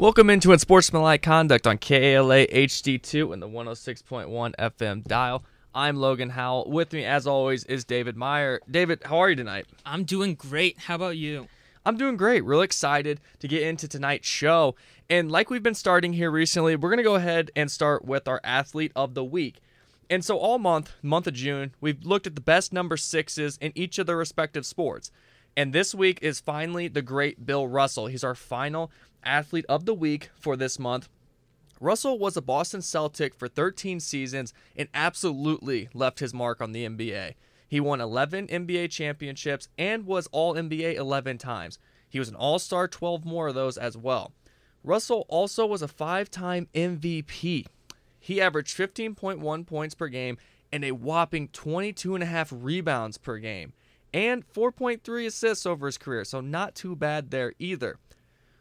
[0.00, 5.44] Welcome into Unsportsmanlike Conduct on KALA HD2 and the 106.1 FM dial.
[5.74, 6.70] I'm Logen Howell.
[6.70, 8.60] With me, as always, is David Meyer.
[8.70, 9.66] David, how are you tonight?
[9.84, 10.78] I'm doing great.
[10.78, 11.48] How about you?
[11.84, 12.46] I'm doing great.
[12.46, 14.74] Real excited to get into tonight's show.
[15.10, 18.26] And like we've been starting here recently, we're going to go ahead and start with
[18.26, 19.56] our athlete of the week.
[20.08, 23.70] And so all month, month of June, we've looked at the best number sixes in
[23.74, 25.10] each of their respective sports.
[25.56, 28.06] And this week is finally the great Bill Russell.
[28.06, 28.90] He's our final
[29.24, 31.08] athlete of the week for this month.
[31.80, 36.86] Russell was a Boston Celtic for 13 seasons and absolutely left his mark on the
[36.86, 37.34] NBA.
[37.66, 41.78] He won 11 NBA championships and was All NBA 11 times.
[42.08, 44.32] He was an All Star 12 more of those as well.
[44.82, 47.66] Russell also was a five time MVP.
[48.18, 50.36] He averaged 15.1 points per game
[50.72, 53.72] and a whopping 22.5 rebounds per game
[54.12, 57.96] and 4.3 assists over his career, so not too bad there either.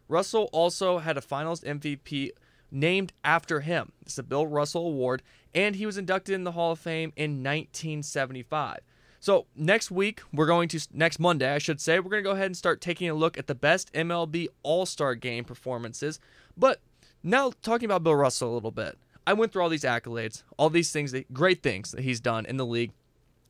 [0.09, 2.31] Russell also had a finals MVP
[2.71, 3.93] named after him.
[4.01, 5.21] It's the Bill Russell Award,
[5.53, 8.79] and he was inducted in the Hall of Fame in 1975.
[9.21, 12.35] So next week, we're going to next Monday, I should say, we're going to go
[12.35, 16.19] ahead and start taking a look at the best MLB All-Star Game performances.
[16.57, 16.79] But
[17.21, 18.97] now talking about Bill Russell a little bit.
[19.27, 22.45] I went through all these accolades, all these things, that, great things that he's done
[22.45, 22.93] in the league.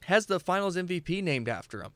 [0.05, 1.91] Has the Finals MVP named after him.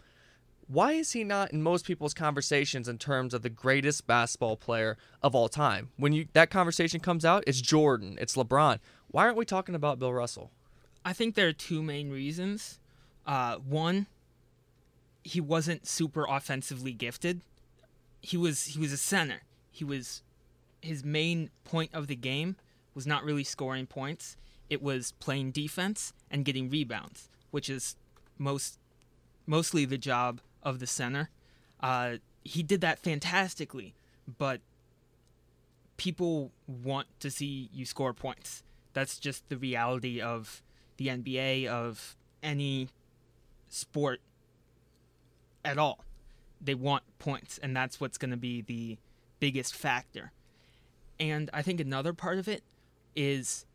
[0.67, 4.97] Why is he not in most people's conversations in terms of the greatest basketball player
[5.22, 5.89] of all time?
[5.97, 8.80] When you that conversation comes out, it's Jordan, it's LeBron.
[9.09, 10.52] Why aren't we talking about Bill Russell?
[11.05, 12.80] I think there are two main reasons.
[13.25, 14.08] Uh, one,
[15.23, 17.42] he wasn't super offensively gifted.
[18.22, 19.42] He was he was a center.
[19.72, 20.23] He was
[20.81, 22.55] his main point of the game
[22.94, 24.38] was not really scoring points.
[24.70, 27.95] It was playing defense and getting rebounds, which is
[28.38, 28.77] most
[29.45, 31.30] mostly the job of the center.
[31.80, 33.94] Uh, he did that fantastically,
[34.38, 34.61] but
[35.97, 38.64] people want to see you score points.
[38.94, 40.61] That's just the reality of
[40.97, 42.89] the NBA, of any
[43.70, 44.21] sport
[45.65, 46.04] at all.
[46.61, 48.98] They want points, and that's what's going to be the
[49.39, 50.32] biggest factor.
[51.20, 52.64] And I think another part of it
[53.15, 53.65] is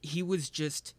[0.00, 0.94] he was just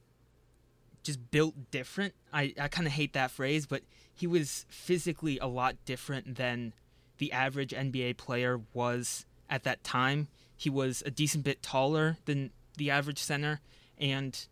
[1.03, 2.13] just built different.
[2.33, 3.83] I, I kind of hate that phrase, but
[4.19, 6.73] he was physically a lot different than
[7.19, 10.27] the average NBA player was at that time.
[10.57, 13.61] He was a decent bit taller than the average center
[13.97, 14.45] and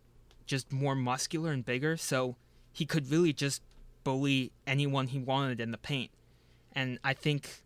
[0.46, 2.36] just more muscular and bigger, so
[2.72, 3.60] he could really just
[4.04, 6.12] bully anyone he wanted in the paint.
[6.72, 7.62] And I think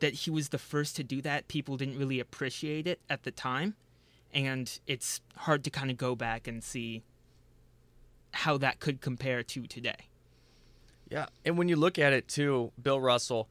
[0.00, 1.46] that he was the first to do that.
[1.46, 3.76] People didn't really appreciate it at the time,
[4.34, 7.04] and it's hard to kind of go back and see
[8.32, 10.08] how that could compare to today.
[11.10, 13.48] Yeah, and when you look at it too, Bill Russell,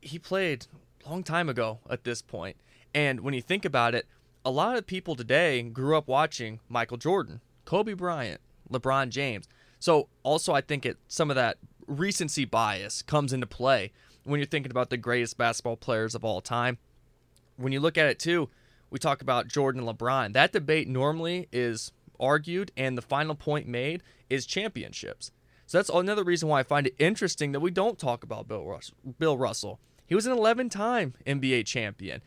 [0.00, 0.66] he played
[1.04, 2.56] a long time ago at this point.
[2.94, 4.06] And when you think about it,
[4.44, 9.48] a lot of people today grew up watching Michael Jordan, Kobe Bryant, LeBron James.
[9.78, 13.92] So also I think it some of that recency bias comes into play
[14.24, 16.78] when you're thinking about the greatest basketball players of all time.
[17.56, 18.50] When you look at it too,
[18.90, 20.34] we talk about Jordan and LeBron.
[20.34, 25.30] That debate normally is argued and the final point made is championships.
[25.68, 28.64] So that's another reason why I find it interesting that we don't talk about Bill
[28.64, 28.96] Russell.
[29.18, 29.78] Bill Russell.
[30.06, 32.22] He was an 11-time NBA champion.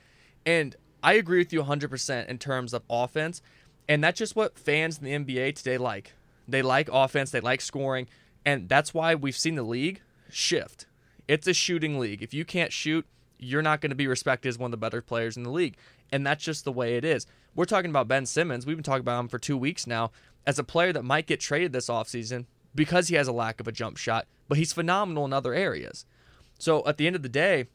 [0.46, 3.42] And I agree with you 100% in terms of offense,
[3.90, 6.14] and that's just what fans in the NBA today like.
[6.48, 8.08] They like offense, they like scoring,
[8.46, 10.86] and that's why we've seen the league shift.
[11.28, 12.22] It's a shooting league.
[12.22, 13.08] If you can't shoot,
[13.40, 15.78] you're not going to be respected as one of the better players in the league.
[16.12, 17.26] And that's just the way it is.
[17.56, 18.68] We're talking about Ben Simmons.
[18.68, 20.12] We've been talking about him for two weeks now
[20.46, 23.68] as a player that might get traded this offseason because he has a lack of
[23.68, 26.06] a jump shot, but he's phenomenal in other areas.
[26.60, 27.68] So at the end of the day,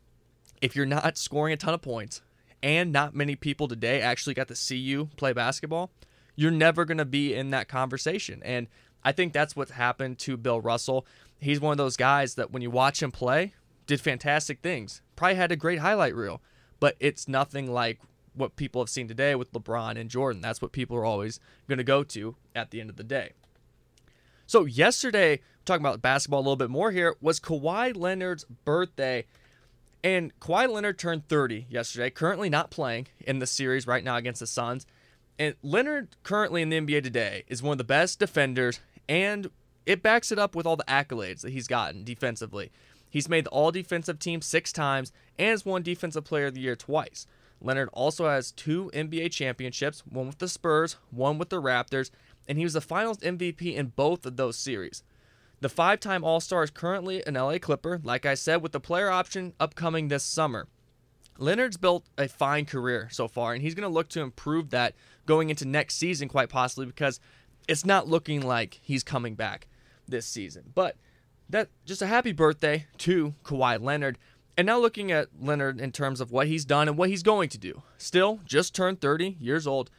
[0.62, 2.22] if you're not scoring a ton of points
[2.62, 5.90] and not many people today actually got to see you play basketball,
[6.34, 8.42] you're never going to be in that conversation.
[8.44, 8.68] And
[9.04, 11.06] I think that's what's happened to Bill Russell.
[11.38, 13.54] He's one of those guys that when you watch him play,
[13.86, 15.02] did fantastic things.
[15.14, 16.42] Probably had a great highlight reel,
[16.80, 18.00] but it's nothing like
[18.34, 20.42] what people have seen today with LeBron and Jordan.
[20.42, 23.32] That's what people are always going to go to at the end of the day.
[24.46, 29.26] So yesterday, talking about basketball a little bit more here, was Kawhi Leonard's birthday.
[30.04, 34.40] And Kawhi Leonard turned 30 yesterday, currently not playing in the series right now against
[34.40, 34.86] the Suns.
[35.38, 38.78] And Leonard, currently in the NBA today, is one of the best defenders,
[39.08, 39.50] and
[39.84, 42.70] it backs it up with all the accolades that he's gotten defensively.
[43.10, 46.60] He's made the all defensive team six times and has won Defensive Player of the
[46.60, 47.26] Year twice.
[47.60, 52.10] Leonard also has two NBA championships, one with the Spurs, one with the Raptors,
[52.48, 55.02] and he was the finals MVP in both of those series.
[55.60, 58.80] The five time All Star is currently an LA Clipper, like I said, with the
[58.80, 60.68] player option upcoming this summer.
[61.38, 64.94] Leonard's built a fine career so far, and he's going to look to improve that
[65.26, 67.20] going into next season, quite possibly, because
[67.68, 69.66] it's not looking like he's coming back
[70.08, 70.72] this season.
[70.74, 70.96] But
[71.48, 74.18] that just a happy birthday to Kawhi Leonard.
[74.56, 77.50] And now looking at Leonard in terms of what he's done and what he's going
[77.50, 77.82] to do.
[77.98, 79.90] Still, just turned 30 years old.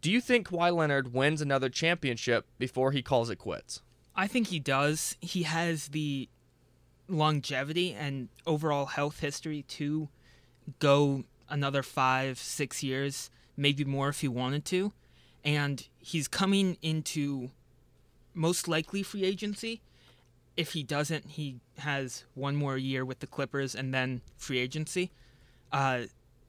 [0.00, 3.82] Do you think Kawhi Leonard wins another championship before he calls it quits?
[4.14, 5.16] I think he does.
[5.20, 6.28] He has the
[7.08, 10.08] longevity and overall health history to
[10.78, 14.92] go another five, six years, maybe more if he wanted to.
[15.44, 17.50] And he's coming into
[18.34, 19.80] most likely free agency.
[20.56, 25.12] If he doesn't, he has one more year with the Clippers and then free agency.
[25.70, 26.04] Uh,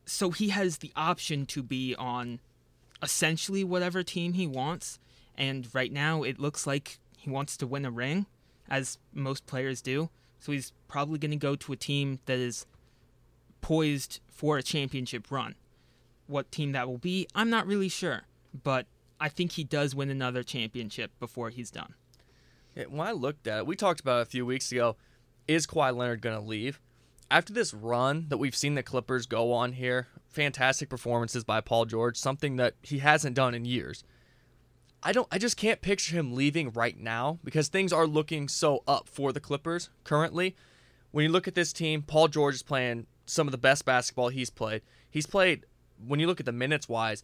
[0.06, 2.40] so he has the option to be on
[3.02, 5.00] essentially whatever team he wants.
[5.36, 8.26] And right now, it looks like he wants to win a ring,
[8.70, 10.10] as most players do.
[10.40, 12.66] So he's probably going to go to a team that is
[13.62, 15.56] poised for a championship run.
[16.28, 18.24] What team that will be, I'm not really sure,
[18.64, 18.86] but
[19.20, 21.96] I think he does win another championship before he's done.
[22.88, 24.96] When I looked at it, we talked about it a few weeks ago.
[25.48, 26.80] Is Kawhi Leonard going to leave?
[27.30, 31.84] After this run that we've seen the Clippers go on here, fantastic performances by Paul
[31.84, 34.04] George, something that he hasn't done in years.
[35.04, 38.82] I don't I just can't picture him leaving right now because things are looking so
[38.88, 40.56] up for the Clippers currently.
[41.12, 44.30] When you look at this team, Paul George is playing some of the best basketball
[44.30, 44.82] he's played.
[45.10, 45.66] He's played
[46.06, 47.24] when you look at the minutes wise,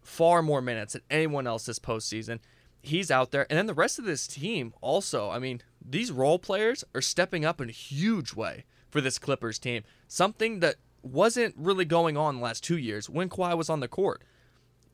[0.00, 2.38] far more minutes than anyone else this postseason.
[2.80, 5.30] He's out there, and then the rest of this team also.
[5.30, 9.58] I mean, these role players are stepping up in a huge way for this Clippers
[9.58, 9.82] team.
[10.06, 13.88] Something that wasn't really going on the last two years when Kawhi was on the
[13.88, 14.22] court.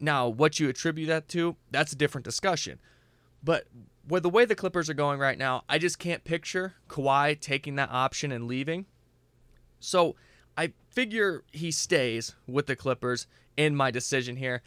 [0.00, 2.79] Now, what you attribute that to, that's a different discussion.
[3.43, 3.67] But
[4.09, 7.75] with the way the Clippers are going right now, I just can't picture Kawhi taking
[7.75, 8.87] that option and leaving.
[9.81, 10.15] So
[10.56, 14.62] I figure he stays with the Clippers in my decision here.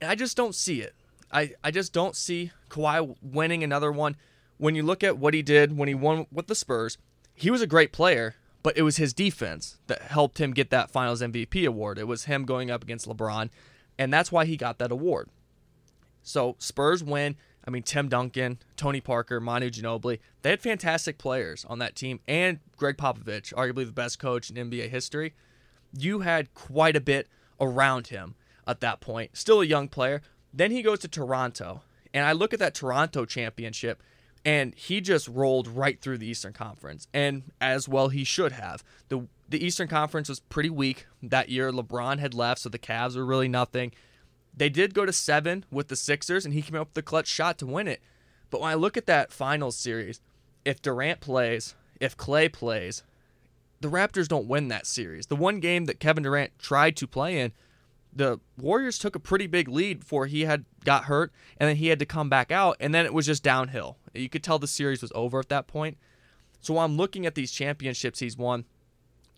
[0.00, 0.94] And I just don't see it.
[1.30, 4.16] I, I just don't see Kawhi winning another one.
[4.56, 6.96] When you look at what he did when he won with the Spurs,
[7.34, 10.90] he was a great player, but it was his defense that helped him get that
[10.90, 11.98] Finals MVP award.
[11.98, 13.50] It was him going up against LeBron
[13.98, 15.28] and that's why he got that award.
[16.22, 17.36] So Spurs win.
[17.66, 22.20] I mean, Tim Duncan, Tony Parker, Manu Ginobili, they had fantastic players on that team,
[22.28, 25.32] and Gregg Popovich, arguably the best coach in NBA history.
[25.96, 27.26] You had quite a bit
[27.58, 28.34] around him
[28.66, 29.36] at that point.
[29.38, 30.20] Still a young player.
[30.52, 31.82] Then he goes to Toronto,
[32.12, 34.02] and I look at that Toronto championship,
[34.44, 38.84] and he just rolled right through the Eastern Conference, and as well he should have.
[39.08, 41.70] The the Eastern Conference was pretty weak that year.
[41.70, 43.92] LeBron had left, so the Cavs were really nothing.
[44.56, 47.26] They did go to seven with the Sixers, and he came up with the clutch
[47.26, 48.00] shot to win it.
[48.50, 50.20] But when I look at that finals series,
[50.64, 53.02] if Durant plays, if Clay plays,
[53.80, 55.26] the Raptors don't win that series.
[55.26, 57.52] The one game that Kevin Durant tried to play in,
[58.14, 61.88] the Warriors took a pretty big lead before he had got hurt, and then he
[61.88, 63.96] had to come back out, and then it was just downhill.
[64.14, 65.98] You could tell the series was over at that point.
[66.60, 68.64] So while I'm looking at these championships he's won,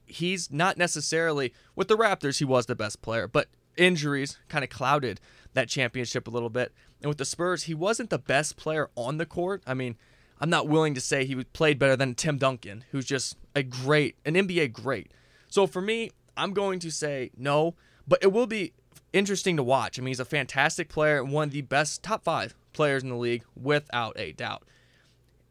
[0.04, 2.38] he's not necessarily with the Raptors.
[2.38, 5.20] He was the best player, but injuries kind of clouded
[5.54, 6.72] that championship a little bit.
[7.00, 9.62] And with the Spurs, he wasn't the best player on the court.
[9.66, 9.96] I mean,
[10.40, 14.16] I'm not willing to say he played better than Tim Duncan, who's just a great,
[14.24, 15.10] an NBA great.
[15.48, 17.74] So for me, I'm going to say no,
[18.06, 18.72] but it will be
[19.12, 19.98] interesting to watch.
[19.98, 23.16] I mean, he's a fantastic player, one of the best top five players in the
[23.16, 24.62] league, without a doubt.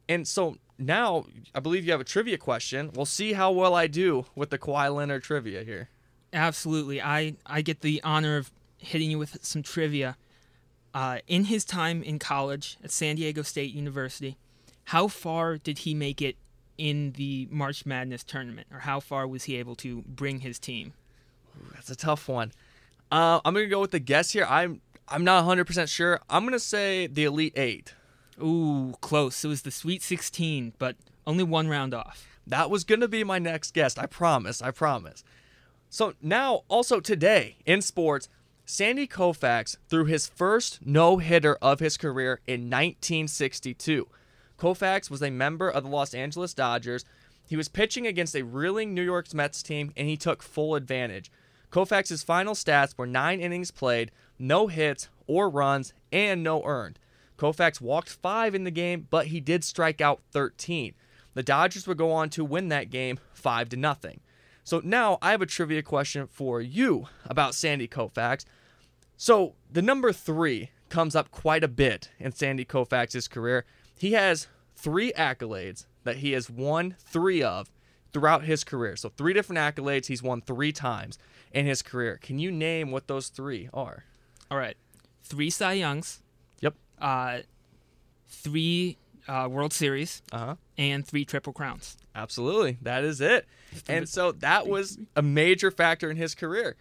[0.07, 2.91] And so now I believe you have a trivia question.
[2.93, 5.89] We'll see how well I do with the Kawhi Leonard trivia here.
[6.33, 7.01] Absolutely.
[7.01, 10.17] I, I get the honor of hitting you with some trivia.
[10.93, 14.37] Uh, in his time in college at San Diego State University,
[14.85, 16.37] how far did he make it
[16.77, 20.93] in the March Madness tournament, or how far was he able to bring his team?
[21.73, 22.51] That's a tough one.
[23.11, 24.45] Uh, I'm gonna go with the guess here.
[24.49, 26.19] I'm I'm not 100 percent sure.
[26.29, 27.93] I'm gonna say the Elite Eight.
[28.41, 29.43] Ooh, close.
[29.43, 30.95] It was the Sweet 16, but
[31.25, 32.27] only one round off.
[32.47, 33.97] That was going to be my next guest.
[33.97, 34.61] I promise.
[34.61, 35.23] I promise.
[35.89, 38.29] So now, also today in sports,
[38.65, 44.07] Sandy Koufax threw his first no hitter of his career in 1962.
[44.57, 47.05] Koufax was a member of the Los Angeles Dodgers.
[47.47, 51.31] He was pitching against a reeling New York Mets team, and he took full advantage.
[51.71, 56.99] Koufax's final stats were nine innings played, no hits or runs, and no earned.
[57.37, 60.93] Koufax walked five in the game, but he did strike out 13.
[61.33, 64.21] The Dodgers would go on to win that game 5 to nothing.
[64.63, 68.45] So now I have a trivia question for you about Sandy Koufax.
[69.17, 73.65] So the number three comes up quite a bit in Sandy Koufax's career.
[73.97, 77.69] He has three accolades that he has won three of,
[78.11, 78.95] throughout his career.
[78.95, 81.19] So three different accolades he's won three times
[81.55, 82.19] in his career.
[82.21, 84.03] Can you name what those three are?
[84.51, 84.77] All right,
[85.23, 86.21] three Cy Youngs.
[86.61, 86.75] Yep.
[87.01, 87.39] Uh,
[88.27, 88.97] three
[89.27, 90.55] uh, World Series Uh huh.
[90.77, 91.97] and three Triple Crowns.
[92.13, 92.77] Absolutely.
[92.81, 93.45] That is it.
[93.89, 96.75] And so that was a major factor in his career.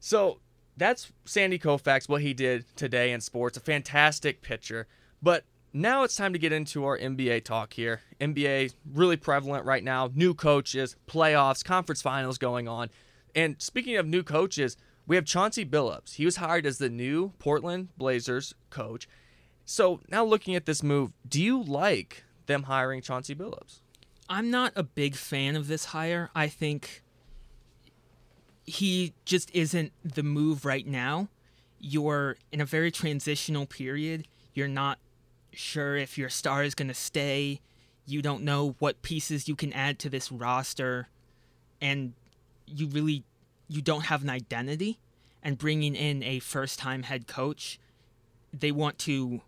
[0.00, 0.38] So
[0.76, 3.56] that's Sandy Koufax, what he did today in sports.
[3.56, 4.86] A fantastic pitcher.
[5.20, 8.00] But now it's time to get into our NBA talk here.
[8.20, 10.08] NBA really prevalent right now.
[10.14, 12.88] New coaches, playoffs, conference finals going on.
[13.38, 14.76] And speaking of new coaches,
[15.06, 16.14] we have Chauncey Billups.
[16.14, 19.08] He was hired as the new Portland Blazers coach.
[19.64, 23.78] So now looking at this move, do you like them hiring Chauncey Billups?
[24.28, 26.30] I'm not a big fan of this hire.
[26.34, 27.04] I think
[28.64, 31.28] he just isn't the move right now.
[31.78, 34.26] You're in a very transitional period.
[34.52, 34.98] You're not
[35.52, 37.60] sure if your star is going to stay.
[38.04, 41.06] You don't know what pieces you can add to this roster
[41.80, 42.14] and
[42.70, 43.24] you really
[43.68, 44.98] you don't have an identity
[45.42, 47.78] and bringing in a first-time head coach
[48.52, 49.40] they want to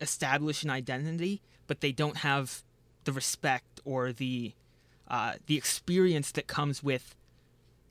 [0.00, 2.62] establish an identity but they don't have
[3.04, 4.52] the respect or the
[5.08, 7.14] uh, the experience that comes with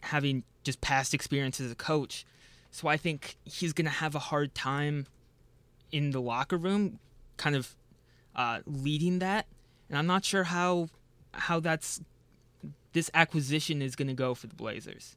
[0.01, 2.25] having just past experience as a coach.
[2.71, 5.07] So I think he's going to have a hard time
[5.91, 6.99] in the locker room,
[7.37, 7.75] kind of
[8.35, 9.47] uh, leading that.
[9.87, 10.89] And I'm not sure how
[11.31, 12.01] how that's
[12.93, 15.15] this acquisition is going to go for the Blazers.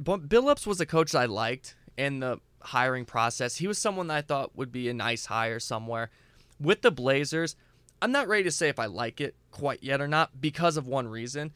[0.00, 3.56] Billups was a coach I liked in the hiring process.
[3.56, 6.10] He was someone that I thought would be a nice hire somewhere.
[6.58, 7.56] With the Blazers,
[8.02, 10.86] I'm not ready to say if I like it quite yet or not because of
[10.86, 11.52] one reason.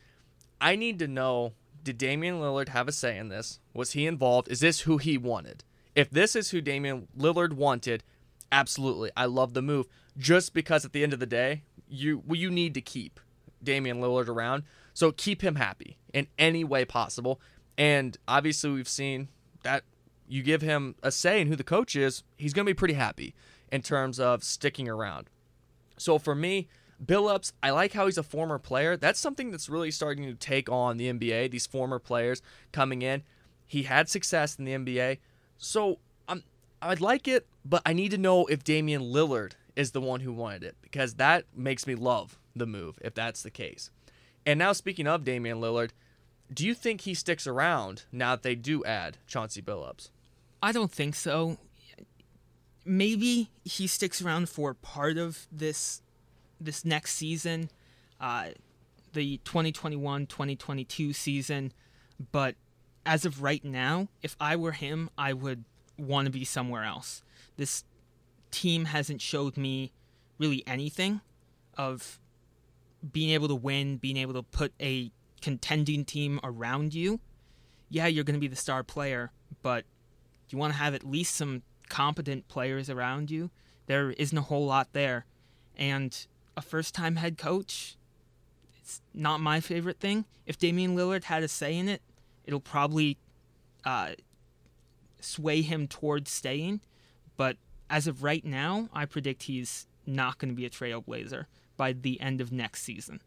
[0.60, 3.60] I need to know did Damian Lillard have a say in this?
[3.74, 4.48] Was he involved?
[4.50, 5.62] Is this who he wanted?
[5.94, 8.02] If this is who Damian Lillard wanted,
[8.50, 9.10] absolutely.
[9.14, 9.86] I love the move
[10.16, 13.20] just because at the end of the day, you you need to keep
[13.62, 14.64] Damian Lillard around.
[14.94, 17.40] So keep him happy in any way possible.
[17.76, 19.28] And obviously we've seen
[19.62, 19.84] that
[20.28, 22.94] you give him a say in who the coach is, he's going to be pretty
[22.94, 23.34] happy
[23.70, 25.28] in terms of sticking around.
[25.96, 26.68] So for me,
[27.04, 28.96] Billups, I like how he's a former player.
[28.96, 31.50] That's something that's really starting to take on the NBA.
[31.50, 32.40] These former players
[32.72, 33.22] coming in.
[33.66, 35.18] He had success in the NBA,
[35.56, 36.44] so I'm
[36.82, 40.32] I'd like it, but I need to know if Damian Lillard is the one who
[40.32, 43.90] wanted it because that makes me love the move if that's the case.
[44.44, 45.90] And now speaking of Damian Lillard,
[46.52, 50.10] do you think he sticks around now that they do add Chauncey Billups?
[50.62, 51.58] I don't think so.
[52.84, 56.02] Maybe he sticks around for part of this
[56.60, 57.68] this next season,
[58.20, 58.48] uh,
[59.12, 61.72] the 2021-2022 season,
[62.32, 62.54] but
[63.04, 65.64] as of right now, if I were him, I would
[65.98, 67.22] want to be somewhere else.
[67.56, 67.84] This
[68.50, 69.92] team hasn't showed me
[70.38, 71.20] really anything
[71.76, 72.18] of
[73.12, 75.10] being able to win, being able to put a
[75.44, 77.20] contending team around you.
[77.90, 79.30] Yeah, you're going to be the star player,
[79.62, 79.84] but
[80.48, 83.50] you want to have at least some competent players around you.
[83.84, 85.26] There isn't a whole lot there.
[85.76, 86.16] And
[86.56, 87.98] a first time head coach,
[88.80, 90.24] it's not my favorite thing.
[90.46, 92.00] If Damian Lillard had a say in it,
[92.46, 93.18] it'll probably
[93.84, 94.12] uh,
[95.20, 96.80] sway him towards staying.
[97.36, 97.58] But
[97.90, 101.44] as of right now, I predict he's not going to be a trailblazer
[101.76, 103.20] by the end of next season.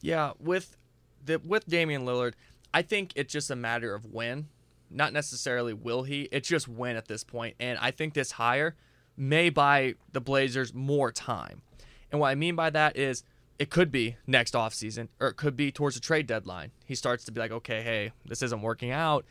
[0.00, 0.76] Yeah, with
[1.24, 2.34] the with Damian Lillard,
[2.72, 4.48] I think it's just a matter of when,
[4.90, 6.28] not necessarily will he.
[6.32, 8.76] It's just when at this point, and I think this hire
[9.16, 11.62] may buy the Blazers more time.
[12.10, 13.22] And what I mean by that is
[13.58, 16.72] it could be next offseason or it could be towards the trade deadline.
[16.86, 19.24] He starts to be like, okay, hey, this isn't working out.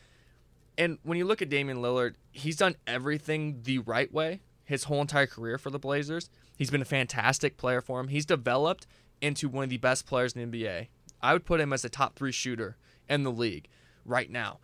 [0.78, 5.02] And when you look at Damian Lillard, he's done everything the right way his whole
[5.02, 6.30] entire career for the Blazers.
[6.56, 8.10] He's been a fantastic player for him.
[8.10, 8.86] He's developed
[9.20, 10.88] into one of the best players in the NBA.
[11.22, 13.68] I would put him as a top three shooter in the league
[14.06, 14.60] right now.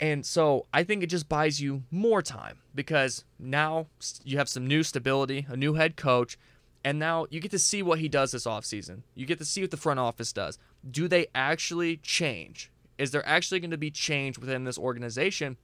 [0.00, 3.86] And so I think it just buys you more time because now
[4.24, 6.36] you have some new stability, a new head coach,
[6.84, 9.02] and now you get to see what he does this offseason.
[9.14, 10.58] You get to see what the front office does.
[10.88, 12.70] Do they actually change?
[12.98, 15.56] Is there actually going to be change within this organization?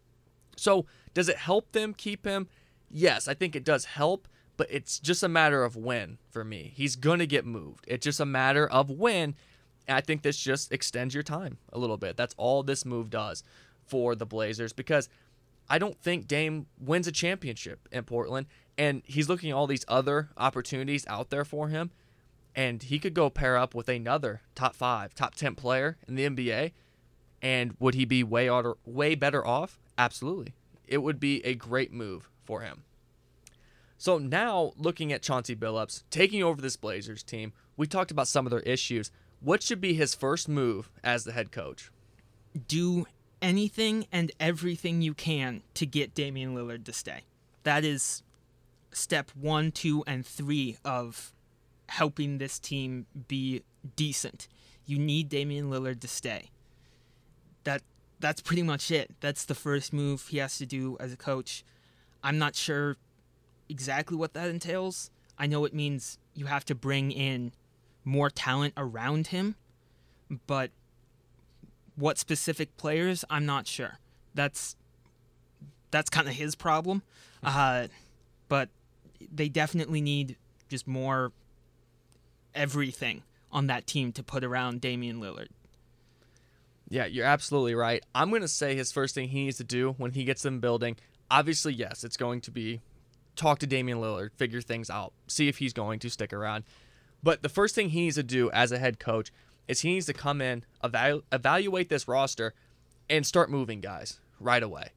[0.56, 2.48] So, does it help them keep him?
[2.90, 4.26] Yes, I think it does help,
[4.56, 6.72] but it's just a matter of when for me.
[6.74, 7.84] He's going to get moved.
[7.86, 9.34] It's just a matter of when.
[9.90, 12.16] And I think this just extends your time a little bit.
[12.16, 13.42] That's all this move does
[13.88, 15.08] for the Blazers because
[15.68, 18.46] I don't think Dame wins a championship in Portland
[18.78, 21.90] and he's looking at all these other opportunities out there for him
[22.54, 26.24] and he could go pair up with another top 5, top 10 player in the
[26.24, 26.70] NBA
[27.42, 28.48] and would he be way
[28.86, 29.80] way better off?
[29.98, 30.54] Absolutely.
[30.86, 32.84] It would be a great move for him.
[33.98, 38.46] So now looking at Chauncey Billups taking over this Blazers team, we talked about some
[38.46, 39.10] of their issues.
[39.40, 41.90] What should be his first move as the head coach?
[42.66, 43.06] Do
[43.40, 47.22] anything and everything you can to get Damian Lillard to stay.
[47.62, 48.22] That is
[48.92, 51.32] step one, two, and three of
[51.88, 53.62] helping this team be
[53.96, 54.48] decent.
[54.86, 56.50] You need Damian Lillard to stay.
[57.64, 57.82] That
[58.18, 59.10] that's pretty much it.
[59.20, 61.64] That's the first move he has to do as a coach.
[62.22, 62.96] I'm not sure
[63.68, 65.10] exactly what that entails.
[65.38, 67.52] I know it means you have to bring in
[68.04, 69.56] more talent around him,
[70.46, 70.70] but
[71.96, 73.98] what specific players, I'm not sure.
[74.34, 74.76] That's
[75.90, 77.02] that's kind of his problem.
[77.42, 77.88] Uh,
[78.48, 78.68] but
[79.32, 80.36] they definitely need
[80.68, 81.32] just more
[82.54, 85.48] everything on that team to put around Damian Lillard.
[86.88, 88.04] Yeah, you're absolutely right.
[88.14, 90.58] I'm going to say his first thing he needs to do when he gets them
[90.60, 90.96] building,
[91.30, 92.80] obviously, yes, it's going to be
[93.36, 96.64] talk to Damian Lillard, figure things out, see if he's going to stick around.
[97.22, 99.30] But the first thing he needs to do as a head coach
[99.68, 102.54] is he needs to come in, evalu- evaluate this roster,
[103.08, 104.90] and start moving guys right away.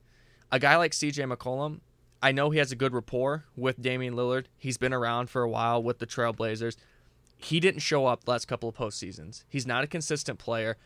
[0.51, 1.79] A guy like CJ McCollum,
[2.21, 4.45] I know he has a good rapport with Damian Lillard.
[4.57, 6.77] He's been around for a while with the Trailblazers.
[7.37, 9.43] He didn't show up the last couple of postseasons.
[9.49, 10.77] He's not a consistent player.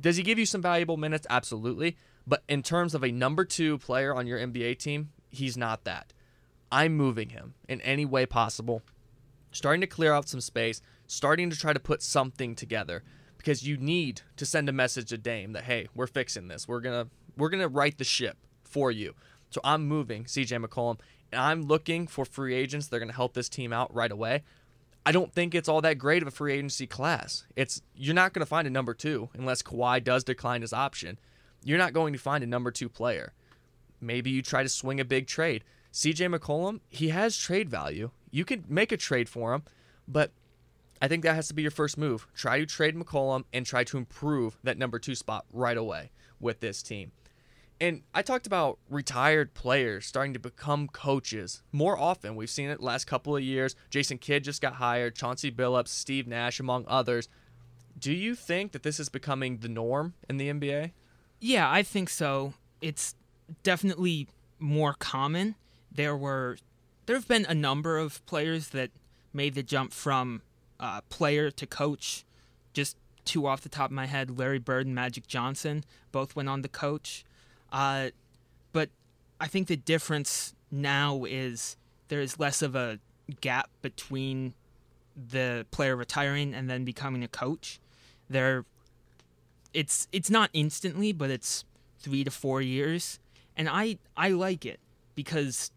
[0.00, 1.26] Does he give you some valuable minutes?
[1.28, 1.96] Absolutely.
[2.26, 6.12] But in terms of a number two player on your NBA team, he's not that.
[6.70, 8.82] I'm moving him in any way possible,
[9.52, 13.04] starting to clear out some space, starting to try to put something together
[13.38, 16.66] because you need to send a message to Dame that hey, we're fixing this.
[16.66, 19.14] We're gonna we're gonna right the ship for you.
[19.50, 20.98] So I'm moving CJ McCollum,
[21.30, 24.42] and I'm looking for free agents that are gonna help this team out right away.
[25.04, 27.44] I don't think it's all that great of a free agency class.
[27.56, 31.18] It's you're not going to find a number two unless Kawhi does decline his option.
[31.64, 33.32] You're not going to find a number two player.
[34.00, 35.64] Maybe you try to swing a big trade.
[35.92, 38.10] CJ McCollum, he has trade value.
[38.30, 39.62] You can make a trade for him,
[40.08, 40.32] but
[41.02, 42.26] I think that has to be your first move.
[42.34, 46.60] Try to trade McCollum and try to improve that number two spot right away with
[46.60, 47.12] this team.
[47.80, 52.36] And I talked about retired players starting to become coaches more often.
[52.36, 53.74] We've seen it last couple of years.
[53.90, 57.28] Jason Kidd just got hired, Chauncey Billups, Steve Nash, among others.
[57.98, 60.92] Do you think that this is becoming the norm in the NBA?
[61.40, 62.54] Yeah, I think so.
[62.80, 63.16] It's
[63.64, 64.28] definitely
[64.60, 65.56] more common.
[65.94, 66.58] There were
[67.06, 68.90] there have been a number of players that
[69.32, 70.42] made the jump from
[70.78, 72.24] uh, player to coach.
[72.72, 76.48] Just two off the top of my head, Larry Bird and Magic Johnson both went
[76.48, 77.24] on to coach.
[77.70, 78.10] Uh,
[78.72, 78.90] but
[79.40, 81.76] I think the difference now is
[82.08, 82.98] there is less of a
[83.40, 84.54] gap between
[85.30, 87.78] the player retiring and then becoming a coach.
[88.28, 88.64] There,
[89.74, 91.64] it's it's not instantly, but it's
[91.98, 93.18] three to four years,
[93.56, 94.80] and I I like it
[95.14, 95.70] because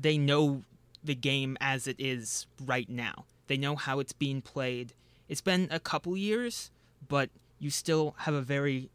[0.00, 0.62] they know
[1.02, 3.24] the game as it is right now.
[3.46, 4.92] They know how it's being played.
[5.28, 6.70] It's been a couple years,
[7.06, 8.90] but you still have a very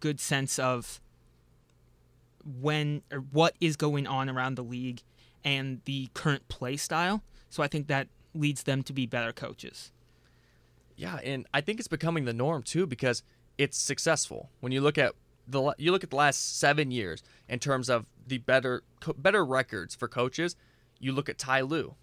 [0.00, 1.00] good sense of
[2.60, 5.02] when or what is going on around the league
[5.44, 7.22] and the current play style.
[7.50, 9.92] So I think that leads them to be better coaches.
[10.96, 13.22] Yeah, and I think it's becoming the norm too because
[13.56, 14.50] it's successful.
[14.60, 15.14] When you look at
[15.48, 18.82] the you look at the last 7 years in terms of the better
[19.16, 20.56] better records for coaches,
[20.98, 21.94] you look at Ty Lue,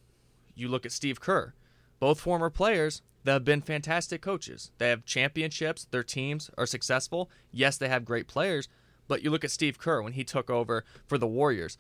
[0.56, 1.54] you look at Steve Kerr,
[2.00, 4.72] both former players that have been fantastic coaches.
[4.78, 7.30] They have championships, their teams are successful.
[7.52, 8.68] Yes, they have great players,
[9.08, 11.78] but you look at Steve Kerr when he took over for the Warriors,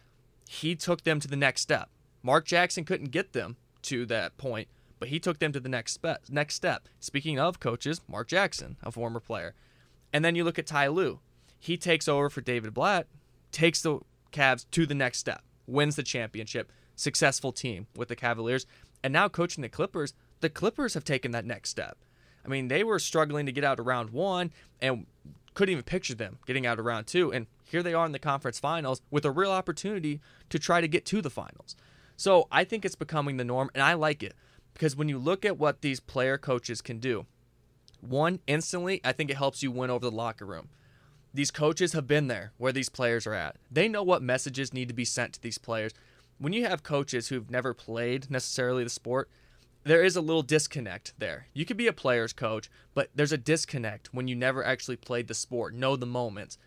[0.47, 1.89] he took them to the next step.
[2.23, 4.67] Mark Jackson couldn't get them to that point,
[4.99, 6.87] but he took them to the next spe- next step.
[6.99, 9.53] Speaking of coaches, Mark Jackson, a former player.
[10.11, 11.19] And then you look at Ty Lue.
[11.59, 13.07] He takes over for David Blatt,
[13.51, 13.99] takes the
[14.31, 18.65] Cavs to the next step, wins the championship, successful team with the Cavaliers,
[19.03, 21.97] and now coaching the Clippers, the Clippers have taken that next step.
[22.43, 25.05] I mean, they were struggling to get out of round one and
[25.55, 27.31] couldn't even picture them getting out of round two.
[27.31, 30.87] And here they are in the conference finals with a real opportunity to try to
[30.87, 31.75] get to the finals.
[32.17, 34.35] So I think it's becoming the norm, and I like it
[34.73, 37.25] because when you look at what these player coaches can do,
[38.01, 40.69] one, instantly, I think it helps you win over the locker room.
[41.35, 43.57] These coaches have been there where these players are at.
[43.69, 45.91] They know what messages need to be sent to these players.
[46.37, 49.29] When you have coaches who've never played necessarily the sport,
[49.83, 51.47] there is a little disconnect there.
[51.53, 55.27] You could be a player's coach, but there's a disconnect when you never actually played
[55.27, 56.57] the sport, know the moments.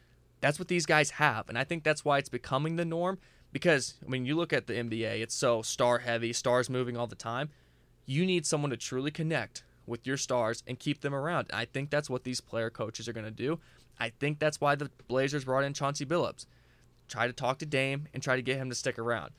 [0.43, 3.19] That's what these guys have, and I think that's why it's becoming the norm.
[3.53, 7.15] Because when you look at the NBA, it's so star heavy, stars moving all the
[7.17, 7.49] time.
[8.05, 11.49] You need someone to truly connect with your stars and keep them around.
[11.55, 13.59] I think that's what these player coaches are going to do.
[13.99, 16.47] I think that's why the Blazers brought in Chauncey Billups.
[17.09, 19.33] Try to talk to Dame and try to get him to stick around.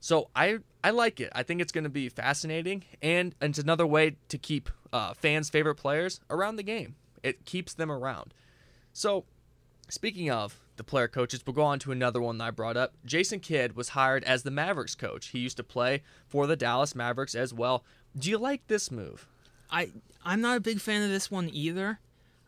[0.00, 1.30] So I I like it.
[1.32, 5.48] I think it's going to be fascinating, and, it's another way to keep uh, fans'
[5.48, 6.96] favorite players around the game.
[7.22, 8.34] It keeps them around.
[8.92, 9.24] So,
[9.88, 12.94] speaking of the player coaches, we'll go on to another one that I brought up.
[13.04, 15.28] Jason Kidd was hired as the Mavericks coach.
[15.28, 17.84] He used to play for the Dallas Mavericks as well.
[18.18, 19.28] Do you like this move?
[19.70, 19.90] I
[20.24, 22.00] I'm not a big fan of this one either.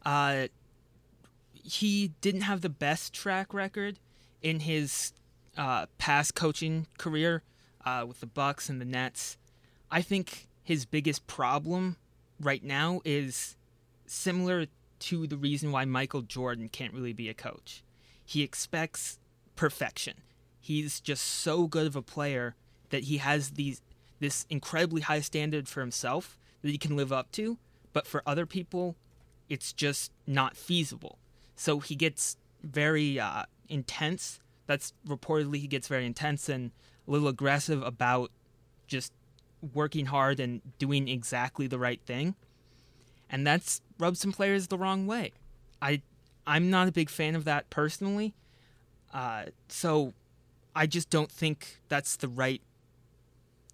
[0.04, 0.48] Uh,
[1.64, 3.98] he didn't have the best track record
[4.42, 5.12] in his
[5.56, 7.42] uh, past coaching career
[7.84, 9.36] uh, with the Bucks and the Nets.
[9.90, 11.96] I think his biggest problem
[12.40, 13.56] right now is
[14.06, 14.66] similar
[15.00, 17.82] to the reason why Michael Jordan can't really be a coach.
[18.24, 19.18] He expects
[19.56, 20.22] perfection.
[20.60, 22.54] He's just so good of a player
[22.90, 23.82] that he has these
[24.20, 27.58] this incredibly high standard for himself that he can live up to,
[27.92, 28.96] but for other people,
[29.48, 31.18] it's just not feasible.
[31.56, 34.40] So he gets very uh, intense.
[34.66, 36.70] That's reportedly he gets very intense and
[37.06, 38.30] a little aggressive about
[38.86, 39.12] just
[39.72, 42.34] working hard and doing exactly the right thing.
[43.30, 45.32] And that's rubs some players the wrong way.
[45.80, 46.02] I
[46.46, 48.34] I'm not a big fan of that personally.
[49.12, 50.12] Uh, so
[50.74, 52.60] I just don't think that's the right.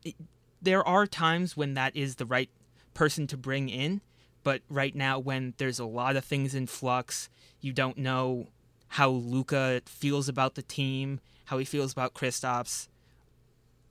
[0.05, 0.15] It,
[0.63, 2.51] there are times when that is the right
[2.95, 4.03] person to bring in,
[4.43, 7.29] but right now, when there's a lot of things in flux,
[7.61, 8.49] you don't know
[8.89, 12.89] how Luka feels about the team, how he feels about Kristaps,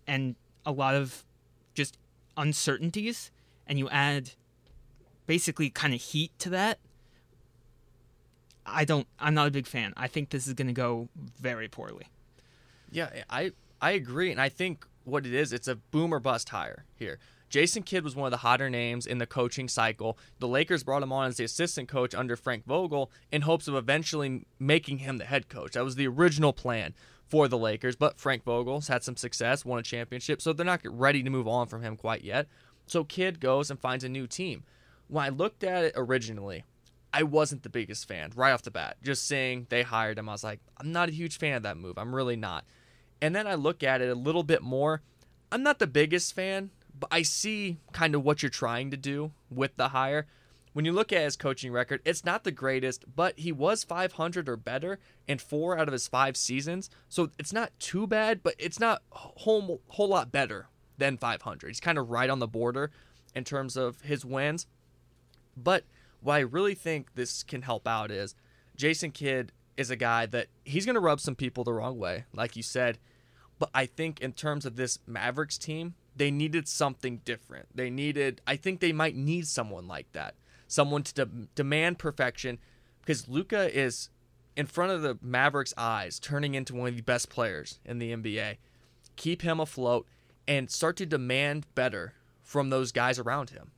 [0.07, 0.35] and
[0.65, 1.23] a lot of
[1.73, 1.97] just
[2.35, 3.31] uncertainties,
[3.67, 4.31] and you add
[5.27, 6.79] basically kind of heat to that.
[8.65, 9.07] I don't.
[9.19, 9.93] I'm not a big fan.
[9.95, 11.09] I think this is going to go
[11.39, 12.07] very poorly.
[12.91, 16.49] Yeah, I I agree, and I think what it is, it's a boom or bust
[16.49, 17.19] hire here.
[17.49, 20.17] Jason Kidd was one of the hotter names in the coaching cycle.
[20.39, 23.75] The Lakers brought him on as the assistant coach under Frank Vogel in hopes of
[23.75, 25.73] eventually making him the head coach.
[25.73, 26.93] That was the original plan
[27.27, 30.81] for the Lakers, but Frank Vogel's had some success, won a championship, so they're not
[30.83, 32.47] ready to move on from him quite yet.
[32.87, 34.63] So Kidd goes and finds a new team.
[35.07, 36.63] When I looked at it originally,
[37.13, 38.97] I wasn't the biggest fan right off the bat.
[39.03, 41.77] Just seeing they hired him, I was like, I'm not a huge fan of that
[41.77, 41.97] move.
[41.97, 42.65] I'm really not.
[43.21, 45.01] And then I look at it a little bit more.
[45.51, 49.31] I'm not the biggest fan, but I see kind of what you're trying to do
[49.49, 50.27] with the hire.
[50.73, 54.47] When you look at his coaching record, it's not the greatest, but he was 500
[54.47, 56.89] or better in four out of his five seasons.
[57.07, 61.67] So it's not too bad, but it's not a whole, whole lot better than 500.
[61.67, 62.91] He's kind of right on the border
[63.33, 64.67] in terms of his wins.
[65.57, 65.85] But
[66.21, 68.35] what I really think this can help out is
[68.75, 72.25] Jason Kidd is a guy that he's going to rub some people the wrong way,
[72.33, 72.99] like you said.
[73.57, 77.67] But I think in terms of this Mavericks team, they needed something different.
[77.73, 80.35] They needed, I think they might need someone like that,
[80.67, 82.59] someone to de- demand perfection,
[82.99, 84.09] because Luka is
[84.57, 88.11] in front of the Mavericks' eyes, turning into one of the best players in the
[88.11, 88.57] NBA.
[89.15, 90.07] Keep him afloat
[90.45, 93.71] and start to demand better from those guys around him.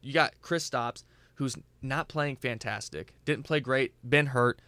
[0.00, 4.62] You got Kristaps, who's not playing fantastic, didn't play great, been hurt.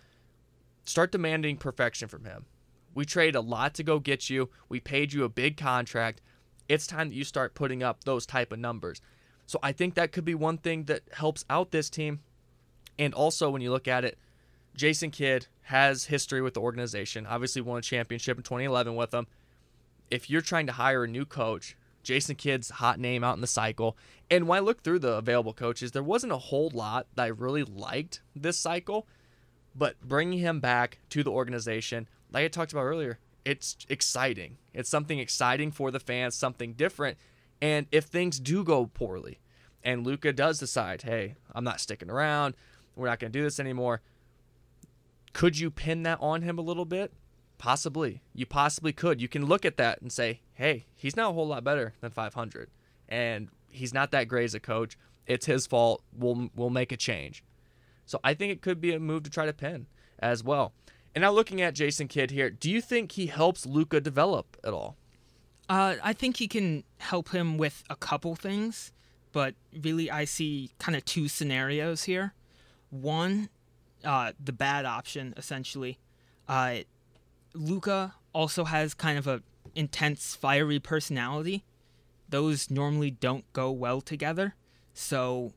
[0.84, 2.44] Start demanding perfection from him.
[2.94, 4.50] We trade a lot to go get you.
[4.68, 6.20] We paid you a big contract
[6.68, 9.00] it's time that you start putting up those type of numbers.
[9.46, 12.20] So I think that could be one thing that helps out this team.
[12.98, 14.18] And also, when you look at it,
[14.76, 17.26] Jason Kidd has history with the organization.
[17.26, 19.26] Obviously, won a championship in 2011 with them.
[20.10, 23.46] If you're trying to hire a new coach, Jason Kidd's hot name out in the
[23.46, 23.96] cycle.
[24.30, 27.28] And when I look through the available coaches, there wasn't a whole lot that I
[27.28, 29.06] really liked this cycle.
[29.74, 34.58] But bringing him back to the organization, like I talked about earlier, it's exciting.
[34.74, 37.16] It's something exciting for the fans, something different.
[37.62, 39.38] And if things do go poorly,
[39.82, 42.54] and Luka does decide, hey, I'm not sticking around,
[42.94, 44.02] we're not going to do this anymore,
[45.32, 47.10] could you pin that on him a little bit?
[47.56, 48.20] Possibly.
[48.34, 49.22] You possibly could.
[49.22, 52.10] You can look at that and say, hey, he's not a whole lot better than
[52.10, 52.68] 500.
[53.08, 54.98] And he's not that great as a coach.
[55.26, 56.02] It's his fault.
[56.14, 57.42] We'll, we'll make a change.
[58.04, 59.86] So I think it could be a move to try to pin
[60.18, 60.74] as well.
[61.14, 64.72] And now looking at Jason Kidd here, do you think he helps Luka develop at
[64.72, 64.96] all?
[65.68, 68.92] Uh, I think he can help him with a couple things,
[69.32, 72.34] but really I see kind of two scenarios here.
[72.90, 73.48] One,
[74.04, 75.98] uh, the bad option essentially.
[76.48, 76.78] Uh,
[77.52, 79.42] Luka also has kind of a
[79.74, 81.64] intense, fiery personality.
[82.28, 84.54] Those normally don't go well together.
[84.94, 85.52] So,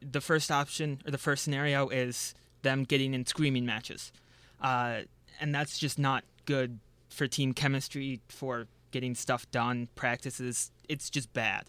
[0.00, 4.12] the first option or the first scenario is them getting in screaming matches
[4.60, 5.00] uh,
[5.40, 10.70] and that's just not good for team chemistry, for getting stuff done, practices.
[10.88, 11.64] It's just bad.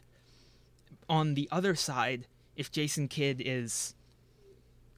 [1.07, 3.95] On the other side, if Jason Kidd is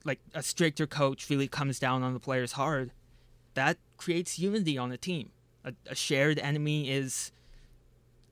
[0.05, 2.91] like a stricter coach, really comes down on the players hard,
[3.55, 5.31] that creates unity on the team.
[5.65, 7.31] A, a shared enemy is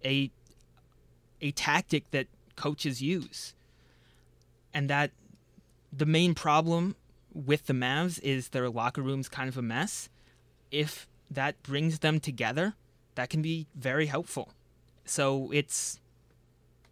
[0.03, 0.31] a
[1.41, 3.53] a tactic that coaches use.
[4.75, 5.11] and that
[5.91, 6.95] the main problem
[7.35, 10.09] with the Mavs is their locker room's kind of a mess.
[10.71, 12.73] If that brings them together,
[13.15, 14.53] that can be very helpful.
[15.03, 15.99] So it's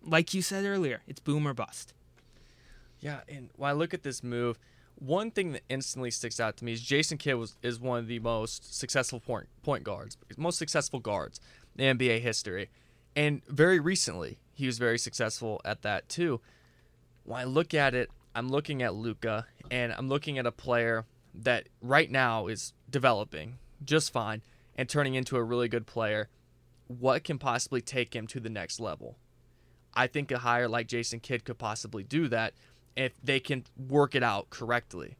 [0.06, 1.94] like you said earlier, it's boom or bust.
[3.00, 4.60] Yeah, and when I look at this move,
[4.96, 8.08] one thing that instantly sticks out to me is Jason Kidd was is one of
[8.08, 11.40] the most successful point point guards, most successful guards
[11.78, 12.70] in NBA history,
[13.16, 16.42] and very recently he was very successful at that too.
[17.24, 21.06] When I look at it, I'm looking at Luka and I'm looking at a player
[21.36, 24.42] that right now is developing just fine
[24.76, 26.30] and turning into a really good player.
[26.88, 29.18] What can possibly take him to the next level?
[29.94, 32.54] I think a hire like Jason Kidd could possibly do that
[32.96, 35.18] if they can work it out correctly.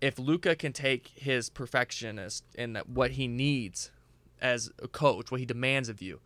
[0.00, 3.90] If Luka can take his perfectionist and what he needs
[4.40, 6.20] as a coach, what he demands of you,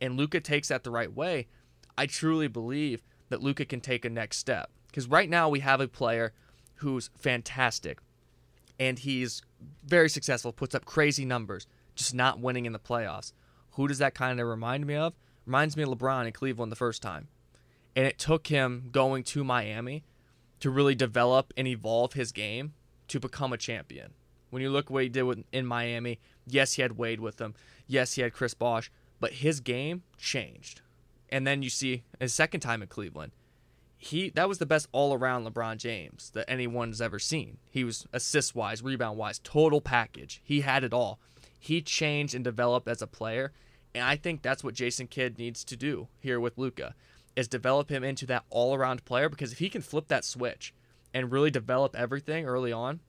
[0.00, 1.46] and Luka takes that the right way,
[1.96, 4.70] I truly believe that Luka can take a next step.
[4.96, 6.32] Because right now we have a player
[6.76, 7.98] who's fantastic
[8.80, 9.42] and he's
[9.84, 13.34] very successful, puts up crazy numbers, just not winning in the playoffs.
[13.72, 15.12] Who does that kind of remind me of?
[15.44, 17.28] Reminds me of LeBron in Cleveland the first time.
[17.94, 20.02] And it took him going to Miami
[20.60, 22.72] to really develop and evolve his game
[23.08, 24.14] to become a champion.
[24.48, 27.52] When you look what he did with, in Miami, yes, he had Wade with him.
[27.86, 30.80] Yes, he had Chris Bosh, but his game changed.
[31.28, 33.32] And then you see his second time in Cleveland.
[33.98, 37.58] He that was the best all-around LeBron James that anyone's ever seen.
[37.70, 40.40] He was assist-wise, rebound-wise, total package.
[40.44, 41.18] He had it all.
[41.58, 43.52] He changed and developed as a player,
[43.94, 46.94] and I think that's what Jason Kidd needs to do here with Luka
[47.34, 50.72] is develop him into that all around player because if he can flip that switch
[51.12, 53.00] and really develop everything early on,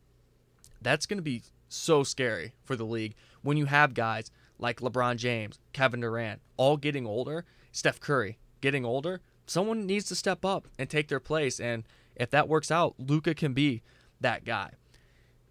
[0.81, 5.17] that's going to be so scary for the league when you have guys like LeBron
[5.17, 9.21] James, Kevin Durant, all getting older, Steph Curry getting older.
[9.47, 11.59] Someone needs to step up and take their place.
[11.59, 11.83] And
[12.15, 13.81] if that works out, Luka can be
[14.21, 14.71] that guy.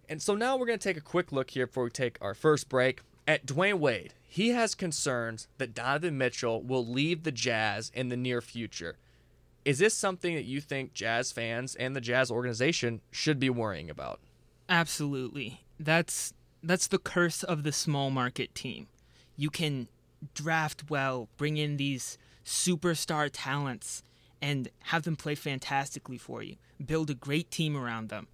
[0.07, 2.33] And so now we're going to take a quick look here before we take our
[2.33, 4.13] first break at Dwyane Wade.
[4.25, 8.97] He has concerns that Donovan Mitchell will leave the Jazz in the near future.
[9.65, 13.89] Is this something that you think Jazz fans and the Jazz organization should be worrying
[13.89, 14.21] about?
[14.69, 15.61] Absolutely.
[15.79, 16.33] That's
[16.63, 18.87] that's the curse of the small market team.
[19.35, 19.87] You can
[20.33, 24.03] draft well, bring in these superstar talents
[24.41, 26.55] and have them play fantastically for you.
[26.83, 28.27] Build a great team around them.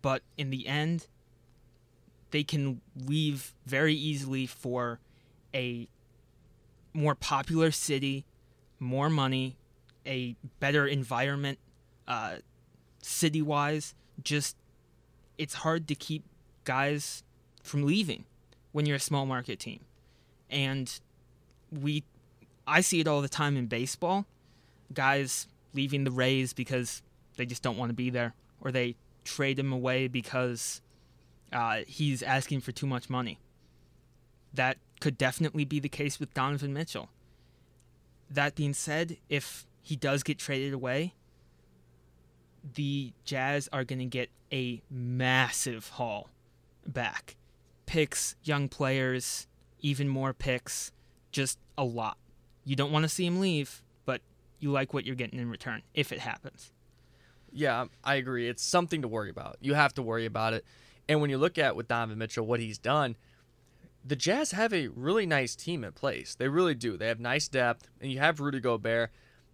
[0.00, 1.06] But in the end,
[2.30, 4.98] they can leave very easily for
[5.54, 5.88] a
[6.94, 8.24] more popular city,
[8.80, 9.56] more money,
[10.06, 11.58] a better environment,
[12.08, 12.36] uh,
[13.02, 13.94] city wise.
[14.22, 14.56] Just,
[15.36, 16.24] it's hard to keep
[16.64, 17.22] guys
[17.62, 18.24] from leaving
[18.72, 19.80] when you're a small market team.
[20.50, 20.98] And
[21.70, 22.04] we,
[22.66, 24.26] I see it all the time in baseball.
[24.92, 27.02] Guys leaving the Rays because
[27.36, 30.80] they just don't want to be there, or they trade him away because
[31.52, 33.38] uh, he's asking for too much money.
[34.52, 37.10] That could definitely be the case with Donovan Mitchell.
[38.30, 41.14] That being said, if he does get traded away,
[42.74, 46.30] the Jazz are going to get a massive haul
[46.86, 47.36] back.
[47.86, 49.46] Picks, young players,
[49.80, 50.92] even more picks,
[51.30, 52.16] just a lot.
[52.64, 54.20] You don't want to see him leave, but
[54.58, 56.72] you like what you're getting in return if it happens.
[57.52, 58.48] Yeah, I agree.
[58.48, 59.58] It's something to worry about.
[59.60, 60.64] You have to worry about it.
[61.08, 63.16] And when you look at with Donovan Mitchell what he's done,
[64.04, 66.34] the Jazz have a really nice team in place.
[66.34, 66.96] They really do.
[66.96, 69.10] They have nice depth, and you have Rudy Gobert,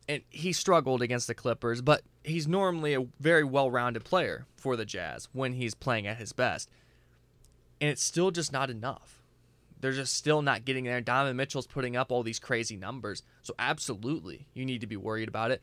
[0.08, 4.84] and he struggled against the Clippers, but he's normally a very well-rounded player for the
[4.84, 6.68] Jazz when he's playing at his best.
[7.80, 9.19] And it's still just not enough.
[9.80, 11.00] They're just still not getting there.
[11.00, 13.22] Donovan Mitchell's putting up all these crazy numbers.
[13.42, 15.62] So absolutely, you need to be worried about it.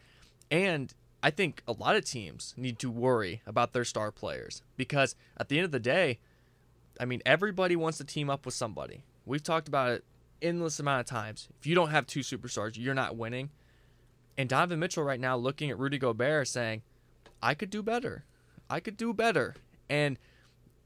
[0.50, 5.16] And I think a lot of teams need to worry about their star players because
[5.38, 6.20] at the end of the day,
[7.00, 9.04] I mean, everybody wants to team up with somebody.
[9.26, 10.04] We've talked about it
[10.42, 11.50] endless amount of times.
[11.60, 13.50] If you don't have two superstars, you're not winning.
[14.38, 16.84] And Donovan Mitchell right now looking at Rudy Gobert saying,
[17.42, 18.24] I could do better.
[18.70, 19.56] I could do better.
[19.90, 20.20] And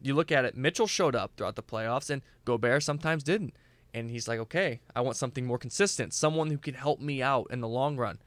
[0.02, 3.54] you look at it, Mitchell showed up throughout the playoffs and Gobert sometimes didn't.
[3.94, 7.48] And he's like, okay, I want something more consistent, someone who can help me out
[7.50, 8.20] in the long run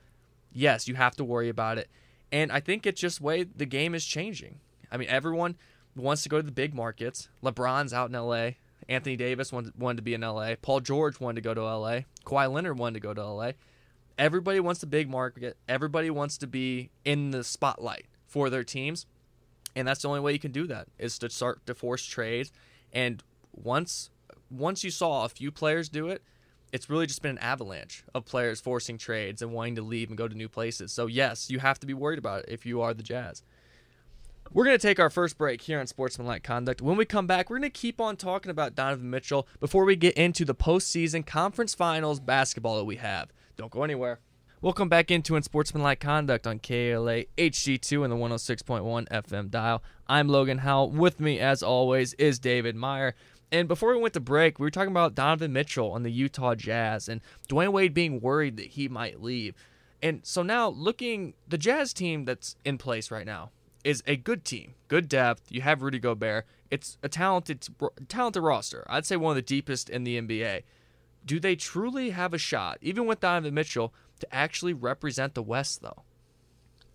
[0.55, 1.91] yes, you have to worry about it.
[2.33, 4.61] And I think it's just way the game is changing.
[4.91, 5.57] I mean, everyone
[5.95, 7.29] wants to go to the big markets.
[7.43, 8.51] LeBron's out in LA.
[8.89, 10.55] Anthony Davis wanted, to be in LA.
[10.61, 12.01] Paul George wanted to go to LA.
[12.25, 13.53] Kawhi Leonard wanted to go to LA.
[14.17, 15.57] Everybody wants the big market.
[15.69, 19.07] Everybody wants to be in the spotlight for their teams.
[19.77, 22.53] And that's the only way you can do that is to start to force trades.
[22.93, 24.11] And once
[24.51, 26.23] once you saw a few players do it,
[26.73, 30.19] it's really just been an avalanche of players forcing trades and wanting to leave and
[30.19, 30.93] go to new places.
[30.93, 33.43] So, yes, you have to be worried about it if you are the Jazz.
[34.53, 36.83] We're going to take our first break here on Sportsmanlike Conduct.
[36.83, 39.97] When we come back, we're going to keep on talking about Donovan Mitchell before we
[39.97, 43.33] get into the postseason conference finals basketball that we have.
[43.57, 44.19] Don't go anywhere.
[44.65, 49.83] Welcome back into Unsportsmanlike Conduct on KALA HD2 and the 106.1 FM dial.
[50.07, 50.93] I'm Logen Howell.
[50.93, 53.15] With me, as always, is David Meyer.
[53.53, 56.55] And before we went to break, we were talking about Donovan Mitchell on the Utah
[56.55, 59.55] Jazz and Dwyane Wade being worried that he might leave.
[60.03, 63.51] And so now, looking, the Jazz team that's in place right now
[63.85, 65.43] is a good team, good depth.
[65.53, 66.47] You have Rudy Gobert.
[66.71, 67.69] It's a talented,
[68.09, 68.87] talented roster.
[68.89, 70.63] I'd say one of the deepest in the NBA.
[71.27, 75.83] Do they truly have a shot, even with Donovan Mitchell, to actually represent the West,
[75.83, 76.03] though?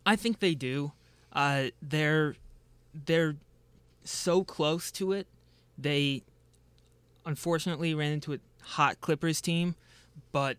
[0.05, 0.93] I think they do.
[1.33, 2.35] Uh, they're
[3.05, 3.35] they're
[4.03, 5.27] so close to it.
[5.77, 6.23] They
[7.25, 9.75] unfortunately ran into a hot Clippers team,
[10.31, 10.57] but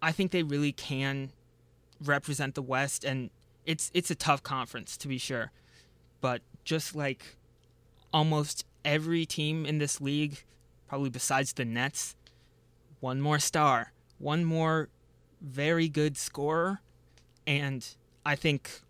[0.00, 1.32] I think they really can
[2.02, 3.30] represent the West and
[3.66, 5.50] it's it's a tough conference to be sure.
[6.20, 7.36] But just like
[8.12, 10.42] almost every team in this league,
[10.88, 12.14] probably besides the Nets,
[13.00, 14.88] one more star, one more
[15.40, 16.80] very good scorer,
[17.46, 17.86] and
[18.26, 18.80] I think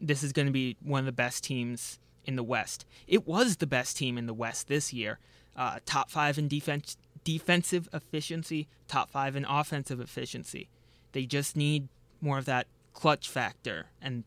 [0.00, 2.84] this is going to be one of the best teams in the West.
[3.06, 5.18] It was the best team in the West this year.
[5.56, 10.68] Uh, top five in defense, defensive efficiency, top five in offensive efficiency.
[11.12, 11.88] They just need
[12.20, 14.24] more of that clutch factor and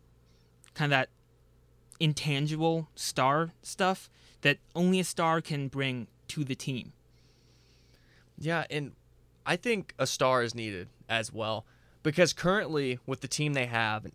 [0.74, 1.10] kind of that
[2.00, 4.10] intangible star stuff
[4.42, 6.94] that only a star can bring to the team.
[8.38, 8.94] Yeah, and
[9.46, 11.66] I think a star is needed as well
[12.04, 14.08] because currently with the team they have,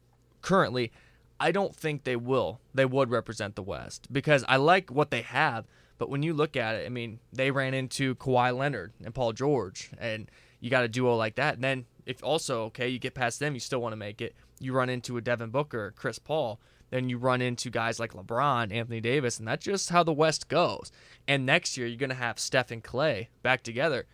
[0.43, 0.93] currently
[1.39, 2.61] I don't think they will.
[2.75, 5.67] They would represent the West because I like what they have,
[5.99, 9.33] but when you look at it, I mean, they ran into Kawhi Leonard and Paul
[9.33, 11.55] George, and you got a duo like that.
[11.55, 14.35] And then if also okay, you get past them, you still want to make it.
[14.59, 16.59] You run into a Devin Booker, Chris Paul,
[16.91, 20.49] then you run into guys like LeBron, Anthony Davis, and that's just how the West
[20.49, 20.93] goes.
[21.27, 24.07] And next year, you're going to have Steph and Clay back together.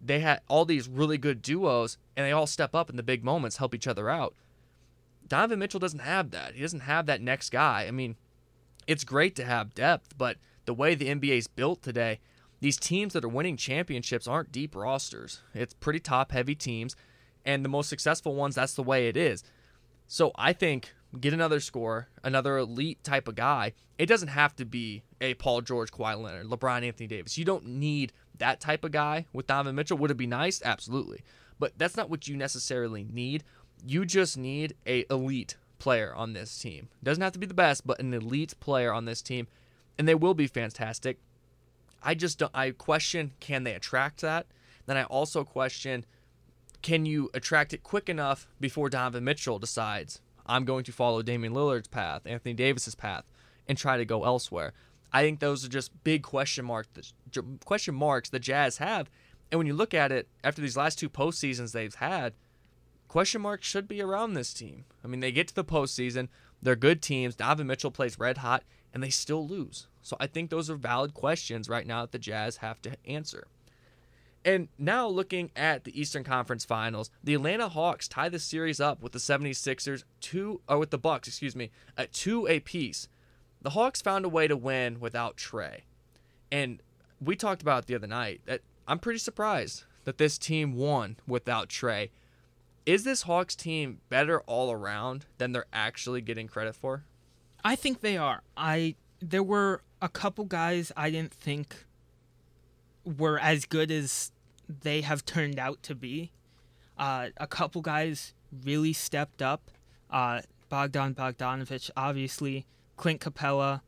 [0.00, 3.22] They had all these really good duos, and they all step up in the big
[3.22, 4.34] moments, help each other out.
[5.26, 6.54] Donovan Mitchell doesn't have that.
[6.54, 7.84] He doesn't have that next guy.
[7.86, 8.16] I mean,
[8.86, 12.20] it's great to have depth, but the way the NBA is built today,
[12.60, 15.42] these teams that are winning championships aren't deep rosters.
[15.54, 16.96] It's pretty top heavy teams,
[17.44, 19.44] and the most successful ones, that's the way it is.
[20.08, 23.72] So I think get another scorer, another elite type of guy.
[23.98, 27.38] It doesn't have to be a Paul George, Kawhi Leonard, LeBron, Anthony Davis.
[27.38, 29.96] You don't need that type of guy with Donovan Mitchell.
[29.98, 30.60] Would it be nice?
[30.64, 31.22] Absolutely.
[31.58, 33.44] But that's not what you necessarily need.
[33.86, 36.88] You just need a elite player on this team.
[37.02, 39.46] Doesn't have to be the best, but an elite player on this team,
[39.98, 41.18] and they will be fantastic.
[42.02, 42.52] I just don't.
[42.54, 44.46] I question can they attract that?
[44.86, 46.04] Then I also question
[46.82, 51.52] can you attract it quick enough before Donovan Mitchell decides I'm going to follow Damian
[51.52, 53.30] Lillard's path, Anthony Davis's path,
[53.68, 54.72] and try to go elsewhere.
[55.12, 57.14] I think those are just big question marks.
[57.64, 59.10] Question marks the Jazz have,
[59.50, 62.34] and when you look at it after these last two postseasons they've had,
[63.08, 64.84] question marks should be around this team.
[65.04, 66.28] I mean, they get to the postseason,
[66.62, 67.34] they're good teams.
[67.34, 69.86] Donovan Mitchell plays red hot, and they still lose.
[70.02, 73.46] So I think those are valid questions right now that the Jazz have to answer.
[74.44, 79.02] And now looking at the Eastern Conference Finals, the Atlanta Hawks tie the series up
[79.02, 83.08] with the 76ers two or with the Bucks, excuse me, at two apiece.
[83.62, 85.80] The Hawks found a way to win without Trae.
[86.50, 86.82] And
[87.20, 91.68] we talked about the other night that I'm pretty surprised that this team won without
[91.68, 92.10] Trae.
[92.86, 97.04] Is this Hawks team better all around than they're actually getting credit for?
[97.62, 98.42] I think they are.
[98.56, 101.84] I there were a couple guys I didn't think
[103.04, 104.32] were as good as
[104.82, 106.32] they have turned out to be.
[106.98, 109.70] Uh, a couple guys really stepped up.
[110.10, 112.66] Uh, Bogdan Bogdanović, obviously,
[113.00, 113.80] Clint Capela.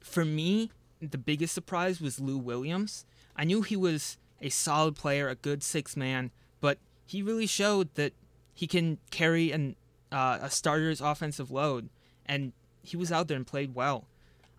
[0.00, 3.06] For me, the biggest surprise was Lou Williams.
[3.34, 7.94] I knew he was a solid player, a good six man, but he really showed
[7.94, 8.12] that
[8.52, 9.76] he can carry an
[10.12, 11.88] uh, a starter's offensive load,
[12.26, 12.52] and
[12.82, 14.04] he was out there and played well.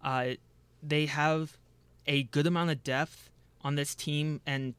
[0.03, 0.31] Uh,
[0.81, 1.55] they have
[2.07, 3.29] a good amount of depth
[3.61, 4.73] on this team and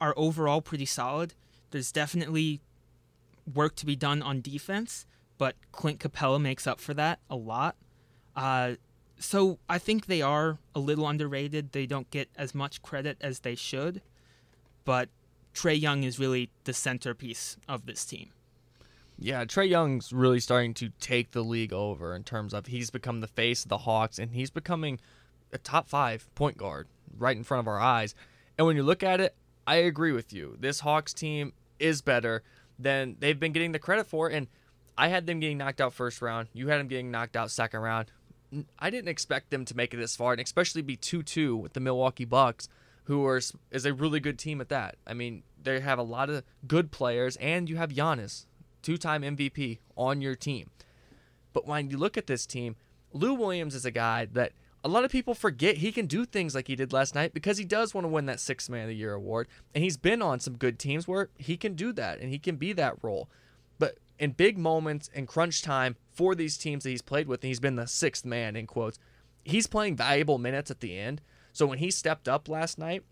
[0.00, 1.34] are overall pretty solid.
[1.72, 2.60] There's definitely
[3.52, 5.04] work to be done on defense,
[5.36, 7.74] but Clint Capela makes up for that a lot.
[8.36, 8.74] Uh,
[9.18, 11.72] so I think they are a little underrated.
[11.72, 14.00] They don't get as much credit as they should,
[14.84, 15.08] but
[15.54, 18.30] Trae Young is really the centerpiece of this team.
[19.18, 23.20] Yeah, Trae Young's really starting to take the league over in terms of he's become
[23.20, 24.98] the face of the Hawks and he's becoming
[25.52, 28.14] a top five point guard right in front of our eyes.
[28.56, 29.34] And when you look at it,
[29.66, 30.56] I agree with you.
[30.58, 32.42] This Hawks team is better
[32.78, 34.28] than they've been getting the credit for.
[34.28, 34.46] And
[34.96, 36.48] I had them getting knocked out first round.
[36.54, 38.10] You had them getting knocked out second round.
[38.78, 41.72] I didn't expect them to make it this far, and especially be 2 2 with
[41.72, 42.68] the Milwaukee Bucks,
[43.04, 43.40] who are,
[43.70, 44.96] is a really good team at that.
[45.06, 48.46] I mean, they have a lot of good players, and you have Giannis,
[48.82, 50.70] two time MVP, on your team.
[51.52, 52.76] But when you look at this team,
[53.12, 56.54] Lou Williams is a guy that a lot of people forget he can do things
[56.54, 58.88] like he did last night because he does want to win that Sixth Man of
[58.88, 59.48] the Year award.
[59.74, 62.56] And he's been on some good teams where he can do that and he can
[62.56, 63.28] be that role.
[64.20, 67.58] In big moments and crunch time for these teams that he's played with, and he's
[67.58, 68.98] been the sixth man in quotes,
[69.44, 71.22] he's playing valuable minutes at the end.
[71.52, 73.02] So when he stepped up last night,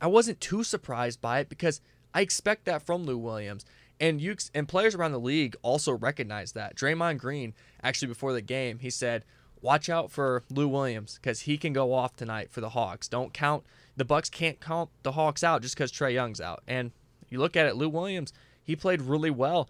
[0.00, 1.80] I wasn't too surprised by it because
[2.12, 3.64] I expect that from Lou Williams.
[4.00, 6.74] And you and players around the league also recognize that.
[6.74, 9.24] Draymond Green, actually before the game, he said,
[9.60, 13.06] watch out for Lou Williams because he can go off tonight for the Hawks.
[13.06, 13.62] Don't count
[13.96, 16.62] the Bucks can't count the Hawks out just because Trae Young's out.
[16.66, 16.90] And
[17.28, 18.32] you look at it, Lou Williams,
[18.62, 19.68] he played really well.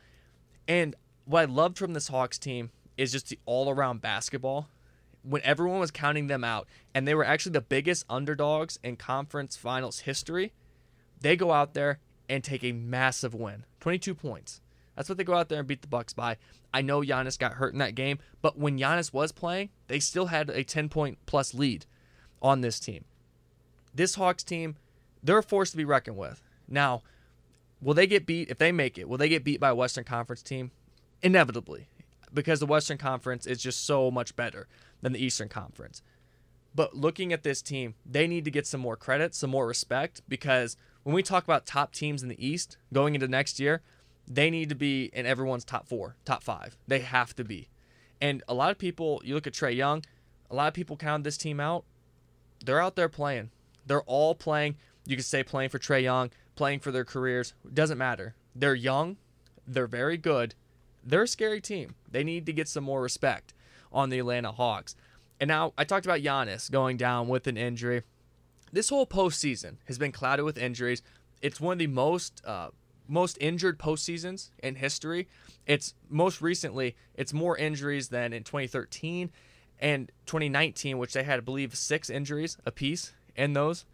[0.69, 0.95] And
[1.25, 4.69] what I loved from this Hawks team is just the all around basketball.
[5.23, 9.57] When everyone was counting them out, and they were actually the biggest underdogs in conference
[9.57, 10.53] finals history,
[11.21, 14.61] they go out there and take a massive win 22 points.
[14.97, 16.37] That's what they go out there and beat the Bucks by.
[16.75, 20.27] I know Giannis got hurt in that game, but when Giannis was playing, they still
[20.27, 21.87] had a 10 point plus lead
[22.41, 23.05] on this team.
[23.95, 24.77] This Hawks team,
[25.23, 26.43] they're a force to be reckoned with.
[26.69, 27.03] Now,
[27.83, 29.09] will they get beat if they make it?
[29.09, 30.71] Will they get beat by a Western Conference team?
[31.23, 31.87] Inevitably,
[32.33, 34.67] because the Western Conference is just so much better
[35.03, 36.03] than the Eastern Conference.
[36.75, 40.23] But looking at this team, they need to get some more credit, some more respect
[40.29, 43.83] because when we talk about top teams in the East going into next year,
[44.27, 46.77] they need to be in everyone's top four, top five.
[46.87, 47.69] They have to be.
[48.21, 50.05] And a lot of people, you look at Trae Young,
[50.51, 51.85] a lot of people count this team out.
[52.65, 53.51] They're out there playing.
[53.85, 54.77] They're all playing.
[55.05, 57.55] You could say playing for Trae Young, playing for their careers.
[57.73, 58.35] Doesn't matter.
[58.55, 59.17] They're young.
[59.67, 60.55] They're very good.
[61.05, 61.95] They're a scary team.
[62.11, 63.55] They need to get some more respect
[63.93, 64.95] on the Atlanta Hawks.
[65.41, 68.03] And now I talked about Giannis going down with an injury.
[68.73, 71.03] This whole postseason has been clouded with injuries.
[71.41, 72.69] It's one of the most uh,
[73.09, 75.29] most injured postseasons in history.
[75.67, 79.31] It's most recently, it's more injuries than in 2013
[79.81, 83.85] and 2019, which they had, I believe, six injuries apiece in those.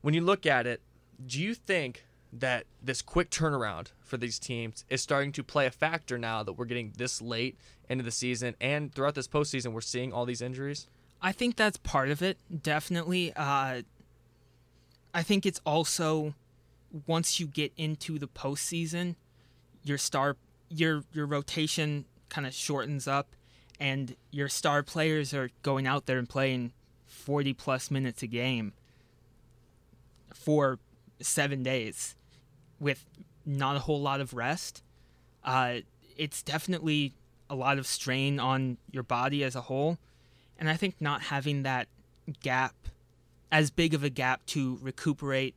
[0.00, 0.82] When you look at it,
[1.24, 5.70] do you think that this quick turnaround for these teams is starting to play a
[5.70, 7.56] factor now that we're getting this late
[7.88, 10.88] into the season and throughout this postseason we're seeing all these injuries?
[11.20, 13.32] I think that's part of it, definitely.
[13.34, 13.82] Uh,
[15.12, 16.34] I think it's also
[17.06, 19.16] once you get into the postseason,
[19.82, 20.36] your star
[20.70, 23.34] your your rotation kind of shortens up,
[23.80, 26.72] and your star players are going out there and playing
[27.06, 28.74] forty plus minutes a game
[30.32, 30.78] for
[31.20, 32.14] seven days
[32.80, 33.04] with
[33.44, 34.82] not a whole lot of rest.
[35.44, 35.78] Uh,
[36.16, 37.14] it's definitely
[37.48, 39.98] a lot of strain on your body as a whole,
[40.58, 41.88] and I think not having that
[42.42, 42.74] gap,
[43.50, 45.54] as big of a gap to recuperate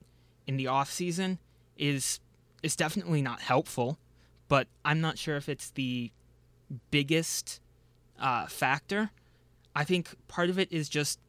[0.47, 1.39] in the off season
[1.78, 2.20] is
[2.64, 3.97] is definitely not helpful,
[4.47, 6.12] but I'm not sure if it's the
[6.91, 7.59] biggest
[8.20, 9.09] uh, factor.
[9.76, 11.20] I think part of it is just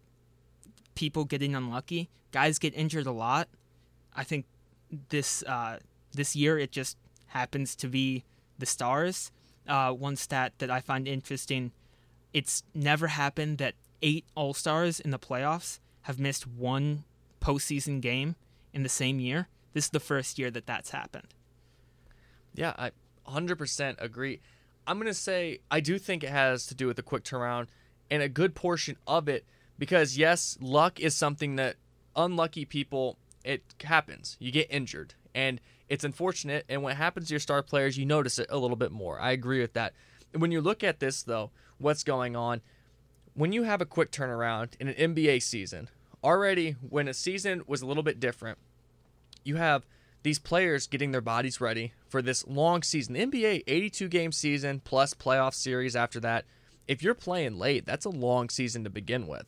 [0.95, 2.11] people getting unlucky.
[2.33, 3.49] Guys get injured a lot.
[4.15, 4.47] I think
[5.09, 5.79] this uh,
[6.13, 6.97] this year it just
[7.29, 8.25] happens to be
[8.59, 9.31] the stars.
[9.67, 11.73] Uh, one stat that I find interesting:
[12.33, 17.05] it's never happened that eight All Stars in the playoffs have missed one
[17.41, 18.37] postseason game
[18.73, 19.49] in the same year.
[19.73, 21.29] This is the first year that that's happened.
[22.55, 22.91] Yeah, I
[23.27, 24.41] 100% agree.
[24.87, 27.69] I'm going to say I do think it has to do with the quick turnaround
[28.11, 29.45] and a good portion of it
[29.79, 31.77] because yes, luck is something that
[32.15, 34.37] unlucky people it happens.
[34.41, 38.07] You get injured and it's unfortunate and when it happens to your star players, you
[38.07, 39.21] notice it a little bit more.
[39.21, 39.95] I agree with that.
[40.35, 42.63] When you look at this though, what's going on
[43.35, 45.89] when you have a quick turnaround in an NBA season,
[46.23, 48.59] already when a season was a little bit different,
[49.45, 49.87] you have
[50.23, 53.15] these players getting their bodies ready for this long season.
[53.15, 56.45] The NBA 82 game season plus playoff series after that.
[56.87, 59.47] If you're playing late, that's a long season to begin with.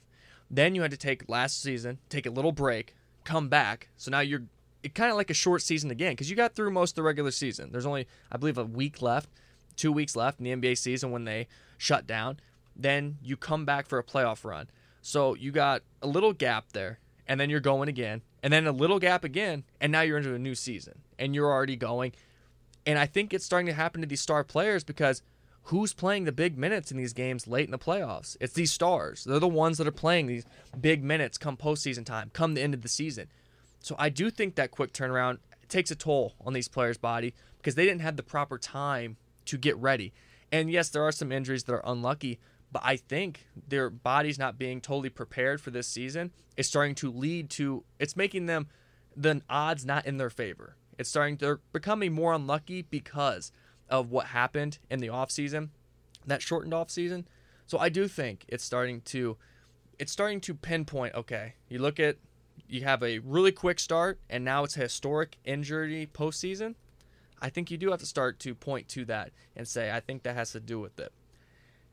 [0.50, 3.88] Then you had to take last season, take a little break, come back.
[3.96, 4.42] So now you're
[4.94, 7.30] kind of like a short season again because you got through most of the regular
[7.30, 7.72] season.
[7.72, 9.28] There's only, I believe, a week left,
[9.76, 11.48] two weeks left in the NBA season when they
[11.78, 12.38] shut down.
[12.76, 14.68] Then you come back for a playoff run.
[15.00, 18.72] So you got a little gap there, and then you're going again, and then a
[18.72, 22.12] little gap again, and now you're into a new season and you're already going.
[22.86, 25.22] And I think it's starting to happen to these star players because
[25.64, 28.36] who's playing the big minutes in these games late in the playoffs?
[28.40, 29.24] It's these stars.
[29.24, 30.44] They're the ones that are playing these
[30.80, 33.28] big minutes come postseason time, come the end of the season.
[33.80, 35.38] So I do think that quick turnaround
[35.68, 39.58] takes a toll on these players' body because they didn't have the proper time to
[39.58, 40.12] get ready.
[40.52, 42.38] And yes, there are some injuries that are unlucky,
[42.70, 47.10] but I think their bodies not being totally prepared for this season is starting to
[47.10, 48.68] lead to it's making them
[49.16, 50.76] the odds not in their favor.
[50.98, 53.50] It's starting they're becoming more unlucky because
[53.88, 55.70] of what happened in the offseason,
[56.26, 57.24] that shortened offseason.
[57.66, 59.36] So I do think it's starting to
[59.98, 62.16] it's starting to pinpoint, okay, you look at
[62.68, 66.74] you have a really quick start and now it's a historic injury postseason.
[67.40, 70.22] I think you do have to start to point to that and say, I think
[70.22, 71.12] that has to do with it.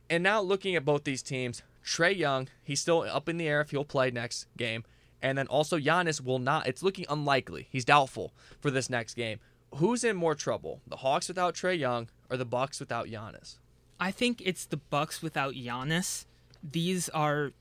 [0.08, 3.60] And now looking at both these teams, Trae Young, he's still up in the air
[3.60, 4.84] if he'll play next game.
[5.20, 6.66] And then also Giannis will not.
[6.66, 7.68] It's looking unlikely.
[7.70, 9.38] He's doubtful for this next game.
[9.76, 10.80] Who's in more trouble?
[10.86, 13.56] The Hawks without Trae Young or the Bucks without Giannis?
[13.98, 16.26] I think it's the Bucks without Giannis.
[16.62, 17.52] These are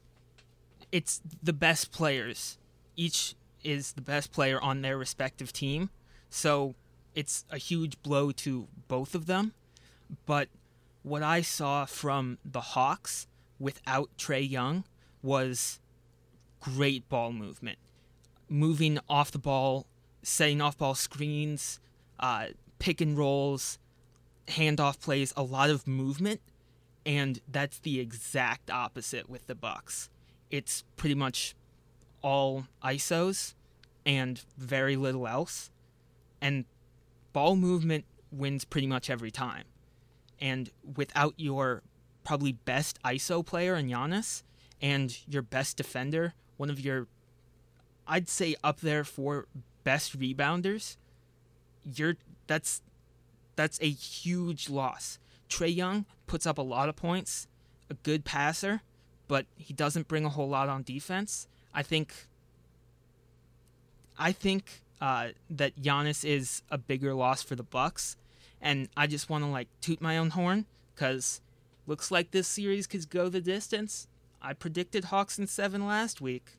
[0.92, 2.58] it's the best players.
[2.96, 5.90] Each is the best player on their respective team.
[6.30, 6.76] So
[7.16, 9.54] it's a huge blow to both of them.
[10.26, 10.50] But
[11.04, 13.28] what I saw from the Hawks
[13.60, 14.84] without Trae Young
[15.22, 15.80] was
[16.60, 17.78] great ball movement,
[18.50, 19.86] moving off the ball,
[20.22, 21.80] setting off ball screens,
[22.22, 22.48] uh,
[22.80, 23.80] pick and rolls,
[24.48, 26.42] handoff plays, a lot of movement,
[27.06, 30.10] and that's the exact opposite with the Bucks.
[30.50, 31.56] It's pretty much
[32.22, 33.56] all isos
[34.06, 35.70] and very little else,
[36.42, 36.66] and
[37.34, 39.66] ball movement wins pretty much every time.
[40.40, 41.84] And without your
[42.24, 44.44] probably best ISO player in Giannis
[44.82, 47.08] and your best defender, one of your,
[48.08, 49.48] I'd say up there for
[49.84, 50.98] best rebounders,
[51.84, 52.18] you're
[52.48, 52.82] that's
[53.56, 55.20] that's a huge loss.
[55.50, 57.48] Trae Young puts up a lot of points,
[57.90, 58.82] a good passer,
[59.28, 61.48] but he doesn't bring a whole lot on defense.
[61.74, 62.28] I think.
[64.18, 68.18] I think uh, that Giannis is a bigger loss for the Bucks,
[68.62, 71.42] and I just want to like toot my own horn because
[71.88, 74.08] looks like this series could go the distance.
[74.42, 76.52] I predicted Hawks in seven last week.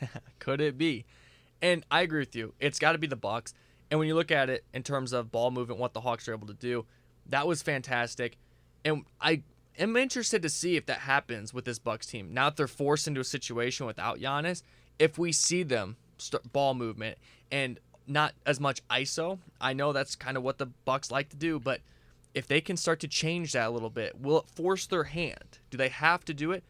[0.38, 1.04] could it be?
[1.62, 2.54] And I agree with you.
[2.60, 3.54] It's got to be the Bucks.
[3.90, 6.34] And when you look at it in terms of ball movement, what the Hawks are
[6.34, 6.86] able to do,
[7.26, 8.36] that was fantastic.
[8.84, 9.42] And I
[9.78, 12.32] am interested to see if that happens with this Bucks team.
[12.32, 14.62] Now that they're forced into a situation without Giannis,
[14.98, 17.18] if we see them st- ball movement
[17.50, 19.38] and not as much ISO.
[19.60, 21.80] I know that's kind of what the Bucks like to do, but
[22.34, 25.58] if they can start to change that a little bit, will it force their hand?
[25.70, 26.64] Do they have to do it?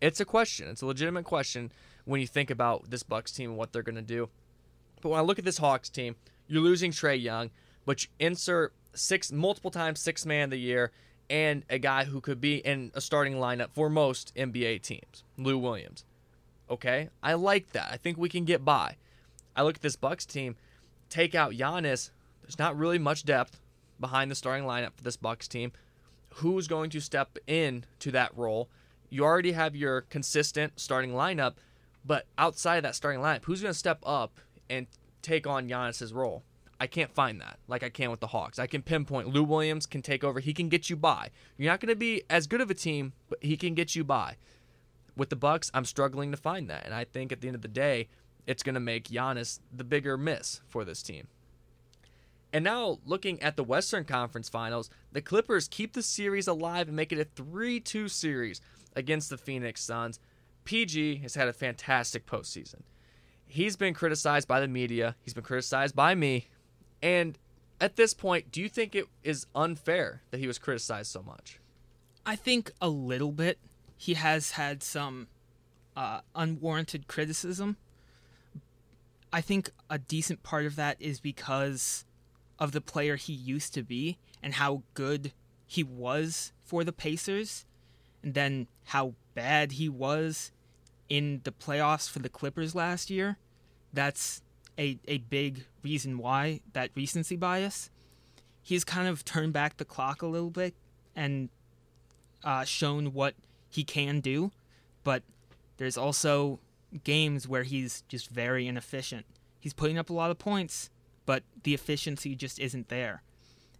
[0.00, 0.68] It's a question.
[0.68, 1.72] It's a legitimate question
[2.04, 4.28] when you think about this Bucks team and what they're going to do.
[5.00, 6.16] But when I look at this Hawks team,
[6.48, 7.50] you're losing Trae Young,
[7.84, 10.90] but you insert six multiple times six man of the year
[11.30, 15.58] and a guy who could be in a starting lineup for most NBA teams, Lou
[15.58, 16.04] Williams.
[16.70, 17.88] Okay, I like that.
[17.90, 18.96] I think we can get by.
[19.54, 20.56] I look at this Bucks team,
[21.08, 22.10] take out Giannis.
[22.42, 23.60] There's not really much depth
[24.00, 25.72] behind the starting lineup for this Bucks team.
[26.34, 28.68] Who's going to step in to that role?
[29.10, 31.54] You already have your consistent starting lineup,
[32.04, 34.38] but outside of that starting lineup, who's going to step up
[34.70, 34.86] and
[35.22, 36.44] take on Giannis's role?
[36.80, 38.58] I can't find that like I can with the Hawks.
[38.58, 40.38] I can pinpoint Lou Williams can take over.
[40.38, 41.30] He can get you by.
[41.56, 44.04] You're not going to be as good of a team, but he can get you
[44.04, 44.36] by
[45.18, 47.62] with the Bucks, I'm struggling to find that, and I think at the end of
[47.62, 48.08] the day,
[48.46, 51.26] it's going to make Giannis the bigger miss for this team.
[52.50, 56.96] And now, looking at the Western Conference Finals, the Clippers keep the series alive and
[56.96, 58.62] make it a 3 2 series
[58.96, 60.18] against the Phoenix Suns.
[60.64, 62.80] PG has had a fantastic postseason.
[63.48, 66.48] He's been criticized by the media, he's been criticized by me.
[67.02, 67.38] And
[67.80, 71.58] at this point, do you think it is unfair that he was criticized so much?
[72.26, 73.58] I think a little bit
[73.96, 75.28] he has had some
[75.96, 77.76] uh, unwarranted criticism.
[79.32, 82.04] I think a decent part of that is because
[82.58, 85.32] of the player he used to be and how good
[85.66, 87.66] he was for the Pacers,
[88.22, 90.50] and then how bad he was
[91.08, 93.38] in the playoffs for the Clippers last year.
[93.92, 94.42] That's
[94.78, 97.90] a, a big reason why that recency bias.
[98.62, 100.74] He's kind of turned back the clock a little bit
[101.16, 101.48] and
[102.44, 103.34] uh, shown what
[103.70, 104.50] he can do,
[105.04, 105.22] but
[105.78, 106.60] there's also
[107.04, 109.26] games where he's just very inefficient.
[109.60, 110.90] He's putting up a lot of points,
[111.26, 113.22] but the efficiency just isn't there.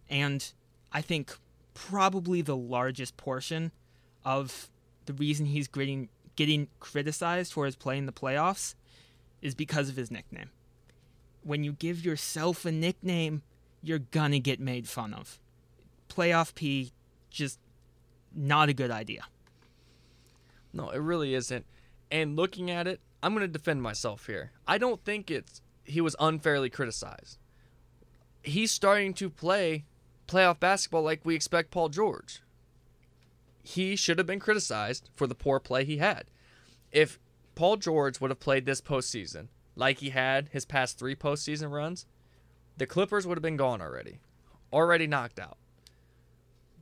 [0.09, 0.51] And
[0.91, 1.37] I think
[1.73, 3.71] probably the largest portion
[4.25, 4.69] of
[5.05, 6.09] the reason he's getting
[6.39, 8.73] getting criticized for his play in the playoffs
[9.41, 10.49] is because of his nickname.
[11.43, 13.41] When you give yourself a nickname,
[13.83, 15.37] you're gonna get made fun of.
[16.07, 16.93] Playoff P
[17.29, 17.59] just
[18.33, 19.25] not a good idea.
[20.71, 21.65] No, it really isn't.
[22.09, 24.51] And looking at it, I'm to defend myself here.
[24.65, 27.37] I don't think it's he was unfairly criticized.
[28.43, 29.83] He's starting to play
[30.25, 32.41] playoff basketball like we expect Paul George.
[33.69, 36.31] He should have been criticized for the poor play he had.
[36.91, 37.19] If
[37.53, 42.07] Paul George would have played this postseason like he had his past three postseason runs,
[42.77, 44.21] the Clippers would have been gone already,
[44.73, 45.59] already knocked out.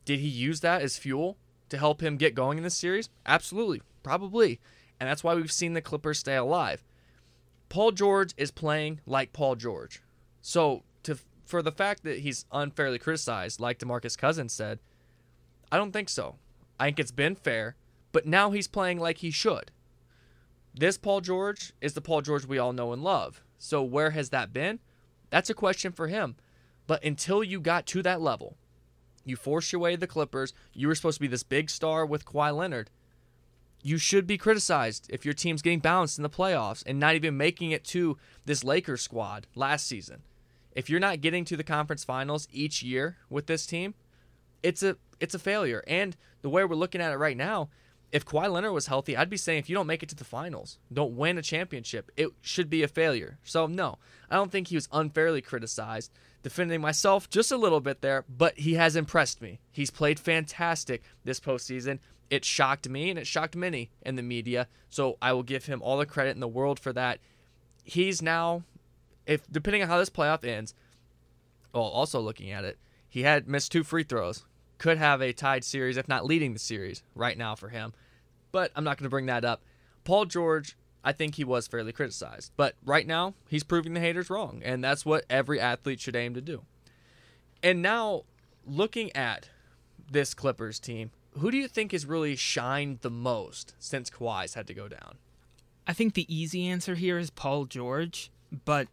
[0.05, 3.09] Did he use that as fuel to help him get going in this series?
[3.25, 4.61] Absolutely, probably.
[4.97, 6.85] And that's why we've seen the Clippers stay alive.
[7.67, 10.01] Paul George is playing like Paul George.
[10.41, 14.79] So to for the fact that he's unfairly criticized, like DeMarcus Cousins said,
[15.69, 16.37] I don't think so.
[16.79, 17.75] I think it's been fair,
[18.11, 19.71] but now he's playing like he should.
[20.73, 23.41] This Paul George is the Paul George we all know and love.
[23.57, 24.79] So where has that been?
[25.29, 26.35] That's a question for him.
[26.85, 28.57] But until you got to that level,
[29.25, 30.53] you forced your way to the Clippers.
[30.73, 32.89] You were supposed to be this big star with Kawhi Leonard.
[33.83, 37.37] You should be criticized if your team's getting bounced in the playoffs and not even
[37.37, 40.21] making it to this Lakers squad last season.
[40.73, 43.95] If you're not getting to the conference finals each year with this team,
[44.67, 45.83] it's a it's a failure.
[45.87, 47.69] And the way we're looking at it right now,
[48.11, 50.25] if Kawhi Leonard was healthy, I'd be saying if you don't make it to the
[50.25, 53.39] finals, don't win a championship, it should be a failure.
[53.43, 53.97] So no,
[54.29, 56.11] I don't think he was unfairly criticized.
[56.43, 59.59] Defending myself just a little bit there, but he has impressed me.
[59.71, 61.99] He's played fantastic this postseason.
[62.29, 64.67] It shocked me and it shocked many in the media.
[64.89, 67.19] So I will give him all the credit in the world for that.
[67.83, 68.63] He's now,
[69.25, 70.73] if depending on how this playoff ends,
[71.73, 72.77] well, also looking at it,
[73.09, 74.45] he had missed two free throws
[74.77, 77.93] could have a tied series, if not leading the series right now for him.
[78.51, 79.61] But I'm not going to bring that up.
[80.03, 82.51] Paul George, I think he was fairly criticized.
[82.57, 84.61] But right now, he's proving the haters wrong.
[84.63, 86.63] And that's what every athlete should aim to do.
[87.61, 88.23] And now,
[88.65, 89.49] looking at
[90.11, 94.67] this Clippers team, who do you think has really shined the most since Kawhi's had
[94.67, 95.17] to go down?
[95.87, 98.29] I think the easy answer here is Paul George,
[98.65, 98.87] but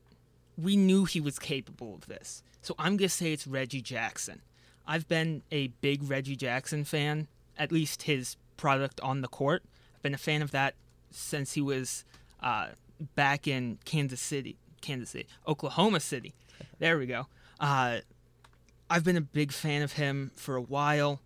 [0.56, 2.42] we knew he was capable of this.
[2.62, 4.42] So I'm going to say it's Reggie Jackson.
[4.86, 7.28] I've been a big Reggie Jackson fan,
[7.58, 9.62] at least his product on the court.
[9.96, 10.74] I've been a fan of that
[11.10, 12.04] since he was
[12.42, 12.68] uh,
[13.14, 16.34] back in Kansas City, Kansas City, Oklahoma City.
[16.78, 17.26] There we go.
[17.58, 17.98] Uh,
[18.90, 21.20] I've been a big fan of him for a while,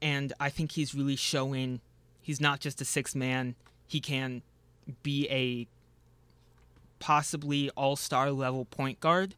[0.00, 1.80] and I think he's really showing
[2.22, 3.54] he's not just a six man.
[3.86, 4.42] He can
[5.02, 5.66] be a
[6.98, 9.34] possibly all star level point guard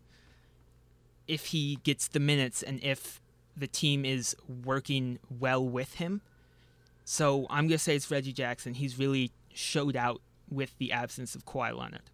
[1.26, 3.20] if he gets the minutes and if
[3.56, 6.20] the team is working well with him.
[7.04, 8.74] So I'm going to say it's Reggie Jackson.
[8.74, 12.10] He's really showed out with the absence of Kawhi Leonard.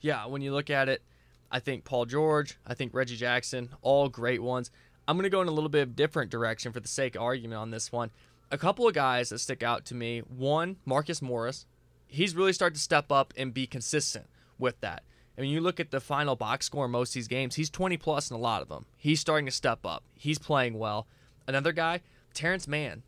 [0.00, 1.02] Yeah, when you look at it,
[1.50, 4.70] I think Paul George, I think Reggie Jackson, all great ones.
[5.06, 7.22] I'm going to go in a little bit of different direction for the sake of
[7.22, 8.10] argument on this one.
[8.50, 10.20] A couple of guys that stick out to me.
[10.20, 11.66] One, Marcus Morris.
[12.06, 14.26] He's really started to step up and be consistent
[14.58, 15.02] with that.
[15.38, 17.70] I mean, you look at the final box score in most of these games, he's
[17.70, 18.86] 20 plus in a lot of them.
[18.96, 20.02] He's starting to step up.
[20.14, 21.06] He's playing well.
[21.46, 22.00] Another guy,
[22.34, 23.04] Terance Mann.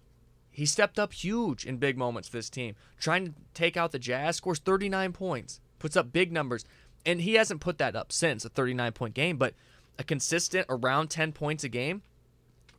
[0.51, 2.76] He stepped up huge in big moments for this team.
[3.01, 6.64] Trying to take out the Jazz, scores 39 points, puts up big numbers.
[7.05, 9.55] And he hasn't put that up since a 39 point game, but
[9.99, 12.03] a consistent around 10 points a game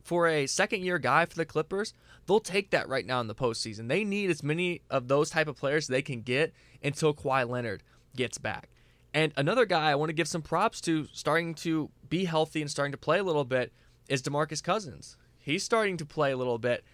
[0.02, 1.94] for a second year guy for the Clippers,
[2.26, 3.88] they'll take that right now in the postseason.
[3.88, 7.82] They need as many of those type of players they can get until Kawhi Leonard
[8.16, 8.68] gets back.
[9.14, 12.70] And another guy I want to give some props to starting to be healthy and
[12.70, 13.72] starting to play a little bit
[14.08, 15.16] is DeMarcus Cousins.
[15.38, 16.84] He's starting to play a little bit.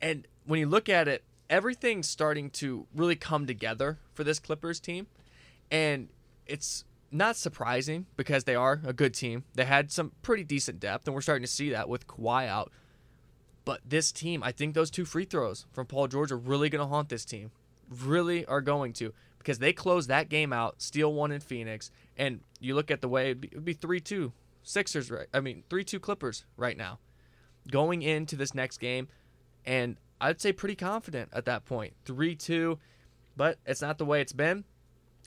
[0.00, 4.80] And when you look at it, everything's starting to really come together for this Clippers
[4.80, 5.06] team.
[5.70, 6.08] And
[6.46, 9.44] it's not surprising because they are a good team.
[9.54, 12.72] They had some pretty decent depth, and we're starting to see that with Kawhi out.
[13.64, 16.80] But this team, I think those two free throws from Paul George are really going
[16.80, 17.50] to haunt this team.
[17.88, 22.40] Really are going to because they closed that game out, steal one in Phoenix, and
[22.60, 24.32] you look at the way it would be three two
[24.62, 25.26] Sixers right.
[25.32, 26.98] I mean three two Clippers right now,
[27.70, 29.08] going into this next game,
[29.64, 32.78] and I'd say pretty confident at that point three two,
[33.36, 34.64] but it's not the way it's been.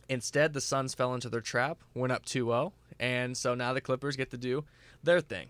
[0.09, 4.17] Instead, the Suns fell into their trap, went up 2-0, and so now the Clippers
[4.17, 4.65] get to do
[5.01, 5.47] their thing.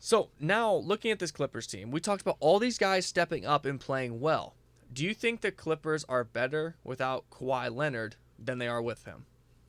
[0.00, 3.64] So now looking at this Clippers team, we talked about all these guys stepping up
[3.64, 4.56] and playing well.
[4.92, 9.24] Do you think the Clippers are better without Kawhi Leonard than they are with him?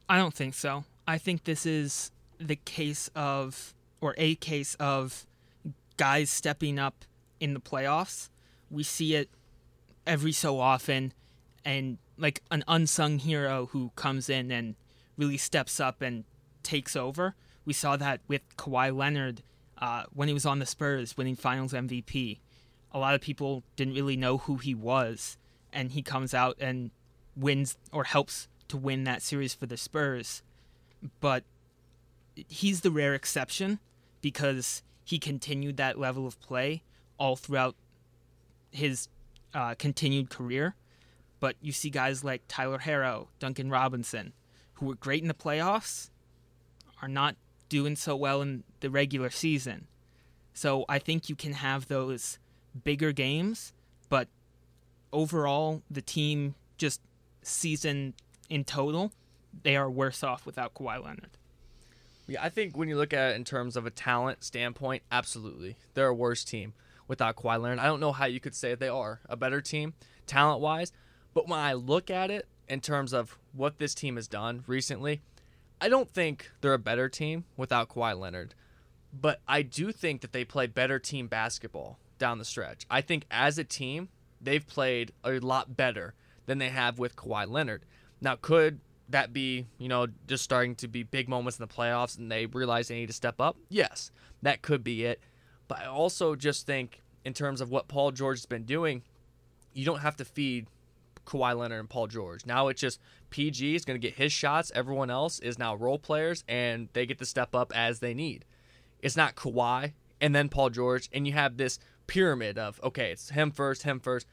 [0.09, 0.83] I don't think so.
[1.07, 5.25] I think this is the case of, or a case of,
[5.95, 7.05] guys stepping up
[7.39, 8.29] in the playoffs.
[8.69, 9.29] We see it
[10.05, 11.13] every so often,
[11.63, 14.75] and like an unsung hero who comes in and
[15.17, 16.25] really steps up and
[16.63, 17.35] takes over.
[17.63, 19.43] We saw that with Kawhi Leonard
[19.77, 22.39] uh, when he was on the Spurs, winning Finals MVP
[22.93, 25.37] a lot of people didn't really know who he was,
[25.71, 26.91] and he comes out and
[27.35, 30.43] wins or helps to win that series for the Spurs,
[31.19, 31.43] but
[32.35, 33.79] he's the rare exception
[34.21, 36.83] because he continued that level of play
[37.17, 37.75] all throughout
[38.71, 39.09] his
[39.53, 40.75] uh, continued career.
[41.39, 44.33] But you see guys like Tyler Herro, Duncan Robinson,
[44.75, 46.09] who were great in the playoffs,
[47.01, 47.35] are not
[47.67, 49.87] doing so well in the regular season.
[50.53, 52.39] So I think you can have those
[52.83, 53.73] bigger games,
[54.09, 54.27] but
[55.11, 57.01] overall, the team just
[57.41, 58.13] season
[58.49, 59.11] in total,
[59.63, 61.37] they are worse off without Kawhi Leonard.
[62.27, 65.75] Yeah, I think when you look at it in terms of a talent standpoint, absolutely.
[65.93, 66.73] They're a worse team
[67.07, 67.79] without Kawhi Leonard.
[67.79, 69.93] I don't know how you could say they are a better team
[70.25, 70.91] talent wise,
[71.33, 75.21] but when I look at it in terms of what this team has done recently,
[75.81, 78.55] I don't think they're a better team without Kawhi Leonard.
[79.13, 82.85] But I do think that they play better team basketball down the stretch.
[82.89, 84.07] I think as a team,
[84.39, 86.13] they've played a lot better
[86.45, 87.83] than they have with Kawhi Leonard.
[88.21, 92.17] Now, could that be, you know, just starting to be big moments in the playoffs
[92.17, 93.57] and they realize they need to step up?
[93.67, 94.09] Yes,
[94.41, 95.19] that could be it.
[95.67, 99.01] But I also just think, in terms of what Paul George has been doing,
[99.73, 100.67] you don't have to feed
[101.25, 102.45] Kawhi Leonard and Paul George.
[102.45, 103.01] Now it's just
[103.31, 104.71] PG is going to get his shots.
[104.73, 108.45] Everyone else is now role players and they get to step up as they need.
[109.01, 109.91] It's not Kawhi
[110.23, 111.79] and then Paul George, and you have this
[112.13, 114.27] pyramid of okay, it's him first, him first.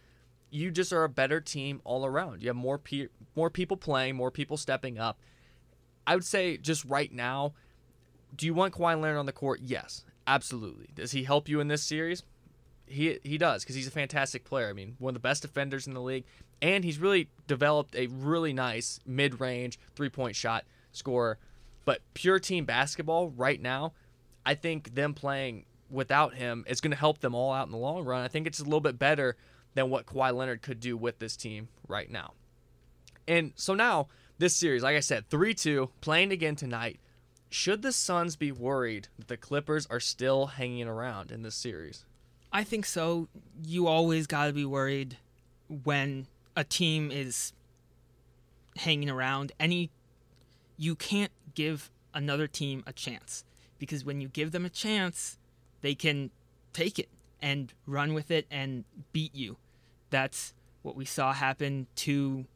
[0.51, 2.43] You just are a better team all around.
[2.43, 5.19] You have more pe- more people playing, more people stepping up.
[6.07, 7.55] I would say just right now,
[8.37, 9.61] do you want Kawhi Leonard on the court?
[9.63, 10.91] Yes, absolutely.
[10.95, 12.23] Does he help you in this series?
[12.85, 14.69] He he does because he's a fantastic player.
[14.69, 16.25] I mean, one of the best defenders in the league,
[16.61, 21.39] and he's really developed a really nice mid-range three-point shot scorer.
[21.87, 23.95] But pure team basketball right now,
[24.45, 27.79] I think them playing without him is going to help them all out in the
[27.79, 28.23] long run.
[28.23, 29.37] I think it's a little bit better
[29.75, 32.33] than what Kawhi Leonard could do with this team right now.
[33.29, 36.99] And so now, this series, like I said, 3 2, playing again tonight.
[37.51, 42.05] Should the Suns be worried that the Clippers are still hanging around in this series?
[42.53, 43.29] I think so.
[43.65, 45.19] You always got to be worried
[45.69, 46.27] when
[46.57, 47.53] a team is
[48.77, 49.53] hanging around.
[49.59, 49.91] Any
[50.77, 53.45] you can't give another team a chance
[53.79, 55.37] because when you give them a chance,
[55.83, 56.31] they can
[56.73, 57.09] take it
[57.41, 59.57] and run with it and beat you.
[60.11, 62.47] That's what we saw happen to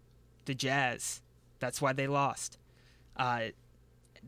[0.45, 1.23] the Jazz.
[1.59, 2.59] That's why they lost.
[3.17, 3.49] Uh,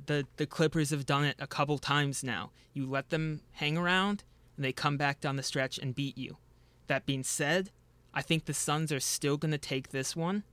[0.06, 2.50] the the Clippers have done it a couple times now.
[2.72, 4.24] You let them hang around,
[4.56, 6.36] and they come back down the stretch and beat you.
[6.86, 7.70] That being said,
[8.14, 10.44] I think the Suns are still going to take this one.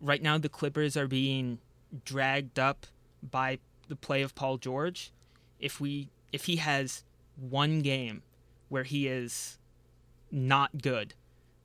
[0.00, 1.58] Right now, the Clippers are being
[2.04, 2.86] dragged up
[3.22, 3.58] by
[3.88, 5.12] the play of Paul George.
[5.58, 7.04] If we if he has
[7.36, 8.22] one game
[8.68, 9.58] where he is
[10.30, 11.14] not good,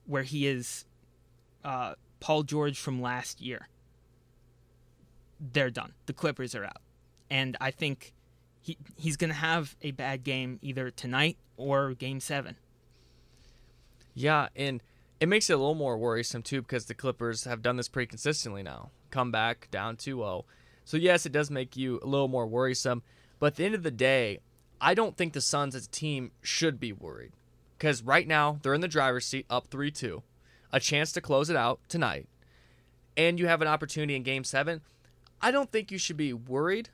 [0.06, 0.84] where he is
[1.64, 3.68] uh, Paul George from last year,
[5.40, 5.92] they're done.
[6.06, 6.80] The Clippers are out.
[7.30, 8.12] And I think
[8.60, 12.56] he he's going to have a bad game either tonight or game 7.
[14.14, 14.82] Yeah, and
[15.20, 18.08] it makes it a little more worrisome too because the Clippers have done this pretty
[18.08, 18.90] consistently now.
[19.10, 20.44] Come back down 2-0.
[20.84, 23.02] So yes, it does make you a little more worrisome,
[23.38, 24.40] but at the end of the day,
[24.84, 27.30] I don't think the Suns as a team should be worried
[27.78, 30.24] because right now they're in the driver's seat up 3 2,
[30.72, 32.28] a chance to close it out tonight,
[33.16, 34.80] and you have an opportunity in game seven.
[35.40, 36.88] I don't think you should be worried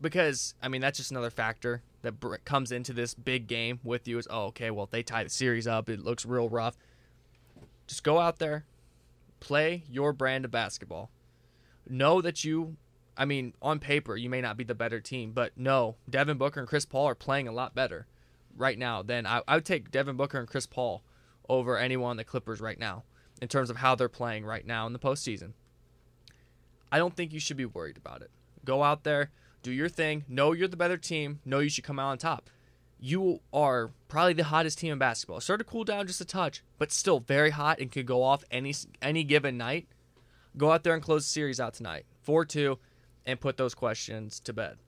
[0.00, 2.14] because, I mean, that's just another factor that
[2.46, 5.30] comes into this big game with you is, oh, okay, well, if they tie the
[5.30, 6.78] series up, it looks real rough.
[7.86, 8.64] Just go out there,
[9.38, 11.10] play your brand of basketball.
[11.86, 12.76] Know that you
[13.16, 16.60] I mean, on paper, you may not be the better team, but no, Devin Booker
[16.60, 18.06] and Chris Paul are playing a lot better
[18.56, 21.02] right now than I, I would take Devin Booker and Chris Paul
[21.48, 23.04] over anyone on the Clippers right now
[23.40, 25.52] in terms of how they're playing right now in the postseason.
[26.90, 28.30] I don't think you should be worried about it.
[28.64, 29.30] Go out there,
[29.62, 30.24] do your thing.
[30.28, 31.40] Know you're the better team.
[31.44, 32.50] Know you should come out on top.
[33.00, 35.40] You are probably the hottest team in basketball.
[35.40, 38.44] Start to cool down just a touch, but still very hot and could go off
[38.50, 39.88] any any given night.
[40.56, 42.04] Go out there and close the series out tonight.
[42.22, 42.78] 4 2
[43.26, 44.78] and put those questions to bed.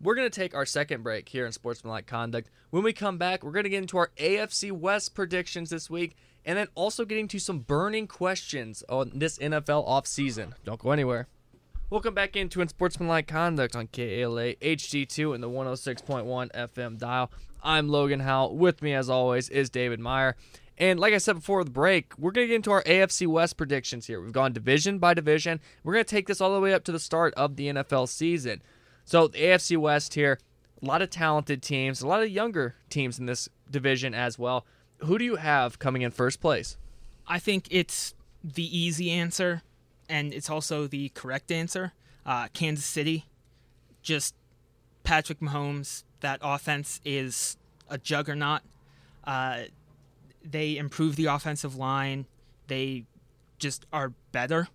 [0.00, 2.50] We're going to take our second break here Unsportsmanlike Conduct.
[2.70, 6.16] When we come back, we're going to get into our AFC West predictions this week
[6.44, 10.52] and then also getting to some burning questions on this NFL offseason.
[10.64, 11.28] Don't go anywhere.
[11.88, 17.30] Welcome back into Unsportsmanlike Conduct on KALA HD2 and the 106.1 FM dial.
[17.62, 18.56] I'm Logen Howell.
[18.56, 20.36] With me, as always, is David Meyer.
[20.78, 23.56] And like I said before the break, we're going to get into our AFC West
[23.56, 24.20] predictions here.
[24.20, 25.60] We've gone division by division.
[25.82, 28.08] We're going to take this all the way up to the start of the NFL
[28.08, 28.62] season.
[29.04, 30.38] So, the AFC West here,
[30.82, 34.66] a lot of talented teams, a lot of younger teams in this division as well.
[34.98, 36.76] Who do you have coming in first place?
[37.26, 39.62] I think it's the easy answer
[40.08, 41.92] and it's also the correct answer.
[42.24, 43.26] Uh, Kansas City,
[44.02, 44.34] just
[45.04, 46.04] Patrick Mahomes.
[46.20, 47.56] That offense is
[47.88, 48.62] a juggernaut.
[49.24, 49.64] Uh,
[50.50, 52.26] they improve the offensive line.
[52.68, 53.04] They
[53.58, 54.68] just are better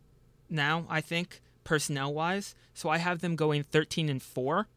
[0.49, 2.55] now, I think, personnel wise.
[2.73, 4.67] So I have them going 13 and 4.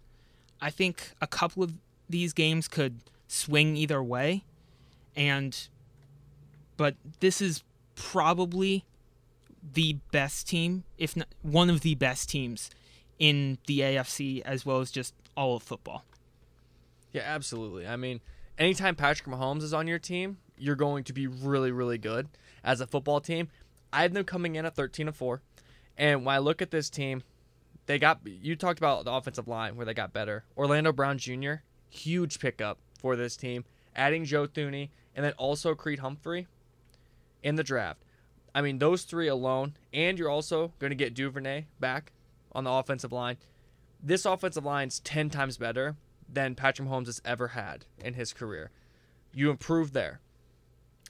[0.60, 1.74] I think a couple of
[2.08, 4.44] these games could swing either way.
[5.16, 5.68] And
[6.76, 7.62] but this is
[7.94, 8.84] probably
[9.72, 12.70] the best team, if not one of the best teams
[13.18, 16.04] in the AFC as well as just all of football.
[17.12, 17.86] Yeah, absolutely.
[17.86, 18.20] I mean,
[18.58, 22.28] anytime Patrick Mahomes is on your team, you're going to be really, really good
[22.62, 23.48] as a football team.
[23.92, 25.40] I have them coming in at 13 and 4.
[25.96, 27.22] And when I look at this team,
[27.86, 30.44] they got you talked about the offensive line where they got better.
[30.56, 31.54] Orlando Brown Jr.,
[31.88, 33.64] huge pickup for this team.
[33.94, 36.48] Adding Joe Thuney and then also Creed Humphrey
[37.42, 38.02] in the draft.
[38.54, 42.12] I mean, those three alone, and you're also going to get Duvernay back
[42.52, 43.36] on the offensive line.
[44.02, 45.96] This offensive line's 10 times better
[46.28, 48.70] than Patrick Mahomes has ever had in his career.
[49.32, 50.20] You improve there.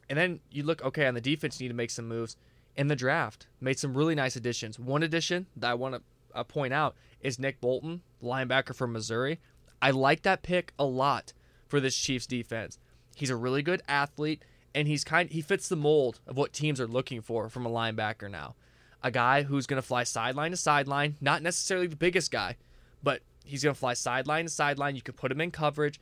[0.08, 2.36] And then you look, okay, on the defense, you need to make some moves.
[2.76, 4.78] In the draft, made some really nice additions.
[4.78, 6.02] One addition that I want to
[6.34, 9.38] uh, point out is Nick Bolton, linebacker from Missouri.
[9.80, 11.32] I like that pick a lot
[11.68, 12.78] for this Chiefs defense.
[13.14, 14.44] He's a really good athlete,
[14.74, 17.70] and he's kind he fits the mold of what teams are looking for from a
[17.70, 18.56] linebacker now.
[19.02, 22.56] A guy who's going to fly sideline to sideline, not necessarily the biggest guy,
[23.02, 24.96] but he's going to fly sideline to sideline.
[24.96, 26.00] You could put him in coverage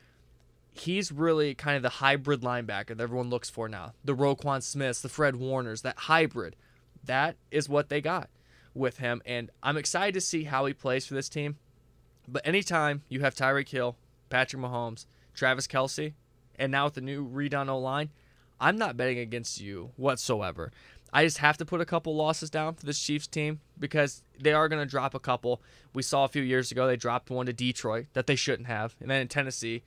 [0.73, 3.93] he's really kind of the hybrid linebacker that everyone looks for now.
[4.05, 6.57] The Roquan Smiths, the Fred Warners, that hybrid.
[7.05, 8.31] That is what they got
[8.75, 9.23] with him.
[9.27, 11.57] And I'm excited to see how he plays for this team.
[12.27, 13.97] But anytime you have Tyreek Hill,
[14.31, 16.15] Patrick Mahomes, Travis Kelce,
[16.57, 18.11] and now with the new redone O line,
[18.61, 20.71] I'm not betting against you whatsoever.
[21.13, 24.55] I just have to put a couple losses down for this Chiefs team because they
[24.55, 25.61] are going to drop a couple.
[25.93, 28.95] We saw a few years ago they dropped one to Detroit that they shouldn't have,
[29.01, 29.83] and then in Tennessee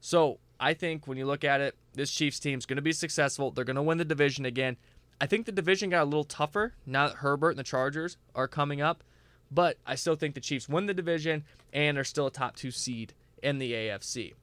[0.00, 2.92] so I think when you look at it, this Chiefs team is going to be
[2.92, 3.50] successful.
[3.50, 4.76] They're going to win the division again.
[5.20, 8.46] I think the division got a little tougher now that Herbert and the Chargers are
[8.46, 9.02] coming up,
[9.50, 12.70] but I still think the Chiefs win the division and are still a top two
[12.70, 14.34] seed in the AFC.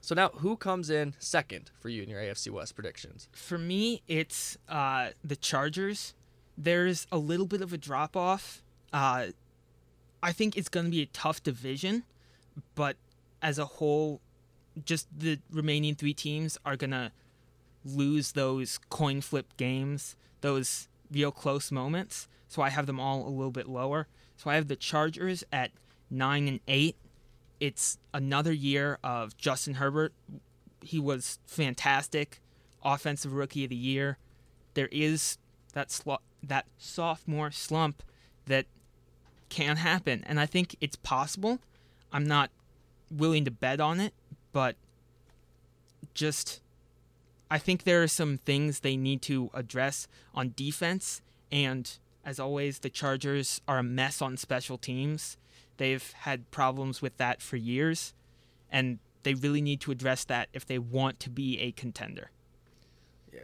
[0.00, 3.28] So now, who comes in second for you in your AFC West predictions?
[3.32, 6.14] For me, it's uh, the Chargers.
[6.56, 8.62] There's a little bit of a drop off.
[8.92, 9.26] Uh,
[10.22, 12.04] I think it's going to be a tough division,
[12.76, 12.96] but
[13.42, 14.20] as a whole,
[14.84, 17.12] just the remaining three teams are gonna
[17.84, 22.28] lose those coin flip games, those real close moments.
[22.48, 24.06] So I have them all a little bit lower.
[24.36, 25.70] So I have the Chargers at
[26.10, 26.96] nine and eight.
[27.58, 30.12] It's another year of Justin Herbert.
[30.82, 32.40] He was fantastic,
[32.84, 34.18] offensive rookie of the year.
[34.74, 35.38] There is
[35.72, 38.02] that sl- that sophomore slump
[38.46, 38.66] that
[39.48, 41.60] can happen, and I think it's possible.
[42.12, 42.50] I'm not
[43.10, 44.12] willing to bet on it,
[44.56, 44.74] but
[46.14, 46.62] just
[47.50, 51.20] I think there are some things they need to address on defense
[51.52, 55.36] and as always the Chargers are a mess on special teams.
[55.76, 58.14] They've had problems with that for years
[58.72, 62.30] and they really need to address that if they want to be a contender.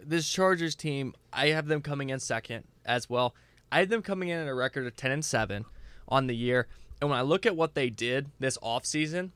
[0.02, 3.34] This Chargers team, I have them coming in second as well.
[3.70, 5.66] I have them coming in at a record of 10 and 7
[6.08, 6.68] on the year.
[7.02, 9.32] And when I look at what they did this offseason,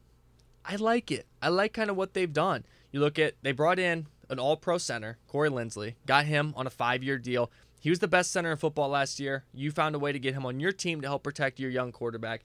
[0.69, 1.27] I like it.
[1.41, 2.65] I like kind of what they've done.
[2.91, 6.67] You look at they brought in an all pro center, Corey Linsley, got him on
[6.67, 7.51] a five year deal.
[7.79, 9.45] He was the best center in football last year.
[9.55, 11.93] You found a way to get him on your team to help protect your young
[11.93, 12.43] quarterback.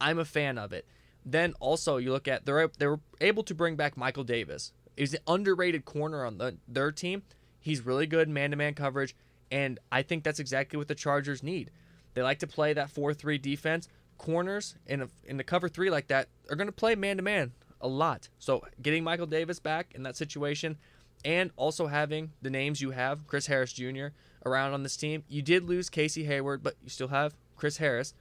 [0.00, 0.86] I'm a fan of it.
[1.26, 4.72] Then also you look at they're they were able to bring back Michael Davis.
[4.96, 7.22] He's an underrated corner on the, their team.
[7.60, 9.16] He's really good man to man coverage,
[9.50, 11.70] and I think that's exactly what the Chargers need.
[12.12, 13.88] They like to play that 4 3 defense.
[14.16, 17.22] Corners in, a, in the cover three like that are going to play man to
[17.22, 17.50] man
[17.84, 18.28] a lot.
[18.40, 20.78] So getting Michael Davis back in that situation
[21.24, 24.08] and also having the names you have, Chris Harris Jr.,
[24.44, 25.22] around on this team.
[25.28, 28.14] You did lose Casey Hayward, but you still have Chris Harris.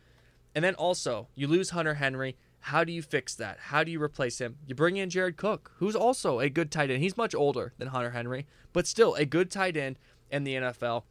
[0.55, 2.35] And then also, you lose Hunter Henry.
[2.59, 3.57] How do you fix that?
[3.59, 4.57] How do you replace him?
[4.67, 7.01] You bring in Jared Cook, who's also a good tight end.
[7.01, 9.97] He's much older than Hunter Henry, but still a good tight end
[10.31, 11.03] in the NFL.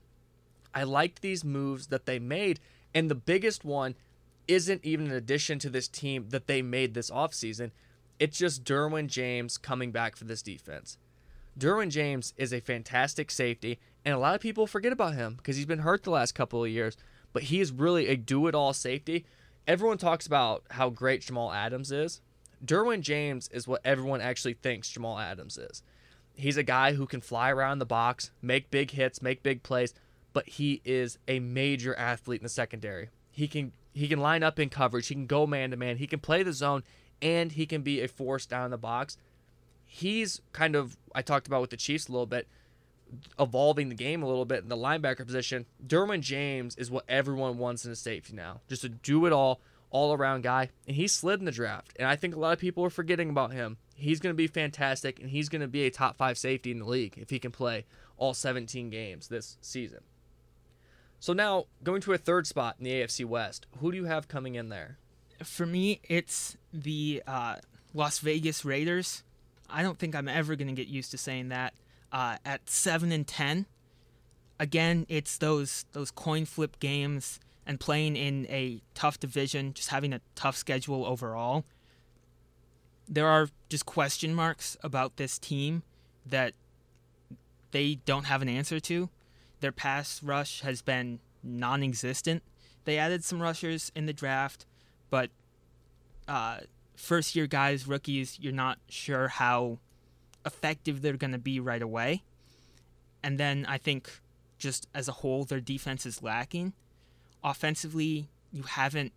[0.74, 2.60] I liked these moves that they made,
[2.94, 3.94] and the biggest one
[4.48, 7.70] isn't even an addition to this team that they made this offseason.
[8.22, 10.96] It's just Derwin James coming back for this defense.
[11.58, 15.56] Derwin James is a fantastic safety, and a lot of people forget about him because
[15.56, 16.96] he's been hurt the last couple of years,
[17.32, 19.26] but he is really a do it all safety.
[19.66, 22.20] Everyone talks about how great Jamal Adams is.
[22.64, 25.82] Derwin James is what everyone actually thinks Jamal Adams is.
[26.32, 29.94] He's a guy who can fly around the box, make big hits, make big plays,
[30.32, 33.08] but he is a major athlete in the secondary.
[33.32, 36.06] He can he can line up in coverage, he can go man to man, he
[36.06, 36.84] can play the zone,
[37.22, 39.16] and he can be a force down in the box.
[39.86, 42.48] He's kind of I talked about with the Chiefs a little bit,
[43.38, 45.66] evolving the game a little bit in the linebacker position.
[45.86, 48.60] Derwin James is what everyone wants in a safety now.
[48.68, 49.60] Just a do it all,
[49.90, 50.70] all around guy.
[50.86, 51.92] And he slid in the draft.
[51.98, 53.76] And I think a lot of people are forgetting about him.
[53.94, 56.80] He's going to be fantastic, and he's going to be a top five safety in
[56.80, 57.84] the league if he can play
[58.16, 60.00] all 17 games this season.
[61.20, 64.26] So now going to a third spot in the AFC West, who do you have
[64.26, 64.98] coming in there?
[65.44, 67.56] For me, it's the uh,
[67.94, 69.22] Las Vegas Raiders.
[69.68, 71.74] I don't think I'm ever going to get used to saying that.
[72.12, 73.66] Uh, at seven and ten,
[74.60, 80.12] again, it's those those coin flip games and playing in a tough division, just having
[80.12, 81.64] a tough schedule overall.
[83.08, 85.82] There are just question marks about this team
[86.26, 86.54] that
[87.70, 89.08] they don't have an answer to.
[89.60, 92.42] Their pass rush has been non existent.
[92.84, 94.66] They added some rushers in the draft,
[95.12, 95.28] but
[96.26, 96.60] uh,
[96.96, 99.78] first year guys, rookies, you're not sure how
[100.46, 102.22] effective they're going to be right away.
[103.22, 104.20] And then I think
[104.58, 106.72] just as a whole, their defense is lacking.
[107.44, 109.12] Offensively, you haven't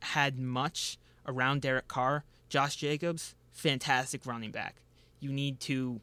[0.00, 2.24] had much around Derek Carr.
[2.50, 4.74] Josh Jacobs, fantastic running back.
[5.20, 6.02] You need to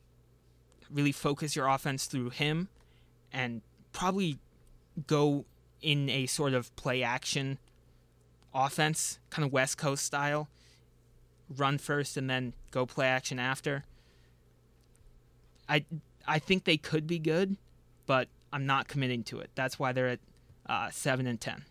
[0.89, 2.69] really focus your offense through him
[3.31, 3.61] and
[3.93, 4.39] probably
[5.05, 5.45] go
[5.83, 7.59] in a sort of play action
[8.55, 10.47] offense, kind of West Coast style.
[11.55, 13.83] Run first and then go play action after.
[15.69, 15.85] I
[16.27, 17.57] I think they could be good,
[18.07, 19.51] but I'm not committing to it.
[19.53, 20.19] That's why they're at
[20.67, 21.65] uh, seven and ten.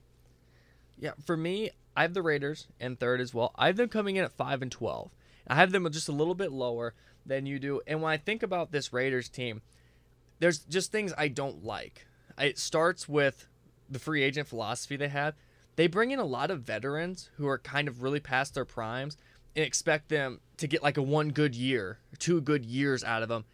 [0.97, 3.53] Yeah, for me, I have the Raiders in third as well.
[3.57, 5.11] I have them coming in at five and twelve.
[5.49, 6.95] I have them just a little bit lower
[7.27, 7.81] than you do.
[7.87, 9.63] And when I think about this Raiders team,
[10.39, 12.07] there's just things I don't like.
[12.39, 13.47] It starts with
[13.91, 15.35] the free agent philosophy they have.
[15.77, 19.17] They bring in a lot of veterans who are kind of really past their primes
[19.57, 23.29] and expect them to get like a one good year, two good years out of
[23.29, 23.45] them.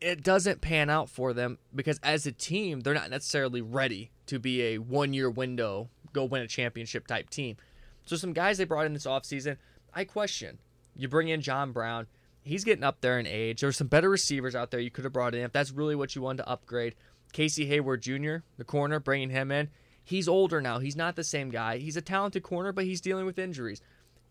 [0.00, 4.38] It doesn't pan out for them because as a team, they're not necessarily ready to
[4.38, 7.56] be a one year window, go win a championship type team.
[8.04, 9.56] So some guys they brought in this offseason,
[9.92, 10.58] I question.
[10.96, 12.06] You bring in John Brown,
[12.42, 13.60] he's getting up there in age.
[13.60, 16.14] There's some better receivers out there you could have brought in if that's really what
[16.14, 16.94] you wanted to upgrade.
[17.32, 19.68] Casey Hayward Jr., the corner, bringing him in.
[20.10, 20.78] He's older now.
[20.78, 21.78] He's not the same guy.
[21.78, 23.80] He's a talented corner, but he's dealing with injuries.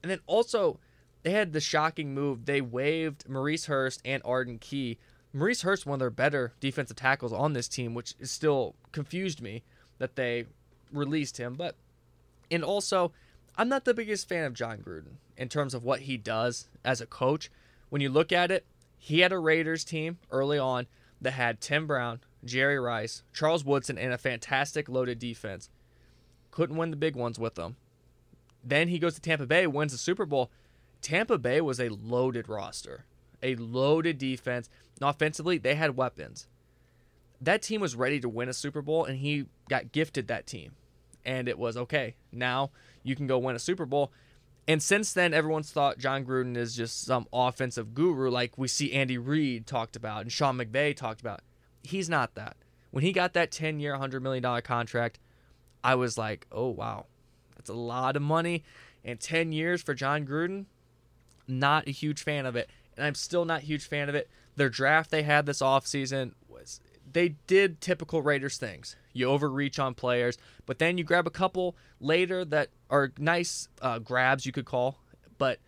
[0.03, 0.79] And then also,
[1.23, 2.45] they had the shocking move.
[2.45, 4.97] They waived Maurice Hurst and Arden Key.
[5.33, 9.41] Maurice Hurst, one of their better defensive tackles on this team, which is still confused
[9.41, 9.63] me
[9.97, 10.45] that they
[10.91, 11.55] released him.
[11.55, 11.75] But
[12.51, 13.11] and also,
[13.57, 17.01] I'm not the biggest fan of John Gruden in terms of what he does as
[17.01, 17.49] a coach
[17.89, 18.65] when you look at it,
[18.97, 20.87] he had a Raiders team early on
[21.21, 25.69] that had Tim Brown, Jerry Rice, Charles Woodson, and a fantastic loaded defense.
[26.51, 27.75] Couldn't win the big ones with them.
[28.63, 30.49] Then he goes to Tampa Bay, wins the Super Bowl.
[31.01, 33.05] Tampa Bay was a loaded roster,
[33.41, 34.69] a loaded defense.
[34.99, 36.47] And offensively, they had weapons.
[37.41, 40.73] That team was ready to win a Super Bowl, and he got gifted that team.
[41.25, 42.71] And it was okay, now
[43.03, 44.11] you can go win a Super Bowl.
[44.67, 48.93] And since then, everyone's thought John Gruden is just some offensive guru, like we see
[48.93, 51.41] Andy Reid talked about and Sean McVay talked about.
[51.83, 52.57] He's not that.
[52.91, 55.19] When he got that 10 year, $100 million contract,
[55.83, 57.05] I was like, oh, wow,
[57.55, 58.63] that's a lot of money.
[59.03, 60.65] And 10 years for Jon Gruden,
[61.47, 62.69] not a huge fan of it.
[62.97, 64.29] And I'm still not a huge fan of it.
[64.55, 69.93] Their draft they had this offseason was, they did typical Raiders things you overreach on
[69.93, 74.65] players, but then you grab a couple later that are nice uh, grabs you could
[74.65, 74.99] call.
[75.37, 75.59] But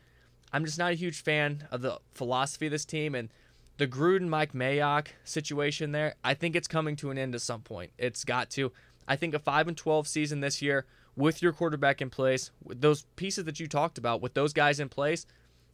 [0.53, 3.29] I'm just not a huge fan of the philosophy of this team and
[3.77, 6.15] the Gruden Mike Mayock situation there.
[6.23, 7.91] I think it's coming to an end at some point.
[7.97, 8.71] It's got to.
[9.07, 12.81] I think a five and twelve season this year with your quarterback in place, with
[12.81, 15.25] those pieces that you talked about, with those guys in place,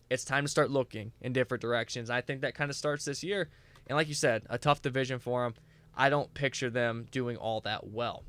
[0.10, 2.10] it's time to start looking in different directions.
[2.10, 3.50] I think that kind of starts this year.
[3.88, 5.56] And like you said, a tough division for them.
[5.96, 8.24] I don't picture them doing all that well.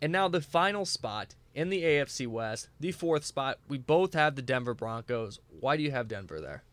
[0.00, 4.34] And now the final spot in the AFC West, the fourth spot, we both have
[4.34, 5.38] the Denver Broncos.
[5.60, 6.64] Why do you have Denver there?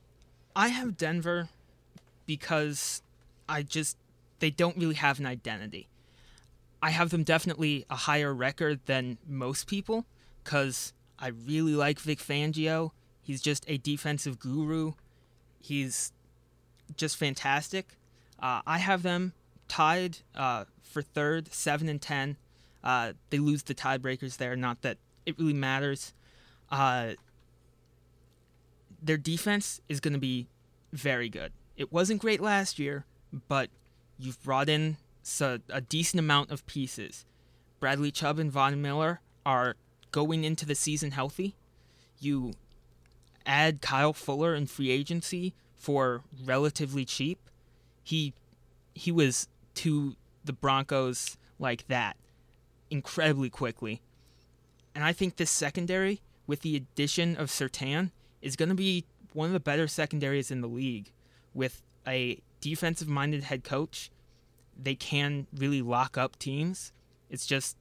[0.56, 1.50] I have Denver
[2.30, 3.02] because
[3.50, 3.98] I just
[4.38, 5.90] they don't really have an identity.
[6.80, 10.06] I have them definitely a higher record than most people
[10.44, 12.92] cuz I really like Vic Fangio.
[13.24, 14.94] He's just a defensive guru.
[15.60, 16.14] He's
[16.96, 17.98] just fantastic.
[18.38, 19.34] Uh, I have them
[19.68, 22.38] tied uh, for third, seven and ten.
[22.84, 24.56] Uh, they lose the tiebreakers there.
[24.56, 26.14] Not that it really matters.
[26.70, 27.14] Uh,
[29.02, 30.48] their defense is going to be
[30.94, 31.54] very good.
[31.80, 33.06] It wasn't great last year,
[33.48, 33.70] but
[34.20, 34.98] you've brought in
[35.40, 37.26] a, decent amount of pieces.
[37.80, 39.78] Bradley Chubb and Von Miller are
[40.12, 41.56] going into the season healthy.
[42.20, 42.52] You
[43.46, 47.40] add Kyle Fuller in free agency for relatively cheap.
[48.04, 48.34] He
[48.94, 52.18] he was to the Broncos like that
[52.90, 54.02] incredibly quickly.
[54.94, 58.12] And I think this secondary, with the addition of Surtain,
[58.42, 61.12] is going to be one of the better secondaries in the league.
[61.60, 64.10] With a defensive minded head coach,
[64.82, 66.94] they can really lock up teams.
[67.30, 67.76] It's just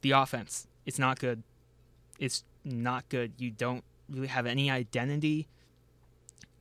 [0.00, 0.66] the offense.
[0.86, 1.42] It's not good.
[2.18, 3.32] It's not good.
[3.36, 5.48] You don't really have any identity.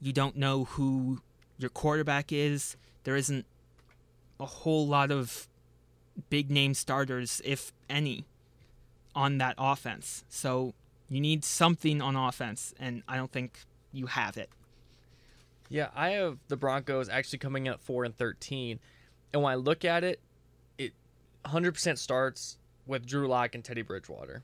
[0.02, 1.22] You don't know who
[1.58, 2.76] your quarterback is.
[3.06, 3.46] There isn't
[4.38, 5.48] a whole lot of
[6.30, 8.26] big name starters, if any,
[9.16, 10.26] on that offense.
[10.28, 10.74] So
[11.08, 13.60] you need something on offense, and I don't think
[13.94, 14.50] you have it.
[15.74, 18.80] Yeah, I have the Broncos actually coming at four and thirteen,
[19.34, 20.20] and when I look at it,
[20.78, 20.94] it
[21.46, 24.44] 100% starts with Drew Lock and Teddy Bridgewater.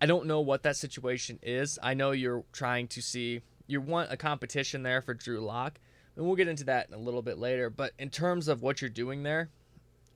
[0.00, 1.76] I don't know what that situation is.
[1.82, 5.80] I know you're trying to see you want a competition there for Drew Lock,
[6.14, 7.68] and we'll get into that in a little bit later.
[7.68, 9.50] But in terms of what you're doing there,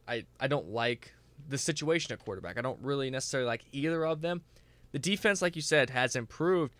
[0.06, 1.12] I I don't like
[1.48, 2.56] the situation at quarterback.
[2.56, 4.42] I don't really necessarily like either of them.
[4.92, 6.76] The defense, like you said, has improved,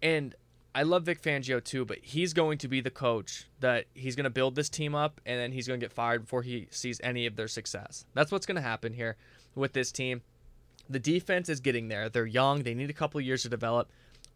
[0.00, 0.34] and
[0.74, 4.24] I love Vic Fangio too, but he's going to be the coach that he's going
[4.24, 7.00] to build this team up, and then he's going to get fired before he sees
[7.04, 8.06] any of their success.
[8.14, 9.16] That's what's going to happen here
[9.54, 10.22] with this team.
[10.88, 12.08] The defense is getting there.
[12.08, 12.62] They're young.
[12.62, 13.90] They need a couple years to develop.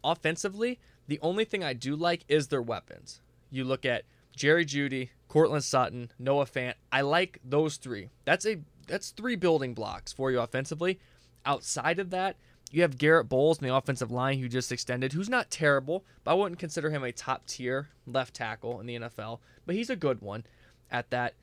[0.04, 0.78] Offensively,
[1.08, 3.20] the only thing I do like is their weapons.
[3.50, 4.04] You look at
[4.36, 6.74] Jerry Jeudy, Courtland Sutton, Noah Fant.
[6.92, 8.10] I like those three.
[8.24, 11.00] That's a that's three building blocks for you offensively.
[11.44, 12.36] Outside of that,
[12.72, 16.32] you have Garrett Bolles in the offensive line who just extended, who's not terrible, but
[16.32, 19.96] I wouldn't consider him a top tier left tackle in the NFL, but he's a
[19.96, 20.44] good one
[20.90, 21.34] at that.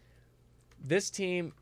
[0.84, 1.54] This team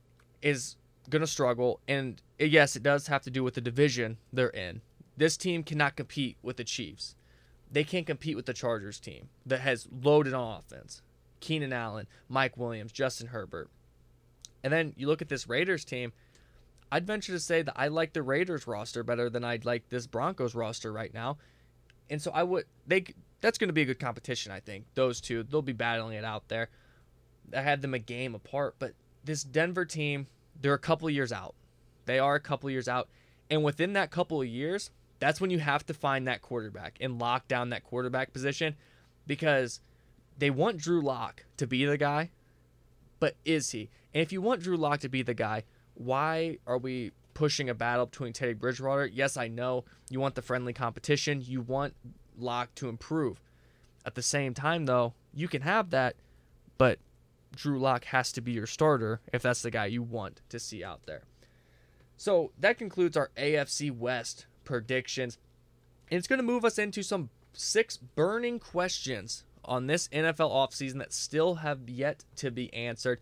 [0.42, 0.78] is
[1.10, 4.82] going to struggle, and yes, it does have to do with the division they're in.
[5.16, 7.16] This team cannot compete with the Chiefs.
[7.72, 11.02] They can't compete with the Chargers team that has loaded on offense.
[11.40, 13.70] Keenan Allen, Mike Williams, Justin Herbert.
[14.64, 16.14] And then you look at this Raiders team.
[16.92, 20.08] I'd venture to say that I like the Raiders roster better than I'd like this
[20.08, 21.38] Broncos roster right now.
[22.10, 23.06] And so I would they
[23.40, 24.86] that's going to be a good competition, I think.
[24.94, 26.70] Those two, they'll be battling it out there.
[27.56, 30.28] I had them a game apart, but this Denver team,
[30.62, 31.56] they're a couple years out.
[32.06, 33.08] They are a couple years out.
[33.50, 37.20] And within that couple of years, that's when you have to find that quarterback and
[37.20, 38.76] lock down that quarterback position
[39.28, 39.80] because
[40.38, 42.32] they want Drew Lock to be the guy,
[43.20, 43.90] but is he?
[44.14, 45.64] And if you want Drew Lock to be the guy,
[46.06, 49.06] why are we pushing a battle between Teddy Bridgewater?
[49.06, 51.42] Yes, I know you want the friendly competition.
[51.44, 51.94] You want
[52.38, 53.42] Lock to improve.
[54.06, 56.16] At the same time, though, you can have that,
[56.78, 57.00] but
[57.56, 60.84] Drew Lock has to be your starter if that's the guy you want to see
[60.84, 61.24] out there.
[62.18, 65.38] So that concludes our AFC West predictions.
[66.10, 70.98] And it's going to move us into some six burning questions on this NFL offseason
[71.00, 73.20] that still have yet to be answered.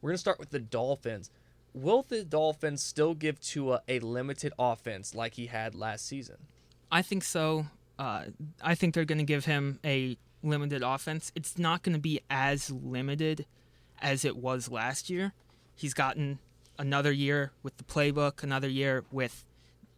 [0.00, 1.30] We're going to start with the Dolphins.
[1.74, 6.36] Will the Dolphins still give Tua a limited offense like he had last season?
[6.90, 7.66] I think so.
[7.98, 8.24] Uh,
[8.62, 11.32] I think they're going to give him a limited offense.
[11.34, 13.46] It's not going to be as limited
[14.00, 15.32] as it was last year.
[15.74, 16.38] He's gotten
[16.78, 19.44] another year with the playbook, another year with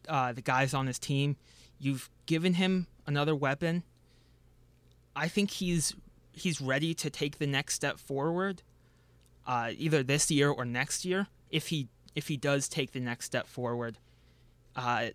[0.09, 1.37] uh, the guys on his team.
[1.79, 3.83] You've given him another weapon
[5.17, 5.95] I think he's
[6.33, 8.63] he's ready to take the next step forward,
[9.47, 11.29] uh, either this year or next year.
[11.55, 13.99] If he if he does take the next step forward,
[14.75, 15.11] uh,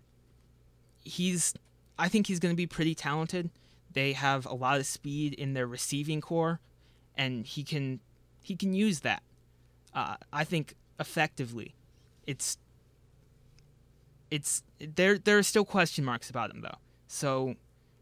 [1.04, 1.54] he's
[1.98, 3.50] I think he's going to be pretty talented.
[3.92, 6.58] They have a lot of speed in their receiving corps,
[7.14, 8.00] and he can
[8.42, 9.22] he can use that.
[9.94, 11.74] Uh, I think effectively.
[12.26, 12.56] It's
[14.30, 15.18] it's there.
[15.18, 16.78] There are still question marks about him though.
[17.06, 17.56] So,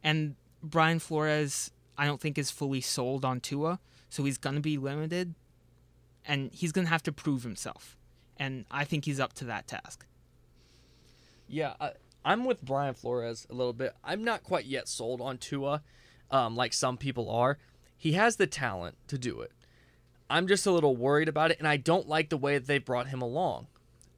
[0.05, 4.63] and Brian Flores I don't think is fully sold on Tua, so he's going to
[4.63, 5.35] be limited,
[6.25, 7.97] and he's going to have to prove himself,
[8.39, 10.07] and I think he's up to that task.
[11.47, 11.93] Yeah, I,
[12.25, 13.95] I'm with Brian Flores a little bit.
[14.05, 15.83] I'm not quite yet sold on Tua,
[16.31, 17.59] um, like some people are.
[17.97, 19.53] He has the talent to do it.
[20.31, 22.79] I'm just a little worried about it, and I don't like the way that they
[22.79, 23.67] brought him along.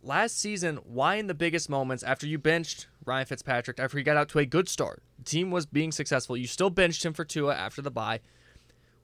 [0.02, 4.16] Last season, why in the biggest moments after you benched Ryan Fitzpatrick after he got
[4.16, 5.02] out to a good start.
[5.18, 6.36] The team was being successful.
[6.36, 8.20] You still benched him for Tua after the bye.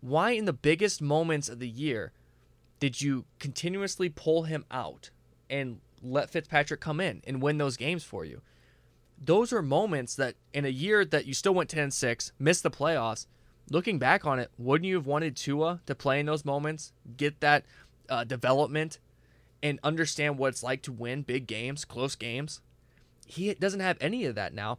[0.00, 2.12] Why, in the biggest moments of the year,
[2.78, 5.10] did you continuously pull him out
[5.48, 8.42] and let Fitzpatrick come in and win those games for you?
[9.22, 12.70] Those are moments that, in a year that you still went 10 6, missed the
[12.70, 13.26] playoffs,
[13.70, 17.40] looking back on it, wouldn't you have wanted Tua to play in those moments, get
[17.40, 17.64] that
[18.08, 18.98] uh, development,
[19.62, 22.60] and understand what it's like to win big games, close games.
[23.26, 24.78] He doesn't have any of that now.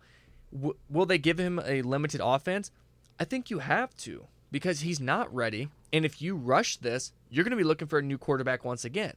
[0.53, 2.71] W- will they give him a limited offense?
[3.19, 5.69] I think you have to because he's not ready.
[5.91, 8.85] And if you rush this, you're going to be looking for a new quarterback once
[8.85, 9.13] again.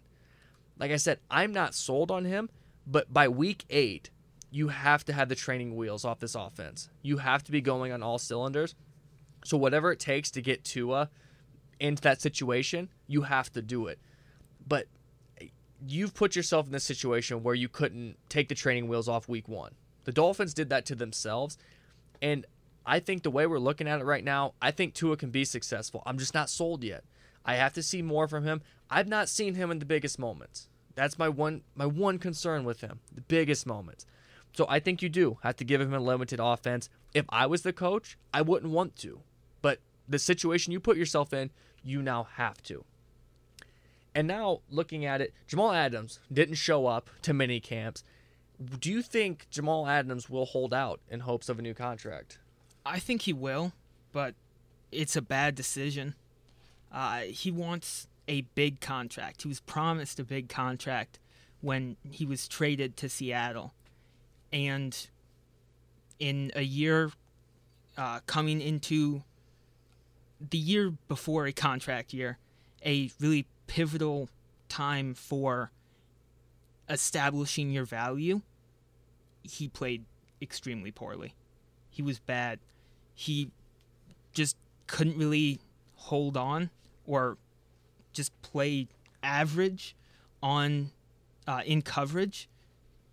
[0.78, 2.48] Like I said, I'm not sold on him,
[2.86, 4.10] but by week eight,
[4.50, 6.88] you have to have the training wheels off this offense.
[7.02, 8.74] You have to be going on all cylinders.
[9.44, 11.08] So whatever it takes to get Tua
[11.78, 13.98] into that situation, you have to do it.
[14.66, 14.86] But
[15.86, 19.48] you've put yourself in this situation where you couldn't take the training wheels off week
[19.48, 19.72] one.
[20.04, 21.56] The Dolphins did that to themselves.
[22.20, 22.46] And
[22.86, 25.44] I think the way we're looking at it right now, I think Tua can be
[25.44, 26.02] successful.
[26.06, 27.04] I'm just not sold yet.
[27.44, 28.62] I have to see more from him.
[28.90, 30.68] I've not seen him in the biggest moments.
[30.94, 34.06] That's my one my one concern with him, the biggest moments.
[34.52, 36.88] So I think you do have to give him a limited offense.
[37.14, 39.20] If I was the coach, I wouldn't want to.
[39.62, 39.78] But
[40.08, 41.50] the situation you put yourself in,
[41.82, 42.84] you now have to.
[44.14, 48.02] And now looking at it, Jamal Adams didn't show up to mini camps.
[48.80, 52.38] Do you think Jamal Adams will hold out in hopes of a new contract?
[52.84, 53.72] I think he will,
[54.12, 54.34] but
[54.90, 56.14] it's a bad decision.
[56.92, 59.42] Uh, he wants a big contract.
[59.42, 61.18] He was promised a big contract
[61.60, 63.74] when he was traded to Seattle.
[64.52, 64.96] And
[66.18, 67.12] in a year
[67.96, 69.22] uh, coming into
[70.50, 72.38] the year before a contract year,
[72.84, 74.28] a really pivotal
[74.68, 75.70] time for
[76.88, 78.40] establishing your value,
[79.42, 80.04] he played
[80.40, 81.34] extremely poorly.
[81.90, 82.58] He was bad.
[83.14, 83.50] He
[84.32, 84.56] just
[84.86, 85.58] couldn't really
[85.96, 86.70] hold on
[87.06, 87.36] or
[88.12, 88.88] just play
[89.22, 89.94] average
[90.42, 90.90] on
[91.46, 92.48] uh, in coverage.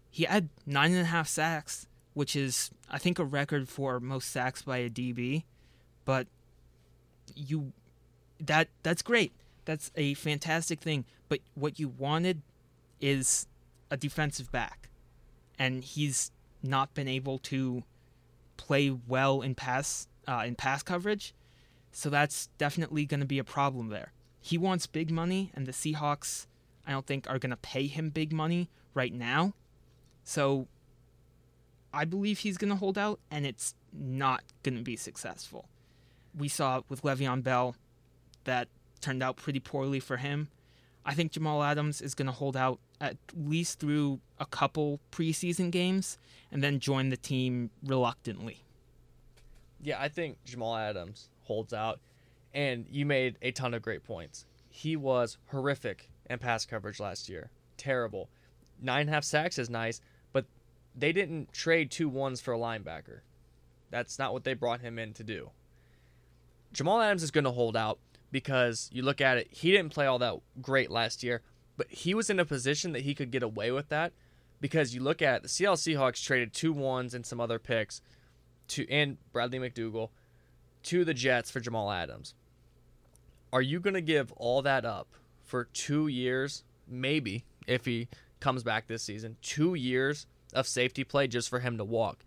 [0.09, 4.29] He had nine and a half sacks, which is I think a record for most
[4.31, 5.43] sacks by a DB.
[6.05, 6.27] But
[7.35, 7.73] you
[8.39, 9.31] that that's great.
[9.65, 11.05] That's a fantastic thing.
[11.29, 12.41] But what you wanted
[13.01, 13.47] is
[13.91, 14.89] a defensive back,
[15.59, 16.31] and he's
[16.63, 17.83] not been able to
[18.57, 21.33] play well in pass uh, in pass coverage.
[21.91, 24.11] So that's definitely going to be a problem there.
[24.41, 26.47] He wants big money, and the Seahawks,
[26.85, 29.53] I don't think, are going to pay him big money right now.
[30.23, 30.67] So
[31.93, 35.69] I believe he's going to hold out, and it's not going to be successful.
[36.37, 37.75] We saw with Le'Veon Bell
[38.43, 38.67] that
[39.01, 40.49] turned out pretty poorly for him.
[41.05, 45.71] I think Jamal Adams is going to hold out at least through a couple preseason
[45.71, 46.17] games
[46.51, 48.63] and then join the team reluctantly.
[49.81, 51.99] Yeah, I think Jamal Adams holds out,
[52.53, 54.45] and you made a ton of great points.
[54.69, 57.51] He was horrific in pass coverage last year.
[57.77, 58.29] Terrible.
[58.81, 60.01] Nine and a half sacks is nice,
[60.33, 60.45] but
[60.95, 63.19] they didn't trade two ones for a linebacker.
[63.89, 65.51] That's not what they brought him in to do.
[66.73, 67.99] Jamal Adams is going to hold out
[68.31, 71.41] because you look at it, he didn't play all that great last year,
[71.77, 74.11] but he was in a position that he could get away with that
[74.59, 78.01] because you look at the Seattle Seahawks traded two ones and some other picks
[78.69, 80.09] to and Bradley McDougald
[80.83, 82.33] to the Jets for Jamal Adams.
[83.53, 85.07] Are you going to give all that up
[85.43, 88.09] for 2 years, maybe if he
[88.39, 92.25] comes back this season, 2 years of safety play just for him to walk?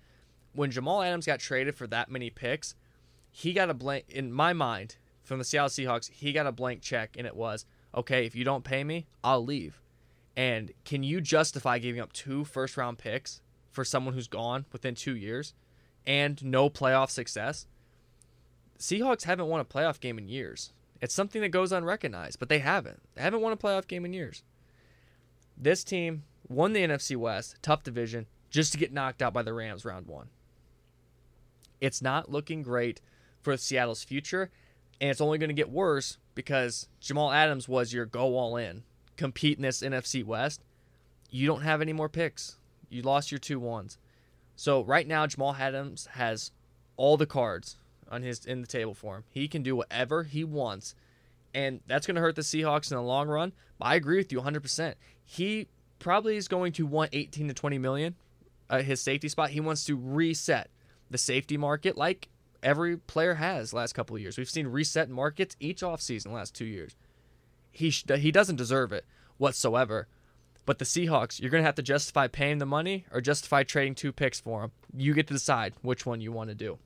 [0.53, 2.75] When Jamal Adams got traded for that many picks,
[3.31, 6.83] he got a blank in my mind from the Seattle Seahawks, he got a blank
[6.83, 9.80] check and it was, okay, if you don't pay me, I'll leave.
[10.41, 14.95] And can you justify giving up two first round picks for someone who's gone within
[14.95, 15.55] 2 years?
[16.07, 17.67] and no playoff success.
[18.79, 20.73] Seahawks haven't won a playoff game in years.
[21.01, 23.01] It's something that goes unrecognized, but they haven't.
[23.15, 24.43] They haven't won a playoff game in years.
[25.57, 29.53] This team won the NFC West, tough division, just to get knocked out by the
[29.53, 30.29] Rams round one.
[31.81, 33.01] It's not looking great
[33.41, 34.51] for Seattle's future,
[35.01, 38.83] and it's only going to get worse because Jamal Adams was your go all in,
[39.21, 40.63] compete in this NFC West.
[41.31, 42.57] You don't have any more picks.
[42.89, 43.99] You lost your two ones.
[44.57, 46.53] So right now, Jamal Adams has
[46.97, 47.77] all the cards
[48.11, 49.25] on his in the table for him.
[49.31, 50.95] He can do whatever he wants,
[51.55, 53.53] and that's going to hurt the Seahawks in the long run.
[53.79, 54.95] But I agree with you 100%.
[55.23, 55.69] He
[55.99, 58.15] probably is going to want 18 to 20 million
[58.71, 59.51] uh, his safety spot.
[59.51, 60.71] He wants to reset
[61.11, 62.29] the safety market like
[62.63, 64.39] every player has last couple of years.
[64.39, 66.97] We've seen reset markets each offseason last two years.
[67.71, 69.05] He sh- he doesn't deserve it
[69.39, 70.09] whatsoever.
[70.67, 73.95] But the Seahawks, you're going to have to justify paying the money or justify trading
[73.95, 74.73] two picks for him.
[74.95, 76.79] You get to decide which one you want to do.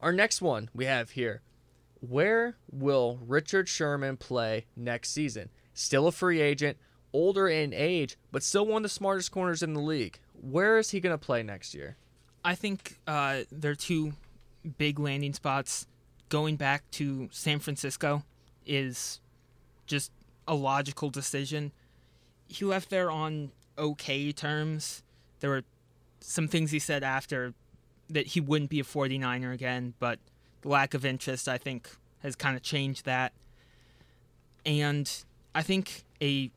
[0.00, 1.42] Our next one we have here
[2.00, 5.50] where will Richard Sherman play next season?
[5.74, 6.78] Still a free agent,
[7.12, 10.18] older in age, but still one of the smartest corners in the league.
[10.40, 11.96] Where is he going to play next year?
[12.44, 14.12] I think uh, there are two
[14.76, 15.86] big landing spots.
[16.28, 18.22] Going back to San Francisco
[18.66, 19.20] is
[19.88, 20.12] just
[20.46, 21.72] a logical decision
[22.48, 25.02] he left there on okay terms.
[25.40, 25.64] There were
[26.20, 27.54] some things he said after
[28.10, 30.18] that he wouldn't be a 49er again, but
[30.62, 31.90] the lack of interest, I think,
[32.22, 33.32] has kind of changed that.
[34.64, 35.10] And
[35.54, 36.50] I think a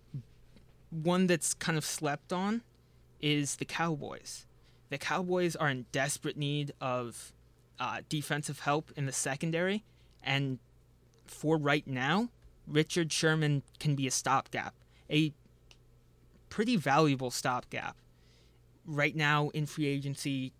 [0.89, 2.61] one that's kind of slept on
[3.21, 4.45] is the Cowboys.
[4.89, 7.31] The Cowboys are in desperate need of
[7.79, 9.83] uh, defensive help in the secondary,
[10.23, 10.59] and
[11.25, 12.29] for right now,
[12.67, 14.75] Richard Sherman can be a stopgap,
[15.09, 15.33] a
[16.49, 17.97] pretty valuable stopgap.
[18.85, 20.53] Right now in free agency,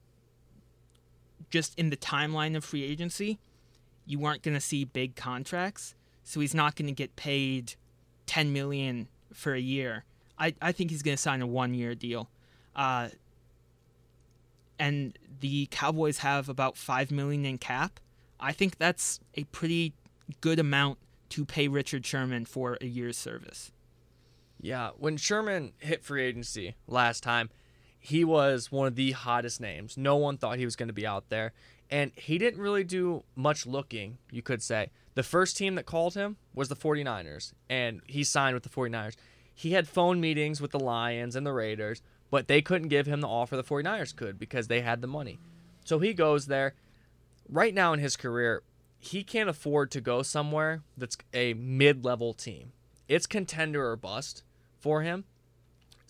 [1.50, 3.40] just in the timeline of free agency,
[4.06, 7.76] you aren't going to see big contracts, so he's not going to get paid
[8.28, 10.06] 10 million for a year.
[10.38, 12.30] I, I think he's going to sign a one year deal.
[12.76, 13.10] Uh,
[14.80, 18.00] and the Cowboys have about 5 million in cap.
[18.40, 19.94] I think that's a pretty
[20.42, 20.98] good amount
[21.32, 23.72] to pay Richard Sherman for a year's service.
[24.62, 27.50] Yeah, when Sherman hit free agency last time,
[28.00, 29.98] he was one of the hottest names.
[29.98, 31.54] No one thought he was going to be out there.
[31.90, 34.92] And he didn't really do much looking, you could say.
[35.14, 39.16] The first team that called him was the 49ers, and he signed with the 49ers.
[39.54, 43.20] He had phone meetings with the Lions and the Raiders, but they couldn't give him
[43.22, 45.38] the offer the 49ers could because they had the money.
[45.84, 46.76] So he goes there.
[47.50, 48.64] Right now in his career,
[49.02, 52.72] he can't afford to go somewhere that's a mid level team.
[53.08, 54.44] It's contender or bust
[54.80, 55.26] for him.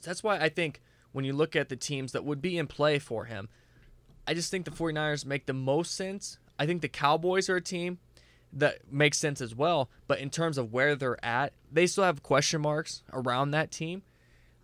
[0.03, 0.81] That's why I think
[1.13, 3.47] when you look at the teams that would be in play for him,
[4.27, 6.37] I just think the 49ers make the most sense.
[6.59, 7.99] I think the Cowboys are a team
[8.51, 9.89] that makes sense as well.
[10.07, 14.03] But in terms of where they're at, they still have question marks around that team.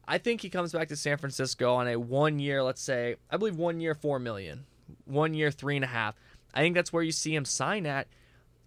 [0.05, 3.37] I think he comes back to San Francisco on a one year, let's say, I
[3.37, 4.65] believe one year, four million,
[5.05, 6.15] one year, three and a half.
[6.57, 8.07] I think that's where you see him sign at.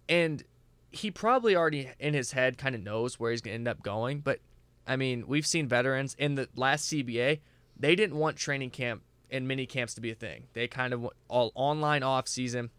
[0.07, 0.43] And
[0.91, 3.83] he probably already in his head kind of knows where he's going to end up
[3.83, 4.21] going.
[4.21, 4.39] But
[4.87, 7.39] I mean, we've seen veterans in the last CBA,
[7.77, 10.47] they didn't want training camp and mini camps to be a thing.
[10.53, 12.69] They kind of all online off season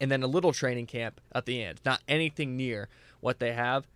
[0.00, 1.80] and then a little training camp at the end.
[1.84, 2.88] Not anything near
[3.20, 3.86] what they have.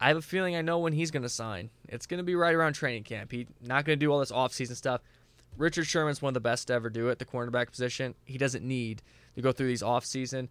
[0.00, 1.70] I have a feeling I know when he's going to sign.
[1.88, 3.30] It's going to be right around training camp.
[3.30, 5.02] He's not going to do all this off-season stuff.
[5.56, 8.14] Richard Sherman's one of the best to ever do it, the cornerback position.
[8.24, 9.02] He doesn't need
[9.38, 10.48] to go through these off-season,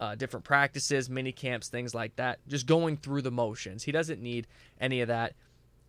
[0.00, 2.38] uh, different practices, mini camps, things like that.
[2.48, 3.82] Just going through the motions.
[3.82, 4.46] He doesn't need
[4.80, 5.34] any of that.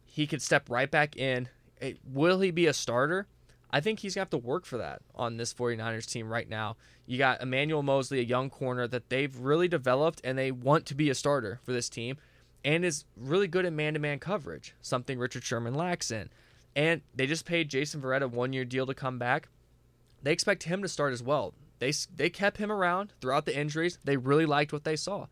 [0.03, 1.47] He could step right back in.
[1.79, 3.25] It, will he be a starter?
[3.71, 6.49] I think he's going to have to work for that on this 49ers team right
[6.49, 6.75] now.
[7.05, 10.93] You got Emmanuel Moseley, a young corner that they've really developed and they want to
[10.93, 12.17] be a starter for this team
[12.65, 16.29] and is really good at man to man coverage, something Richard Sherman lacks in.
[16.75, 19.47] And they just paid Jason Verrett a one year deal to come back.
[20.21, 21.53] They expect him to start as well.
[21.81, 23.97] They, they kept him around throughout the injuries.
[24.03, 25.25] They really liked what they saw.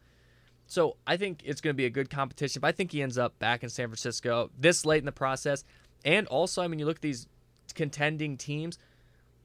[0.65, 2.61] So I think it's going to be a good competition.
[2.61, 5.63] But I think he ends up back in San Francisco this late in the process.
[6.03, 7.27] And also, I mean, you look at these
[7.75, 8.79] contending teams,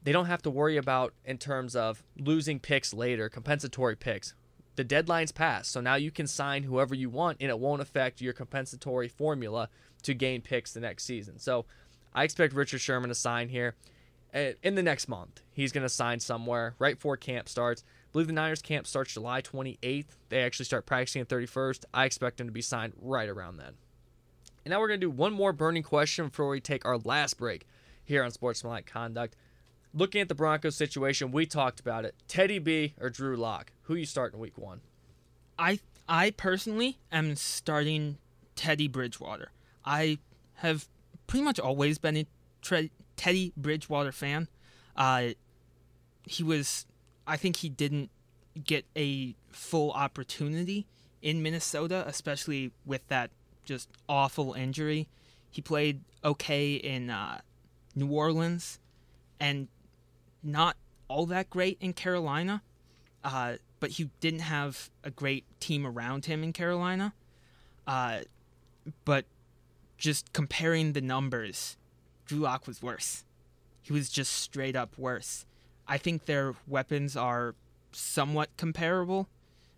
[0.01, 4.33] they don't have to worry about in terms of losing picks later, compensatory picks.
[4.75, 8.19] The deadline's passed, so now you can sign whoever you want, and it won't affect
[8.19, 9.69] your compensatory formula
[10.01, 11.37] to gain picks the next season.
[11.37, 11.65] So
[12.15, 13.75] I expect Richard Sherman to sign here
[14.35, 15.41] in the next month.
[15.51, 17.83] He's going to sign somewhere right before camp starts.
[17.87, 20.05] I believe the Niners camp starts July 28th.
[20.29, 21.85] They actually start practicing at 31st.
[21.93, 23.73] I expect him to be signed right around then.
[24.65, 27.37] And now we're going to do one more burning question before we take our last
[27.37, 27.65] break
[28.03, 29.35] here on Sportsmanlike Conduct.
[29.93, 32.15] Looking at the Broncos situation, we talked about it.
[32.27, 33.71] Teddy B or Drew Lock?
[33.83, 34.81] Who you start in week one?
[35.57, 35.79] I
[36.09, 38.17] I personally am starting
[38.55, 39.51] Teddy Bridgewater.
[39.85, 40.19] I
[40.55, 40.87] have
[41.27, 42.27] pretty much always been a
[43.15, 44.47] Teddy Bridgewater fan.
[44.95, 45.29] Uh,
[46.23, 46.85] he was,
[47.27, 48.09] I think he didn't
[48.63, 50.87] get a full opportunity
[51.21, 53.31] in Minnesota, especially with that
[53.63, 55.07] just awful injury.
[55.49, 57.41] He played okay in uh,
[57.95, 58.79] New Orleans,
[59.39, 59.67] and
[60.43, 60.77] not
[61.07, 62.61] all that great in Carolina.
[63.23, 67.13] Uh, but he didn't have a great team around him in Carolina.
[67.87, 68.19] Uh,
[69.03, 69.25] but
[69.97, 71.77] just comparing the numbers,
[72.25, 73.23] Drew Lock was worse.
[73.81, 75.45] He was just straight up worse.
[75.87, 77.55] I think their weapons are
[77.91, 79.27] somewhat comparable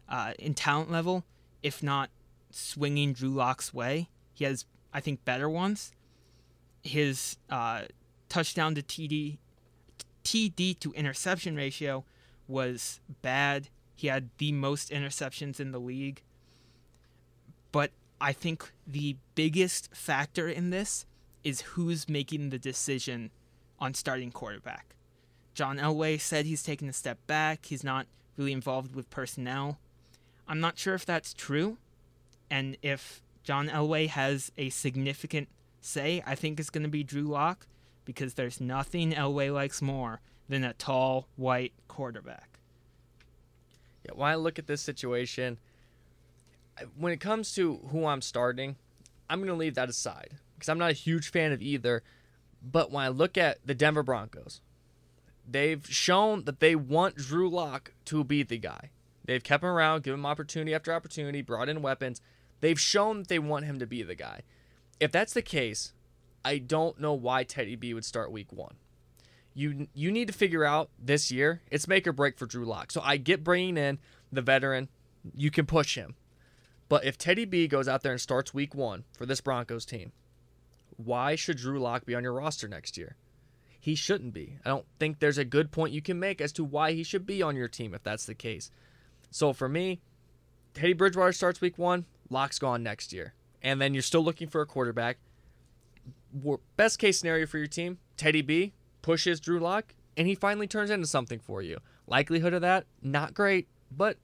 [0.07, 1.25] uh, in talent level,
[1.61, 2.09] if not
[2.51, 4.09] swinging Drew Lock's way.
[4.33, 5.91] He has, I think, better ones.
[6.83, 7.83] His uh,
[8.29, 9.37] touchdown to TD
[10.23, 12.03] TD to interception ratio
[12.49, 13.69] was bad.
[13.95, 16.21] He had the most interceptions in the league.
[17.71, 21.05] But I think the biggest factor in this
[21.47, 23.31] is who's making the decision
[23.79, 24.97] on starting quarterback.
[25.53, 27.67] John Elway said he's taken a step back.
[27.67, 28.05] He's not
[28.35, 29.79] really involved with personnel.
[30.45, 31.77] I'm not sure if that's true
[32.51, 35.47] and if John Elway has a significant
[35.79, 37.65] say I think it's going to be Drew Lock
[38.03, 40.19] because there's nothing Elway likes more
[40.49, 42.59] than a tall, white quarterback.
[44.03, 45.59] Yeah, when I look at this situation,
[46.97, 48.75] when it comes to who I'm starting,
[49.29, 52.03] I'm going to leave that aside because I'm not a huge fan of either.
[52.61, 54.61] But when I look at the Denver Broncos,
[55.47, 58.89] they've shown that they want Drew Lock to be the guy.
[59.25, 62.21] They've kept him around, given him opportunity after opportunity, brought in weapons.
[62.61, 64.41] They've shown that they want him to be the guy.
[64.99, 65.93] If that's the case,
[66.43, 68.75] I don't know why Teddy B would start week one.
[69.53, 71.61] You you need to figure out this year.
[71.69, 72.91] It's make or break for Drew Lock.
[72.91, 73.99] So I get bringing in
[74.31, 74.87] the veteran.
[75.35, 76.15] You can push him.
[76.89, 80.11] But if Teddy B goes out there and starts week one for this Broncos team,
[80.97, 83.15] why should Drew Lock be on your roster next year?
[83.79, 84.57] He shouldn't be.
[84.65, 87.25] I don't think there's a good point you can make as to why he should
[87.25, 88.69] be on your team if that's the case.
[89.31, 90.01] So for me,
[90.73, 93.33] Teddy Bridgewater starts week one, Lock's gone next year.
[93.61, 95.17] And then you're still looking for a quarterback.
[96.75, 100.89] Best case scenario for your team, Teddy B pushes Drew Lock, and he finally turns
[100.89, 101.77] into something for you.
[102.07, 104.17] Likelihood of that, not great, but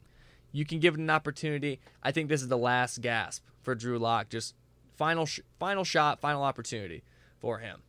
[0.52, 1.80] you can give it an opportunity.
[2.04, 4.30] I think this is the last gasp for Drew Lock.
[4.30, 4.56] Just
[4.96, 7.04] final, sh- final shot, final opportunity
[7.40, 7.84] for him.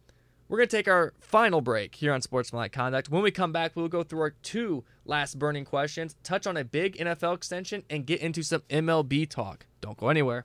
[0.48, 3.08] We're going to take our final break here on Sportsmanlike Conduct.
[3.08, 6.64] When we come back, we'll go through our two last burning questions, touch on a
[6.64, 9.66] big NFL extension, and get into some MLB talk.
[9.80, 10.44] Don't go anywhere.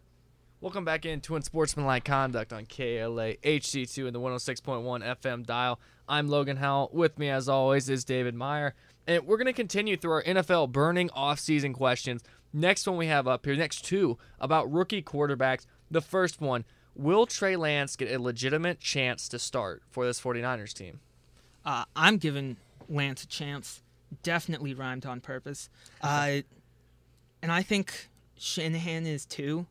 [0.62, 5.80] Welcome back into Unsportsmanlike Conduct on KALA HD2 and the 106.1 FM dial.
[6.08, 6.90] I'm Logen Howell.
[6.92, 8.76] With me, as always, is David Meyer.
[9.08, 12.24] And we're going to continue through our NFL burning off-season questions.
[12.52, 15.66] Next one we have up here, next two, about rookie quarterbacks.
[15.92, 20.74] The first one, will Trey Lance get a legitimate chance to start for this 49ers
[20.74, 21.00] team?
[21.66, 22.58] Uh, I'm giving
[22.88, 23.82] Lance a chance.
[24.24, 25.70] Definitely rhymed on purpose.
[26.02, 26.42] Uh,
[27.42, 29.66] and I think Shanahan is too.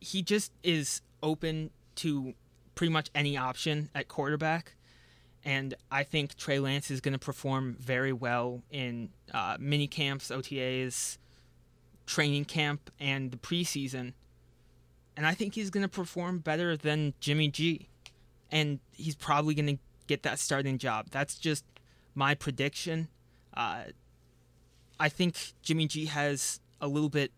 [0.00, 2.34] He just is open to
[2.74, 4.74] pretty much any option at quarterback.
[5.44, 10.28] And I think Trey Lance is going to perform very well in uh, mini camps,
[10.28, 11.18] OTAs,
[12.06, 14.12] training camp, and the preseason.
[15.16, 17.88] And I think he's going to perform better than Jimmy G.
[18.50, 21.06] And he's probably going to get that starting job.
[21.10, 21.64] That's just
[22.14, 23.08] my prediction.
[23.54, 23.84] Uh,
[24.98, 27.32] I think Jimmy G has a little bit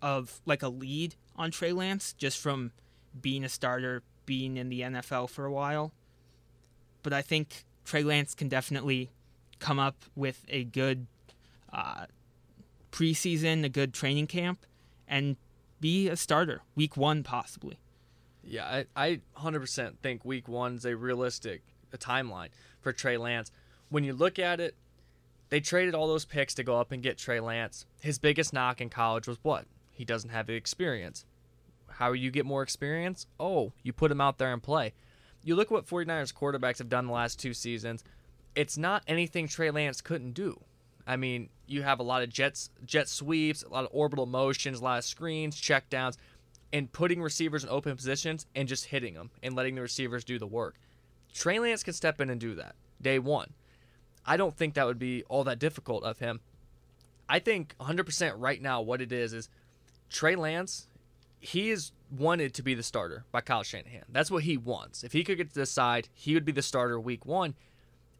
[0.00, 2.72] of like a lead on Trey Lance just from
[3.20, 5.92] being a starter, being in the NFL for a while.
[7.02, 9.10] But I think Trey Lance can definitely
[9.58, 11.06] come up with a good
[11.72, 12.06] uh,
[12.92, 14.66] preseason, a good training camp,
[15.06, 15.36] and
[15.80, 17.78] be a starter week one possibly.
[18.42, 21.62] Yeah, I, I 100% think week one's a realistic
[21.96, 22.48] timeline
[22.80, 23.50] for Trey Lance.
[23.88, 24.74] When you look at it,
[25.50, 27.86] they traded all those picks to go up and get Trey Lance.
[28.00, 29.64] His biggest knock in college was what?
[29.92, 31.24] He doesn't have the experience.
[31.88, 33.26] How you get more experience?
[33.40, 34.92] Oh, you put him out there and play.
[35.42, 38.04] You look what 49ers quarterbacks have done the last two seasons.
[38.54, 40.60] It's not anything Trey Lance couldn't do.
[41.06, 44.80] I mean, you have a lot of jets, jet sweeps, a lot of orbital motions,
[44.80, 46.16] a lot of screens, checkdowns,
[46.72, 50.38] and putting receivers in open positions and just hitting them and letting the receivers do
[50.38, 50.76] the work.
[51.32, 53.52] Trey Lance can step in and do that day one.
[54.26, 56.40] I don't think that would be all that difficult of him.
[57.28, 59.48] I think 100% right now what it is is
[60.10, 60.88] Trey Lance,
[61.40, 64.04] he is wanted to be the starter by Kyle Shanahan.
[64.08, 65.04] That's what he wants.
[65.04, 67.54] If he could get to decide, he would be the starter week one.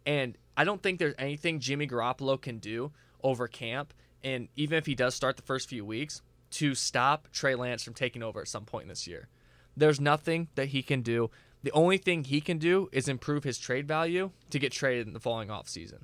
[0.06, 2.92] And I don't think there's anything Jimmy Garoppolo can do
[3.22, 3.92] over camp,
[4.22, 7.94] and even if he does start the first few weeks, to stop Trey Lance from
[7.94, 9.28] taking over at some point this year.
[9.76, 11.30] There's nothing that he can do.
[11.62, 15.12] The only thing he can do is improve his trade value to get traded in
[15.12, 16.02] the following offseason.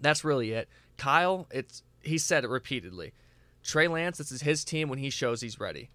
[0.00, 0.68] That's really it.
[0.98, 3.12] Kyle, it's he said it repeatedly.
[3.62, 5.90] Trey Lance, this is his team when he shows he's ready.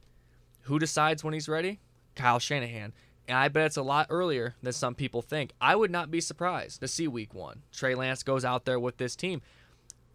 [0.63, 1.79] Who decides when he's ready?
[2.15, 2.93] Kyle Shanahan.
[3.27, 5.51] And I bet it's a lot earlier than some people think.
[5.59, 7.63] I would not be surprised to see week one.
[7.73, 9.41] Trey Lance goes out there with this team.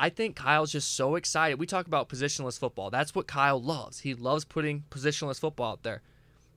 [0.02, 1.60] I think Kyle's just so excited.
[1.60, 2.90] We talk about positionless football.
[2.90, 4.00] That's what Kyle loves.
[4.00, 6.02] He loves putting positionless football out there.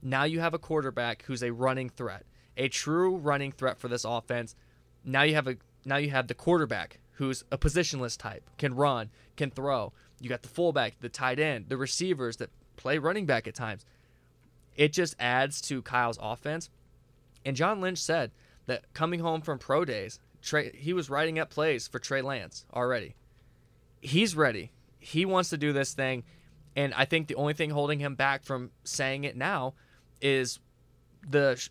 [0.02, 2.26] Now you have a quarterback who's a running threat,
[2.58, 4.56] a true running threat for this offense.
[5.04, 9.12] Now you have a now you have the quarterback who's a positionless type, can run,
[9.36, 9.94] can throw.
[10.20, 13.86] You got the fullback, the tight end, the receivers that play running back at times.
[14.76, 16.72] It just adds to Kyle's offense.
[17.46, 18.32] And John Lynch said
[18.66, 22.66] that coming home from pro days, Trey, he was writing up plays for Trey Lance
[22.74, 23.14] already.
[24.06, 24.72] He's ready.
[24.99, 26.23] He wants to do this thing.
[26.76, 29.73] And I think the only thing holding him back from saying it now
[30.22, 30.60] is
[31.27, 31.68] the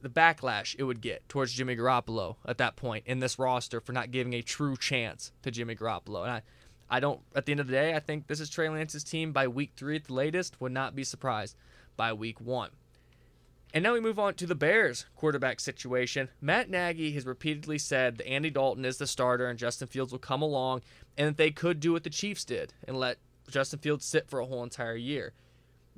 [0.00, 3.92] the backlash it would get towards Jimmy Garoppolo at that point in this roster for
[3.92, 6.22] not giving a true chance to Jimmy Garoppolo.
[6.22, 6.42] And I,
[6.90, 7.20] I don't.
[7.34, 9.72] At the end of the day, I think this is Trey Lance's team by week
[9.76, 10.60] three at the latest.
[10.60, 11.56] Would not be surprised
[11.96, 12.70] by week one.
[13.74, 16.28] And now we move on to the Bears quarterback situation.
[16.40, 20.20] Matt Nagy has repeatedly said that Andy Dalton is the starter and Justin Fields will
[20.20, 20.82] come along,
[21.18, 23.18] and that they could do what the Chiefs did and let
[23.50, 25.32] Justin Fields sit for a whole entire year.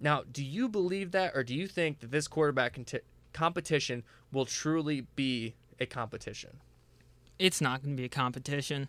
[0.00, 3.00] Now, do you believe that, or do you think that this quarterback conti-
[3.34, 6.58] competition will truly be a competition?
[7.38, 8.88] It's not going to be a competition.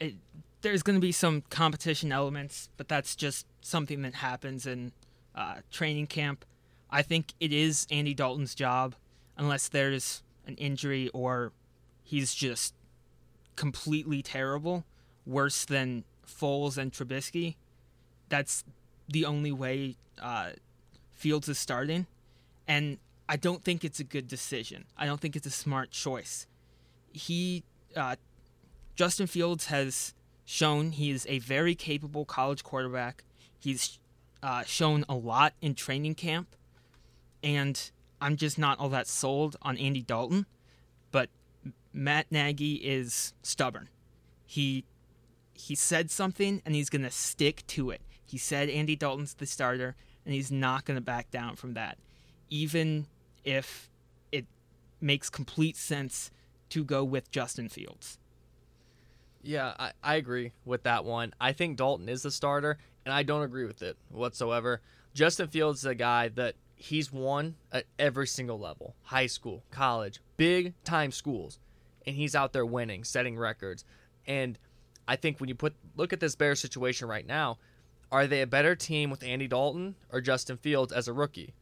[0.00, 0.14] It,
[0.62, 4.92] there's going to be some competition elements, but that's just something that happens in
[5.34, 6.46] uh, training camp.
[6.90, 8.94] I think it is Andy Dalton's job,
[9.36, 11.52] unless there's an injury or
[12.02, 12.74] he's just
[13.56, 14.84] completely terrible,
[15.26, 17.56] worse than Foles and Trubisky.
[18.28, 18.64] That's
[19.08, 20.50] the only way uh,
[21.12, 22.06] Fields is starting,
[22.68, 22.98] and
[23.28, 24.84] I don't think it's a good decision.
[24.96, 26.46] I don't think it's a smart choice.
[27.12, 27.64] He,
[27.96, 28.16] uh,
[28.94, 30.14] Justin Fields, has
[30.44, 33.24] shown he is a very capable college quarterback.
[33.58, 33.98] He's
[34.42, 36.54] uh, shown a lot in training camp,
[37.46, 40.46] and I'm just not all that sold on Andy Dalton.
[41.12, 41.30] But
[41.92, 43.88] Matt Nagy is stubborn.
[44.44, 44.84] He
[45.54, 48.02] he said something and he's gonna stick to it.
[48.24, 49.94] He said Andy Dalton's the starter,
[50.24, 51.98] and he's not gonna back down from that,
[52.50, 53.06] even
[53.44, 53.88] if
[54.32, 54.46] it
[55.00, 56.32] makes complete sense
[56.70, 58.18] to go with Justin Fields.
[59.44, 61.32] Yeah, I, I agree with that one.
[61.40, 64.80] I think Dalton is the starter, and I don't agree with it whatsoever.
[65.14, 70.20] Justin Fields is a guy that he's won at every single level high school, college,
[70.36, 71.58] big time schools.
[72.06, 73.84] And he's out there winning, setting records.
[74.26, 74.58] And
[75.08, 77.58] I think when you put look at this Bears situation right now,
[78.12, 81.54] are they a better team with Andy Dalton or Justin Fields as a rookie?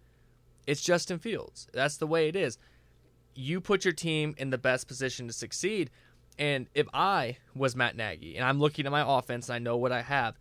[0.66, 1.68] It's Justin Fields.
[1.72, 2.58] That's the way it is.
[3.34, 5.90] You put your team in the best position to succeed.
[6.38, 9.76] And if I was Matt Nagy and I'm looking at my offense and I know
[9.76, 10.38] what I have,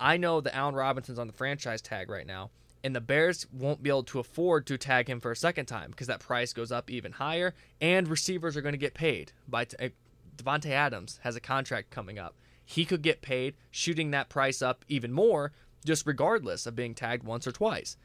[0.00, 2.50] I know that Allen Robinson's on the franchise tag right now,
[2.84, 5.90] and the Bears won't be able to afford to tag him for a second time
[5.90, 9.32] because that price goes up even higher, and receivers are going to get paid.
[9.48, 9.88] By t- uh,
[10.36, 12.34] Davante Adams has a contract coming up.
[12.64, 15.52] He could get paid, shooting that price up even more,
[15.84, 17.96] just regardless of being tagged once or twice.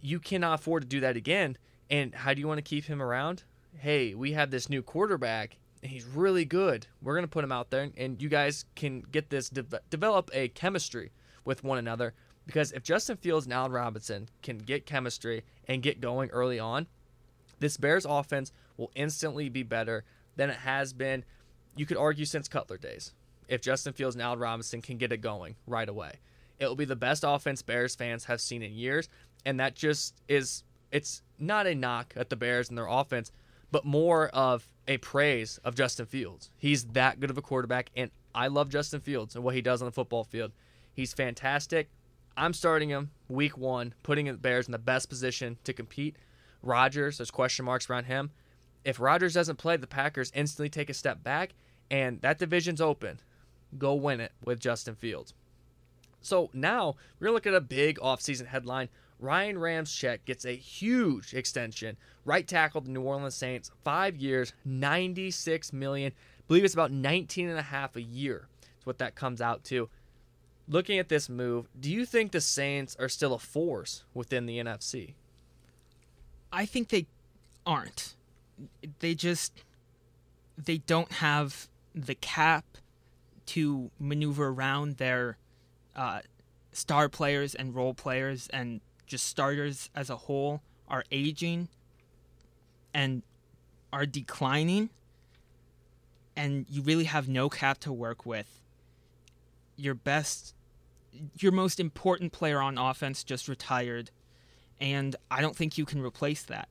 [0.00, 1.56] You cannot afford to do that again.
[1.90, 3.44] And how do you want to keep him around?
[3.78, 6.86] Hey, we have this new quarterback and he's really good.
[7.02, 10.30] We're going to put him out there, and you guys can get this, de- develop
[10.32, 11.12] a chemistry
[11.44, 12.14] with one another.
[12.48, 16.86] Because if Justin Fields and Allen Robinson can get chemistry and get going early on,
[17.60, 20.02] this Bears offense will instantly be better
[20.36, 21.26] than it has been,
[21.76, 23.12] you could argue, since Cutler days.
[23.48, 26.20] If Justin Fields and Allen Robinson can get it going right away,
[26.58, 29.10] it will be the best offense Bears fans have seen in years.
[29.44, 33.30] And that just is, it's not a knock at the Bears and their offense,
[33.70, 36.50] but more of a praise of Justin Fields.
[36.56, 39.82] He's that good of a quarterback, and I love Justin Fields and what he does
[39.82, 40.52] on the football field.
[40.94, 41.90] He's fantastic.
[42.38, 46.16] I'm starting him week one, putting the Bears in the best position to compete.
[46.62, 48.30] Rodgers, there's question marks around him.
[48.84, 51.54] If Rodgers doesn't play, the Packers instantly take a step back,
[51.90, 53.20] and that division's open.
[53.76, 55.34] Go win it with Justin Fields.
[56.20, 58.88] So now we're going to look at a big offseason headline
[59.20, 61.96] Ryan Ramczyk gets a huge extension.
[62.24, 66.12] Right tackle the New Orleans Saints, five years, 96 million.
[66.12, 68.48] I believe it's about 19 and a half a year.
[68.78, 69.88] Is what that comes out to.
[70.68, 74.58] Looking at this move, do you think the Saints are still a force within the
[74.58, 75.14] NFC?
[76.52, 77.06] I think they
[77.66, 78.14] aren't.
[79.00, 79.64] They just
[80.56, 82.64] they don't have the cap
[83.46, 85.38] to maneuver around their
[85.96, 86.20] uh,
[86.72, 91.68] star players and role players and just starters as a whole are aging
[92.92, 93.22] and
[93.92, 94.90] are declining
[96.36, 98.60] and you really have no cap to work with
[99.76, 100.54] your best
[101.38, 104.10] your most important player on offense just retired
[104.80, 106.68] and i don't think you can replace that.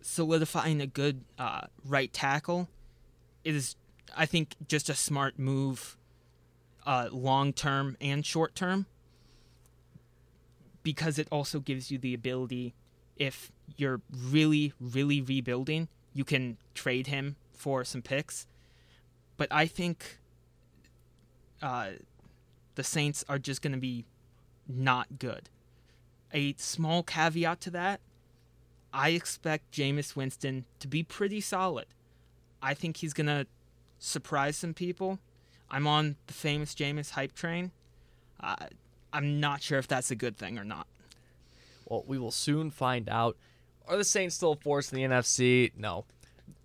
[0.00, 2.68] Solidifying a good uh, right tackle
[3.44, 3.76] is
[4.16, 5.96] i think just a smart move
[6.84, 8.86] uh, long term and short term
[10.82, 12.74] because it also gives you the ability
[13.16, 18.46] if you're really really rebuilding you can trade him for some picks.
[19.36, 20.18] But i think
[21.62, 21.90] uh,
[22.74, 24.04] the saints are just going to be
[24.68, 25.48] not good
[26.32, 28.00] a small caveat to that
[28.92, 31.86] i expect Jameis winston to be pretty solid
[32.62, 33.46] i think he's going to
[33.98, 35.18] surprise some people
[35.70, 37.72] i'm on the famous Jameis hype train
[38.42, 38.56] uh,
[39.12, 40.86] I'm not sure if that's a good thing or not.
[41.86, 43.36] Well, we will soon find out.
[43.86, 45.72] Are the Saints still a force in the NFC?
[45.76, 46.04] No.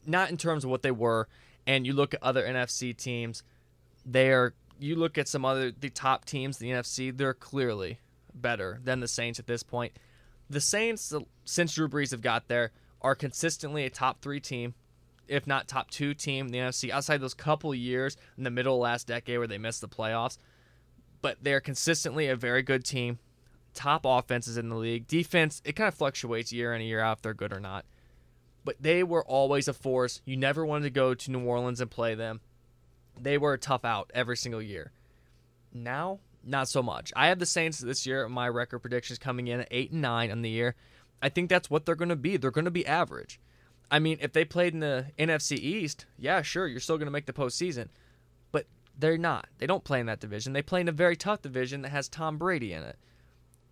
[0.05, 1.27] Not in terms of what they were.
[1.65, 3.43] And you look at other NFC teams,
[4.05, 7.99] they are you look at some other the top teams in the NFC, they're clearly
[8.33, 9.93] better than the Saints at this point.
[10.49, 11.13] the Saints,
[11.45, 12.71] since Drew Brees have got there,
[13.01, 14.73] are consistently a top three team,
[15.27, 16.89] if not top two team in the NFC.
[16.89, 20.37] Outside those couple years in the middle last decade where they missed the playoffs,
[21.21, 23.19] but they're consistently a very good team.
[23.73, 25.07] Top offenses in the league.
[25.07, 27.85] Defense, it kind of fluctuates year in and year out if they're good or not.
[28.63, 30.21] But they were always a force.
[30.25, 32.41] You never wanted to go to New Orleans and play them.
[33.21, 34.91] They were a tough out every single year.
[35.73, 37.11] Now, not so much.
[37.15, 38.27] I have the Saints this year.
[38.29, 40.75] My record predictions coming in at eight and nine on the year.
[41.21, 42.37] I think that's what they're going to be.
[42.37, 43.39] They're going to be average.
[43.89, 47.11] I mean, if they played in the NFC East, yeah, sure, you're still going to
[47.11, 47.87] make the postseason.
[48.51, 48.65] But
[48.97, 49.47] they're not.
[49.57, 50.53] They don't play in that division.
[50.53, 52.97] They play in a very tough division that has Tom Brady in it.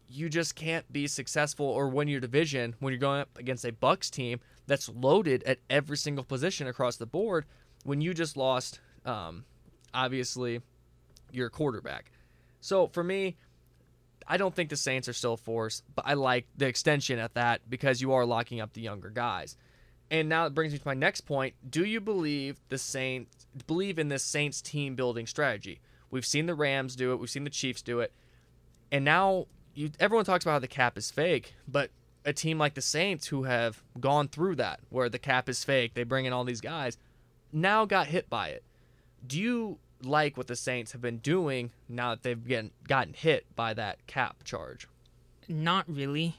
[0.07, 3.71] You just can't be successful or win your division when you're going up against a
[3.71, 7.45] Bucs team that's loaded at every single position across the board
[7.83, 9.45] when you just lost, um,
[9.93, 10.61] obviously,
[11.31, 12.11] your quarterback.
[12.61, 13.37] So for me,
[14.27, 17.35] I don't think the Saints are still a force, but I like the extension at
[17.35, 19.55] that because you are locking up the younger guys.
[20.09, 21.55] And now it brings me to my next point.
[21.67, 25.79] Do you believe the Saints believe in this Saints team building strategy?
[26.11, 28.11] We've seen the Rams do it, we've seen the Chiefs do it.
[28.91, 31.91] And now you everyone talks about how the cap is fake, but
[32.23, 35.93] a team like the Saints who have gone through that where the cap is fake,
[35.93, 36.97] they bring in all these guys,
[37.51, 38.63] now got hit by it.
[39.25, 43.45] Do you like what the Saints have been doing now that they've getting, gotten hit
[43.55, 44.87] by that cap charge?
[45.47, 46.37] Not really.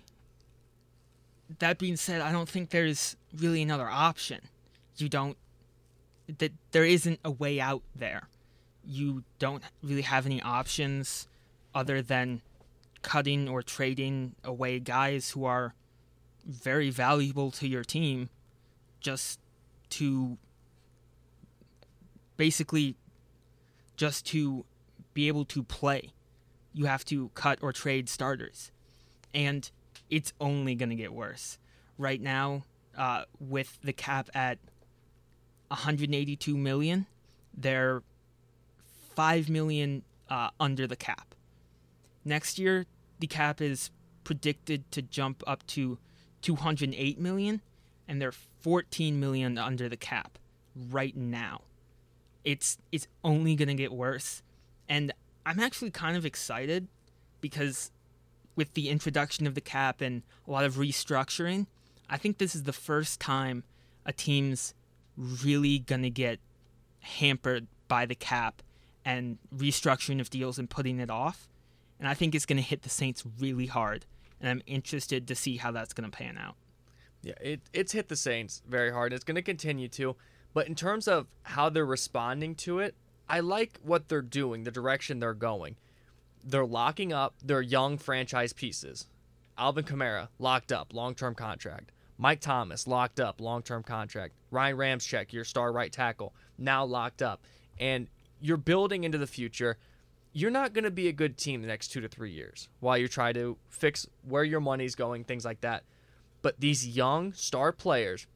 [1.58, 4.40] That being said, I don't think there's really another option.
[4.96, 5.36] You don't
[6.38, 8.28] that there isn't a way out there.
[8.84, 11.28] You don't really have any options
[11.74, 12.42] other than
[13.02, 15.74] cutting or trading away guys who are
[16.44, 18.28] very valuable to your team
[19.00, 19.38] just
[19.90, 20.38] to
[22.36, 22.96] basically
[23.96, 24.64] just to
[25.14, 26.10] be able to play.
[26.72, 28.70] You have to cut or trade starters.
[29.34, 29.70] And
[30.10, 31.58] it's only going to get worse.
[31.98, 32.64] Right now,
[32.96, 34.58] uh, with the cap at
[35.68, 37.06] 182 million,
[37.56, 38.02] they're
[39.14, 41.34] 5 million uh, under the cap.
[42.24, 42.86] Next year,
[43.18, 43.90] the cap is
[44.24, 45.98] predicted to jump up to
[46.42, 47.62] 208 million,
[48.06, 50.38] and they're 14 million under the cap
[50.90, 51.62] right now
[52.46, 54.42] it's it's only going to get worse.
[54.88, 55.12] And
[55.44, 56.86] I'm actually kind of excited
[57.42, 57.90] because
[58.54, 61.66] with the introduction of the cap and a lot of restructuring,
[62.08, 63.64] I think this is the first time
[64.06, 64.72] a team's
[65.16, 66.38] really going to get
[67.00, 68.62] hampered by the cap
[69.04, 71.48] and restructuring of deals and putting it off.
[71.98, 74.06] And I think it's going to hit the Saints really hard.
[74.40, 76.54] And I'm interested to see how that's going to pan out.
[77.22, 79.12] Yeah, it, it's hit the Saints very hard.
[79.12, 80.14] It's going to continue to.
[80.56, 82.94] But in terms of how they're responding to it,
[83.28, 85.76] I like what they're doing, the direction they're going.
[86.42, 89.06] They're locking up their young franchise pieces.
[89.58, 91.92] Alvin Kamara, locked up, long term contract.
[92.16, 94.32] Mike Thomas, locked up, long term contract.
[94.50, 97.42] Ryan Ramczyk, your star right tackle, now locked up.
[97.78, 98.08] And
[98.40, 99.76] you're building into the future.
[100.32, 102.96] You're not going to be a good team the next two to three years while
[102.96, 105.84] you try to fix where your money's going, things like that.
[106.40, 108.26] But these young star players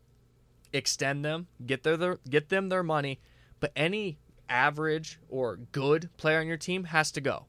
[0.72, 3.20] extend them, get their, their get them their money,
[3.58, 4.18] but any
[4.48, 7.46] average or good player on your team has to go.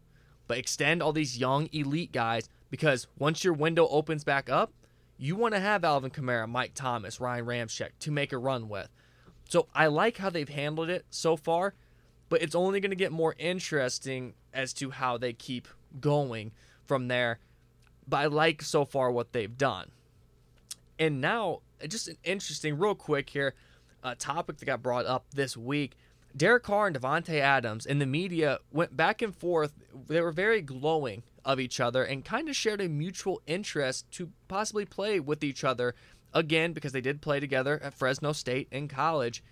[0.48, 4.73] But extend all these young elite guys because once your window opens back up,
[5.18, 8.89] you want to have Alvin Kamara, Mike Thomas, Ryan Ramczyk to make a run with.
[9.49, 11.73] So I like how they've handled it so far,
[12.30, 15.68] but it's only going to get more interesting as to how they keep
[15.99, 16.52] going
[16.85, 17.39] from there.
[18.07, 19.91] But I like so far what they've done.
[20.98, 23.53] And now just an interesting, real quick here,
[24.03, 25.95] uh, topic that got brought up this week.
[26.35, 29.73] Derek Carr and Davante Adams in the media went back and forth.
[30.07, 34.31] They were very glowing of each other and kind of shared a mutual interest to
[34.47, 35.95] possibly play with each other
[36.33, 39.43] again because they did play together at Fresno State in college.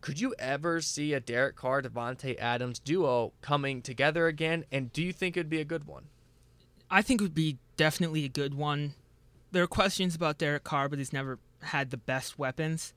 [0.00, 4.64] Could you ever see a Derek Carr Davante Adams duo coming together again?
[4.72, 6.04] And do you think it'd be a good one?
[6.90, 8.94] I think it would be definitely a good one.
[9.52, 12.92] There are questions about Derek Carr, but he's never had the best weapons.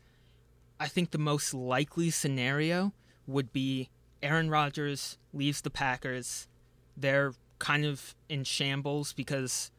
[0.80, 2.94] I think the most likely scenario
[3.28, 3.90] would be
[4.22, 6.48] Aaron Rodgers leaves the Packers.
[6.96, 9.72] They're kind of in shambles because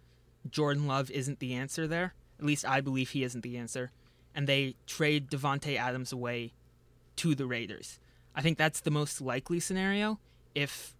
[0.48, 2.14] Jordan Love isn't the answer there.
[2.38, 3.90] At least I believe he isn't the answer.
[4.34, 6.52] And they trade Davante Adams away
[7.16, 7.98] to the Raiders.
[8.34, 10.18] I think that's the most likely scenario
[10.54, 10.96] if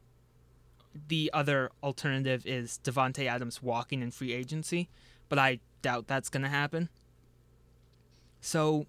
[1.09, 4.89] the other alternative is Davante Adams walking in free agency,
[5.29, 6.89] but I doubt that's going to happen.
[8.45, 8.85] So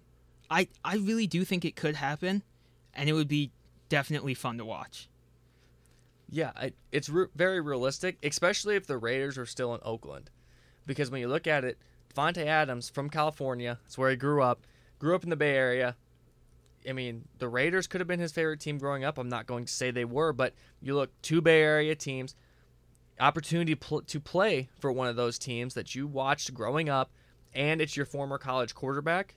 [0.50, 2.42] I I really do think it could happen,
[2.92, 3.52] and it would be
[3.88, 5.08] definitely fun to watch.
[6.28, 10.28] Yeah, I, it's re- very realistic, especially if the Raiders are still in Oakland,
[10.84, 11.78] because when you look at it,
[12.14, 14.66] Davante Adams from California, it's where he grew up,
[14.98, 15.96] grew up in the Bay Area.
[16.86, 19.16] I mean, the Raiders could have been his favorite team growing up.
[19.16, 20.52] I'm not going to say they were, but
[20.82, 22.34] you look two Bay Area teams,
[23.18, 27.10] opportunity pl- to play for one of those teams that you watched growing up,
[27.54, 29.36] and it's your former college quarterback.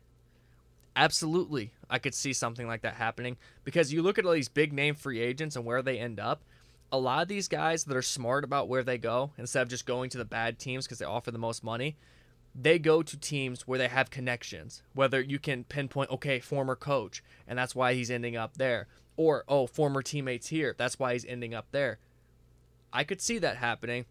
[0.99, 4.73] Absolutely, I could see something like that happening because you look at all these big
[4.73, 6.43] name free agents and where they end up.
[6.91, 9.85] A lot of these guys that are smart about where they go, instead of just
[9.85, 11.95] going to the bad teams because they offer the most money,
[12.53, 14.83] they go to teams where they have connections.
[14.93, 19.45] Whether you can pinpoint, okay, former coach, and that's why he's ending up there, or
[19.47, 21.99] oh, former teammates here, that's why he's ending up there.
[22.91, 24.03] I could see that happening.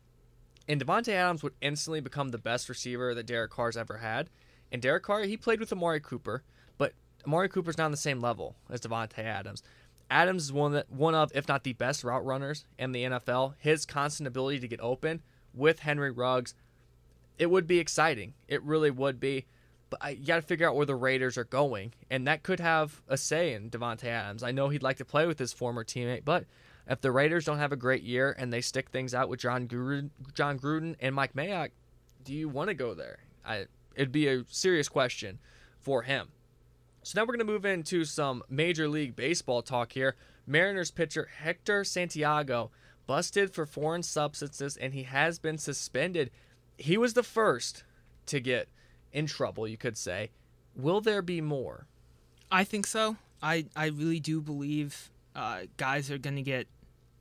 [0.66, 4.31] And Davante Adams would instantly become the best receiver that Derek Carr's ever had.
[4.73, 6.44] And Derek Carr, he played with Amari Cooper,
[7.27, 9.62] Amari Cooper's not on the same level as Davante Adams.
[10.11, 13.55] Adams is one one of, if not the best route runners in the NFL.
[13.59, 15.23] His constant ability to get open
[15.55, 16.55] with Henry Ruggs,
[17.39, 18.35] it would be exciting.
[18.47, 19.47] It really would be.
[19.90, 22.61] But I, you got to figure out where the Raiders are going, and that could
[22.61, 24.43] have a say in Davante Adams.
[24.43, 26.45] I know he'd like to play with his former teammate, but
[26.89, 29.66] if the Raiders don't have a great year and they stick things out with Jon
[29.66, 31.70] Gruden, Jon Gruden and Mike Mayock,
[32.24, 33.19] do you want to go there?
[33.47, 35.39] I, it'd be a serious question
[35.81, 36.28] for him.
[37.09, 40.14] So now we're going to move into some Major League Baseball talk here.
[40.47, 42.70] Mariners pitcher Hector Santiago
[43.06, 46.30] busted for foreign substances and he has been suspended.
[46.76, 47.82] He was the first
[48.26, 48.68] to get
[49.10, 50.32] in trouble, you could say.
[50.76, 51.86] Will there be more?
[52.52, 53.16] I think so.
[53.43, 56.66] I, I really do believe uh, guys are going to get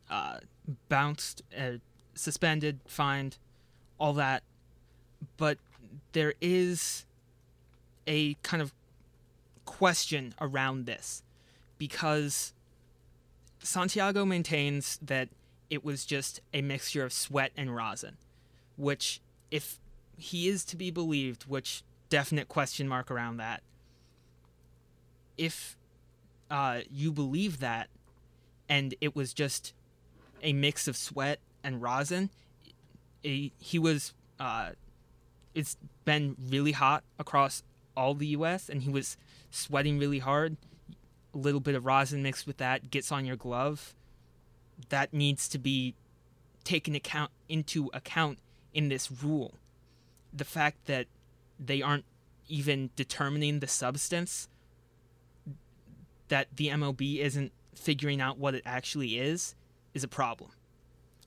[0.10, 0.40] uh,
[0.90, 1.78] bounced, uh,
[2.14, 3.38] suspended, fined,
[3.98, 4.44] all that.
[5.38, 5.60] But
[6.12, 7.06] there is
[8.06, 8.74] a kind of
[9.68, 11.22] question around this
[11.78, 12.54] because
[13.60, 15.30] Santiago maintains that
[15.70, 18.18] it was just a mixture of sweat and rosin,
[18.78, 19.22] which,
[19.52, 19.78] if
[20.18, 23.62] he is to be believed, which definite question mark around that.
[25.38, 25.78] If
[26.50, 27.90] uh, you believe that,
[28.70, 29.74] and it was just
[30.42, 32.30] a mix of sweat and rosin.
[33.22, 34.14] He, was.
[34.40, 34.70] Uh,
[35.54, 35.76] it's
[36.06, 37.64] been really hot across
[37.98, 38.70] all the U.S.
[38.70, 39.18] and he was
[39.52, 40.56] sweating really hard.
[41.34, 43.96] A little bit of rosin mixed with that gets on your glove.
[44.90, 45.96] That needs to be
[46.64, 48.40] taken account into account
[48.74, 49.56] in this rule.
[50.34, 51.08] The fact that
[51.60, 52.06] they aren't
[52.48, 54.48] even determining the substance
[56.28, 59.56] that the MLB isn't figuring out what it actually is
[59.94, 60.52] is a problem.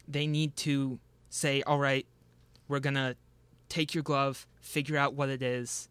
[0.06, 0.98] They need to
[1.28, 2.06] say, all right,
[2.68, 3.16] we're going to
[3.68, 5.88] take your glove, figure out what it is.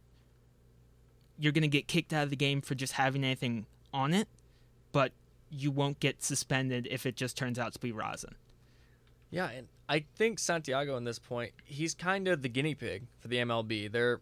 [1.39, 4.27] You're going to get kicked out of the game for just having anything on it,
[4.91, 5.11] but
[5.49, 8.35] you won't get suspended if it just turns out to be rosin.
[9.31, 13.27] Yeah, and I think Santiago in this point, he's kind of the guinea pig for
[13.27, 13.91] the MLB.
[13.91, 14.21] They're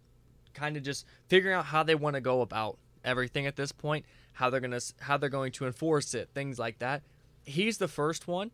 [0.54, 4.06] kind of just figuring out how they want to go about everything at this point,
[4.34, 7.04] how they're going to how they're going to enforce it, things like that
[7.48, 8.52] he's the first one.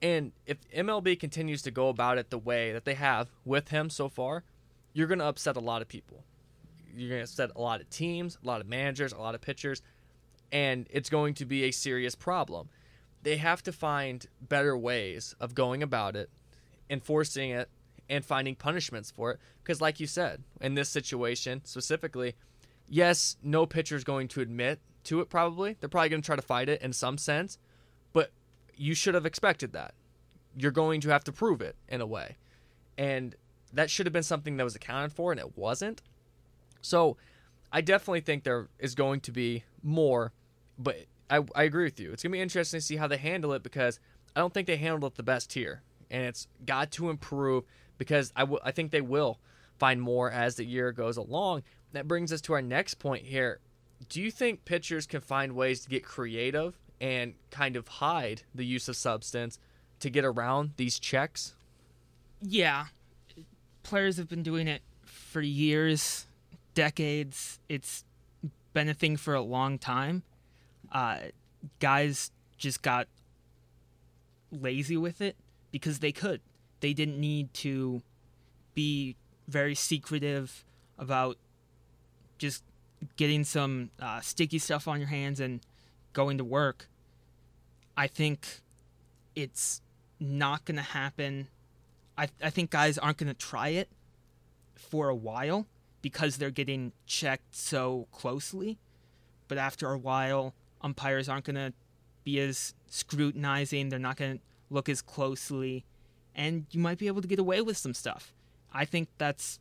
[0.00, 3.90] And if MLB continues to go about it the way that they have with him
[3.90, 4.44] so far,
[4.94, 6.24] you're going to upset a lot of people.
[6.94, 9.40] You're going to set a lot of teams, a lot of managers, a lot of
[9.40, 9.82] pitchers,
[10.52, 12.68] and it's going to be a serious problem.
[13.22, 16.30] They have to find better ways of going about it,
[16.88, 17.68] enforcing it,
[18.08, 19.40] and finding punishments for it.
[19.62, 22.34] Because, like you said, in this situation specifically,
[22.88, 25.76] yes, no pitcher is going to admit to it probably.
[25.78, 27.58] They're probably going to try to fight it in some sense
[28.12, 28.32] but
[28.76, 29.94] you should have expected that.
[30.56, 32.36] You're going to have to prove it in a way.
[32.98, 33.34] And
[33.72, 36.02] that should have been something that was accounted for, and it wasn't.
[36.80, 37.16] So
[37.72, 40.32] I definitely think there is going to be more,
[40.78, 40.96] but
[41.28, 42.12] I, I agree with you.
[42.12, 44.00] It's going to be interesting to see how they handle it because
[44.34, 45.82] I don't think they handled it the best here.
[46.10, 47.64] And it's got to improve
[47.98, 49.38] because I, w- I think they will
[49.78, 51.62] find more as the year goes along.
[51.92, 53.60] That brings us to our next point here.
[54.08, 58.64] Do you think pitchers can find ways to get creative and kind of hide the
[58.64, 59.58] use of substance
[60.00, 61.54] to get around these checks?
[62.42, 62.86] Yeah.
[63.82, 66.26] Players have been doing it for years,
[66.74, 67.58] decades.
[67.68, 68.04] It's
[68.72, 70.22] been a thing for a long time.
[70.92, 71.18] Uh,
[71.78, 73.08] guys just got
[74.50, 75.36] lazy with it
[75.70, 76.40] because they could.
[76.80, 78.02] They didn't need to
[78.74, 79.16] be
[79.48, 80.64] very secretive
[80.98, 81.36] about
[82.38, 82.62] just
[83.16, 85.60] getting some uh, sticky stuff on your hands and
[86.12, 86.88] going to work.
[87.96, 88.60] I think
[89.34, 89.82] it's
[90.18, 91.48] not going to happen.
[92.16, 93.88] I, I think guys aren't going to try it
[94.74, 95.66] for a while
[96.02, 98.78] because they're getting checked so closely.
[99.48, 101.72] But after a while, umpires aren't going to
[102.24, 103.88] be as scrutinizing.
[103.88, 105.84] They're not going to look as closely.
[106.34, 108.32] And you might be able to get away with some stuff.
[108.72, 109.58] I think that's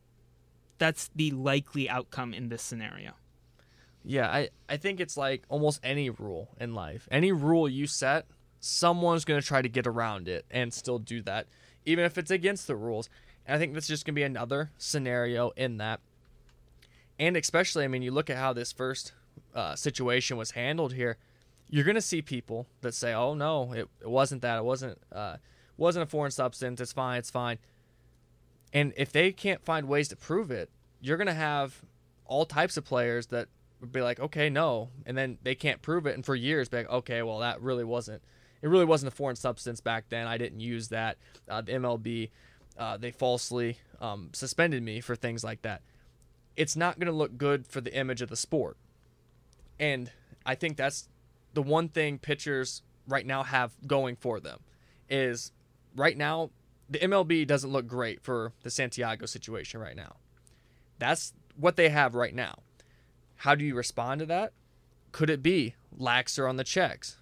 [0.77, 3.11] that's the likely outcome in this scenario.
[4.03, 7.07] Yeah, I, I think it's like almost any rule in life.
[7.11, 8.25] Any rule you set,
[8.59, 11.47] someone's going to try to get around it and still do that,
[11.85, 13.09] even if it's against the rules.
[13.45, 15.99] And I think that's just going to be another scenario in that.
[17.19, 19.13] And especially, I mean, you look at how this first
[19.53, 21.17] uh, situation was handled here.
[21.69, 24.57] You're going to see people that say, "Oh no, it, it wasn't that.
[24.57, 25.37] It wasn't uh,
[25.77, 26.81] wasn't a foreign substance.
[26.81, 27.19] It's fine.
[27.19, 27.59] It's fine."
[28.73, 30.69] And if they can't find ways to prove it,
[31.01, 31.81] you're going to have
[32.25, 33.47] all types of players that
[33.81, 36.77] would be like, okay, no, and then they can't prove it, and for years be
[36.77, 38.21] like, okay, well that really wasn't,
[38.61, 40.27] it really wasn't a foreign substance back then.
[40.27, 41.17] I didn't use that.
[41.47, 42.29] Uh, the MLB,
[42.77, 45.81] uh, they falsely um, suspended me for things like that.
[46.59, 48.75] It's not going to look good for the image of the sport,
[49.79, 50.11] and
[50.45, 51.07] I think that's
[51.53, 54.59] the one thing pitchers right now have going for them
[55.09, 55.53] is
[55.95, 56.49] right now
[56.89, 60.17] the MLB doesn't look great for the Santiago situation right now.
[60.97, 62.59] That's what they have right now.
[63.37, 64.51] How do you respond to that?
[65.13, 67.17] Could it be laxer on the checks?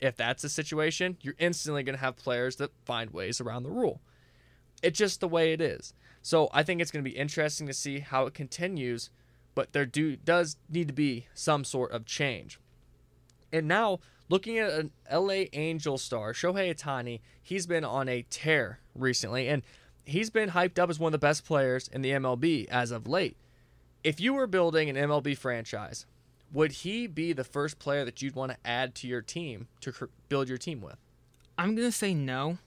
[0.00, 3.70] If that's the situation, you're instantly going to have players that find ways around the
[3.70, 4.00] rule.
[4.80, 5.92] It's just the way it is.
[6.26, 9.10] So I think it's going to be interesting to see how it continues,
[9.54, 12.58] but there do does need to be some sort of change.
[13.52, 18.80] And now looking at an LA Angel star, Shohei Ohtani, he's been on a tear
[18.96, 19.62] recently, and
[20.04, 23.06] he's been hyped up as one of the best players in the MLB as of
[23.06, 23.36] late.
[24.02, 26.06] If you were building an MLB franchise,
[26.52, 30.08] would he be the first player that you'd want to add to your team to
[30.28, 30.96] build your team with?
[31.56, 32.58] I'm going to say no,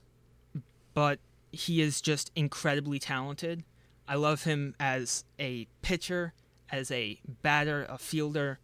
[0.93, 1.19] but
[1.51, 3.63] he is just incredibly talented.
[4.07, 6.33] I love him as a pitcher,
[6.71, 8.59] as a batter, a fielder,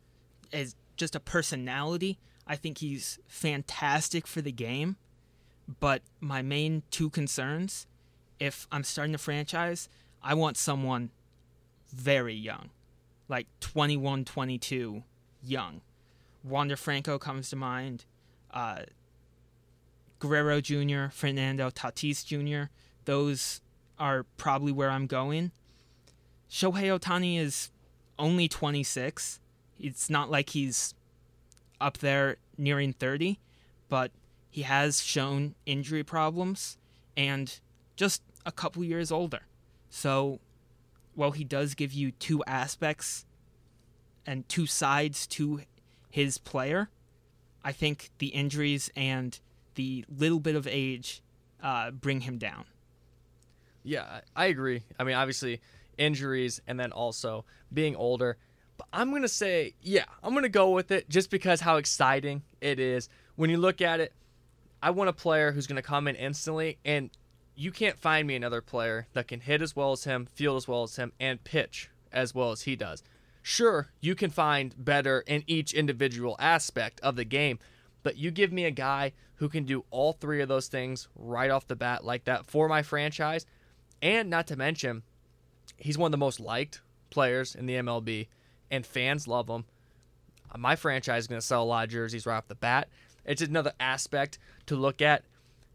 [0.51, 2.19] as just a personality.
[2.47, 4.97] I think he's fantastic for the game.
[5.79, 7.87] But my main two concerns
[8.39, 9.89] if I'm starting a franchise,
[10.21, 11.11] I want someone
[11.93, 12.69] very young,
[13.27, 15.03] like 21, 22,
[15.43, 15.81] young.
[16.43, 18.05] Wander Franco comes to mind.
[18.51, 18.83] Uh,
[20.25, 22.69] Guerrero Jr., Fernando Tatis Jr.,
[23.05, 23.61] those
[23.99, 25.51] are probably where I'm going.
[26.49, 27.71] Shohei Ohtani is
[28.17, 29.39] only 26.
[29.79, 30.93] It's not like he's
[31.79, 33.39] up there nearing 30,
[33.89, 34.11] but
[34.49, 36.77] he has shown injury problems
[37.15, 37.59] and
[37.95, 39.41] just a couple years older.
[39.89, 40.39] So,
[41.13, 43.25] while he does give you two aspects
[44.25, 45.61] and two sides to
[46.09, 46.89] his player,
[47.63, 49.39] I think the injuries and
[49.75, 51.21] the little bit of age
[51.61, 52.65] uh, bring him down.
[53.83, 54.83] Yeah, I agree.
[54.99, 55.61] I mean, obviously,
[55.97, 58.37] injuries and then also being older.
[58.77, 61.77] But I'm going to say, yeah, I'm going to go with it just because how
[61.77, 63.09] exciting it is.
[63.35, 64.11] When you look at it,
[64.81, 67.09] I want a player who's going to come in instantly, and
[67.55, 70.67] you can't find me another player that can hit as well as him, field as
[70.67, 73.01] well as him, and pitch as well as he does.
[73.41, 77.59] Sure, you can find better in each individual aspect of the game,
[78.05, 81.49] but you give me a guy who can do all three of those things right
[81.49, 83.47] off the bat like that for my franchise,
[83.99, 85.01] and not to mention,
[85.75, 88.27] he's one of the most liked players in the MLB
[88.69, 89.65] and fans love him.
[90.55, 92.89] My franchise is going to sell a lot of jerseys right off the bat.
[93.25, 94.37] It's another aspect
[94.67, 95.23] to look at.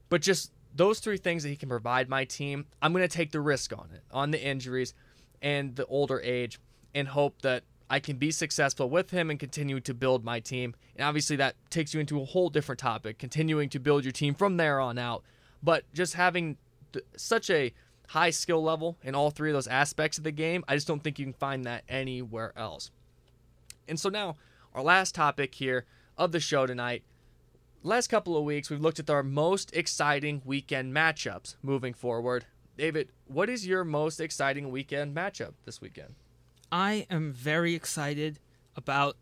[0.09, 3.33] But just those three things that he can provide my team, I'm going to take
[3.33, 4.95] the risk on it, on the injuries
[5.43, 6.61] and the older age,
[6.95, 10.77] and hope that I can be successful with him and continue to build my team.
[10.97, 14.35] And obviously, that takes you into a whole different topic, continuing to build your team
[14.35, 15.25] from there on out.
[15.61, 16.57] But just having
[16.93, 17.75] th- such a
[18.11, 20.65] high skill level in all three of those aspects of the game.
[20.67, 22.91] I just don't think you can find that anywhere else.
[23.89, 24.37] And so now,
[24.75, 25.85] our last topic here
[26.17, 27.03] of the show tonight.
[27.83, 32.47] Last couple of weeks, we've looked at our most exciting weekend matchups moving forward.
[32.77, 36.15] David, what is your most exciting weekend matchup this weekend?
[36.73, 38.39] I am very excited
[38.77, 39.17] about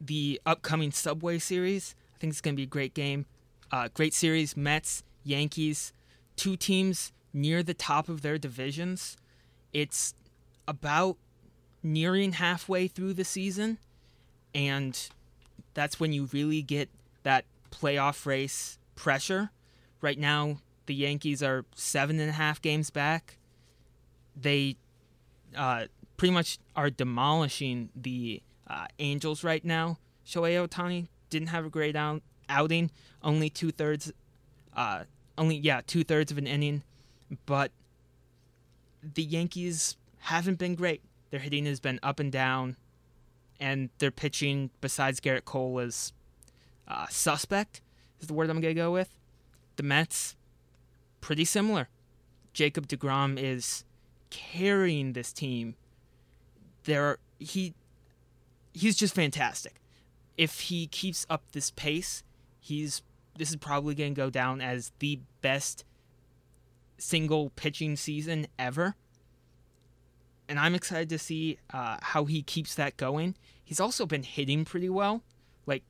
[0.00, 1.94] the upcoming Subway Series.
[2.14, 3.26] I think it's going to be a great game.
[3.72, 4.56] Uh, great series.
[4.56, 5.92] Mets, Yankees,
[6.36, 9.16] two teams near the top of their divisions.
[9.72, 10.14] It's
[10.68, 11.16] about
[11.82, 13.78] nearing halfway through the season,
[14.54, 15.08] and
[15.74, 16.88] that's when you really get
[17.22, 19.50] that playoff race pressure.
[20.00, 23.38] Right now, the Yankees are seven and a half games back.
[24.34, 24.76] They
[25.56, 25.86] uh,
[26.16, 29.98] pretty much are demolishing the uh, Angels right now.
[30.26, 32.90] Shohei Ohtani didn't have a great out- outing,
[33.22, 34.12] only two thirds,
[34.74, 35.04] uh,
[35.38, 36.82] only yeah, two thirds of an inning
[37.46, 37.72] but
[39.02, 41.02] the Yankees haven't been great.
[41.30, 42.76] Their hitting has been up and down,
[43.58, 46.12] and their pitching, besides Gerrit Cole, is
[46.86, 47.80] uh, suspect,
[48.20, 49.14] is the word I'm to go with.
[49.76, 50.36] The Mets,
[51.20, 51.88] pretty similar.
[52.52, 53.84] Jacob DeGrom is
[54.30, 55.74] carrying this team.
[56.86, 57.74] There, he
[58.72, 59.74] he's just fantastic.
[60.36, 62.22] If he keeps up this pace,
[62.60, 63.02] he's
[63.36, 65.84] this is probably going to go down as the best
[66.98, 68.94] single pitching season ever.
[70.48, 73.34] And I'm excited to see uh, how he keeps that going.
[73.64, 75.22] He's also been hitting pretty well,
[75.66, 75.82] like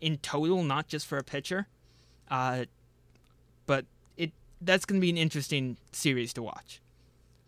[0.00, 1.66] in total, not just for a pitcher.
[2.30, 2.66] Uh,
[3.66, 6.81] but it that's going to be an interesting series to watch.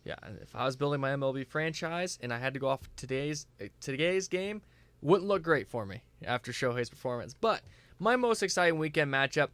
[0.05, 3.47] Yeah, if I was building my MLB franchise and I had to go off today's
[3.60, 4.60] uh, today's game,
[5.01, 7.35] wouldn't look great for me after Shohei's performance.
[7.35, 7.62] But
[7.98, 9.48] my most exciting weekend matchup,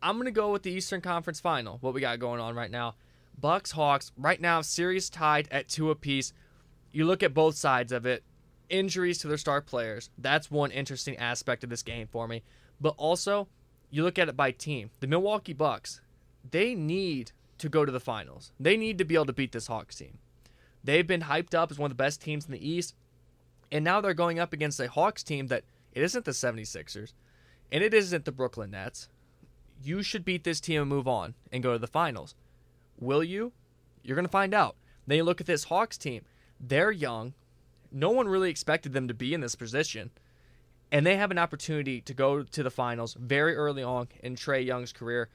[0.00, 1.78] I'm gonna go with the Eastern Conference Final.
[1.80, 2.94] What we got going on right now,
[3.38, 4.12] Bucks Hawks.
[4.16, 6.32] Right now, series tied at two apiece.
[6.92, 8.22] You look at both sides of it.
[8.68, 10.10] Injuries to their star players.
[10.18, 12.42] That's one interesting aspect of this game for me.
[12.80, 13.48] But also,
[13.90, 14.90] you look at it by team.
[15.00, 16.00] The Milwaukee Bucks,
[16.50, 18.52] they need to go to the finals.
[18.58, 20.18] They need to be able to beat this Hawks team.
[20.84, 22.94] They've been hyped up as one of the best teams in the East,
[23.72, 27.12] and now they're going up against a Hawks team that it isn't the 76ers
[27.72, 29.08] and it isn't the Brooklyn Nets.
[29.82, 32.34] You should beat this team and move on and go to the finals.
[33.00, 33.52] Will you?
[34.02, 34.76] You're going to find out.
[35.06, 36.22] Then you look at this Hawks team.
[36.60, 37.34] They're young.
[37.90, 40.10] No one really expected them to be in this position.
[40.92, 44.64] And they have an opportunity to go to the finals very early on in Trae
[44.64, 45.28] Young's career.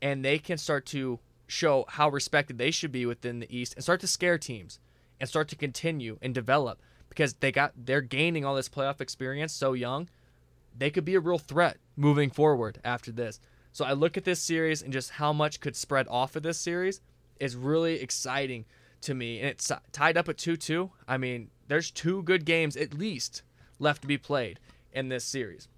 [0.00, 3.82] And they can start to show how respected they should be within the East and
[3.82, 4.78] start to scare teams
[5.20, 9.52] and start to continue and develop because they got they're gaining all this playoff experience
[9.52, 10.08] so young.
[10.76, 13.40] They could be a real threat moving forward after this.
[13.72, 16.58] So I look at this series and just how much could spread off of this
[16.58, 17.00] series
[17.40, 18.64] is really exciting
[19.02, 19.38] to me.
[19.40, 20.90] And it's tied up at 2 2.
[21.06, 23.42] I mean, there's two good games at least
[23.78, 24.60] left to be played
[24.92, 25.68] in this series.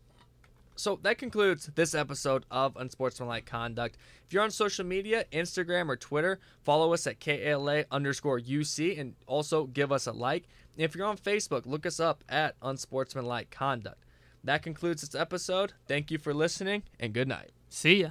[0.76, 3.96] So that concludes this episode of Unsportsmanlike Conduct.
[4.26, 9.14] If you're on social media, Instagram or Twitter, follow us at KALA underscore UC and
[9.26, 10.44] also give us a like.
[10.74, 14.04] And if you're on Facebook, look us up at Unsportsmanlike Conduct.
[14.44, 15.72] That concludes this episode.
[15.88, 17.50] Thank you for listening and good night.
[17.70, 18.10] See ya.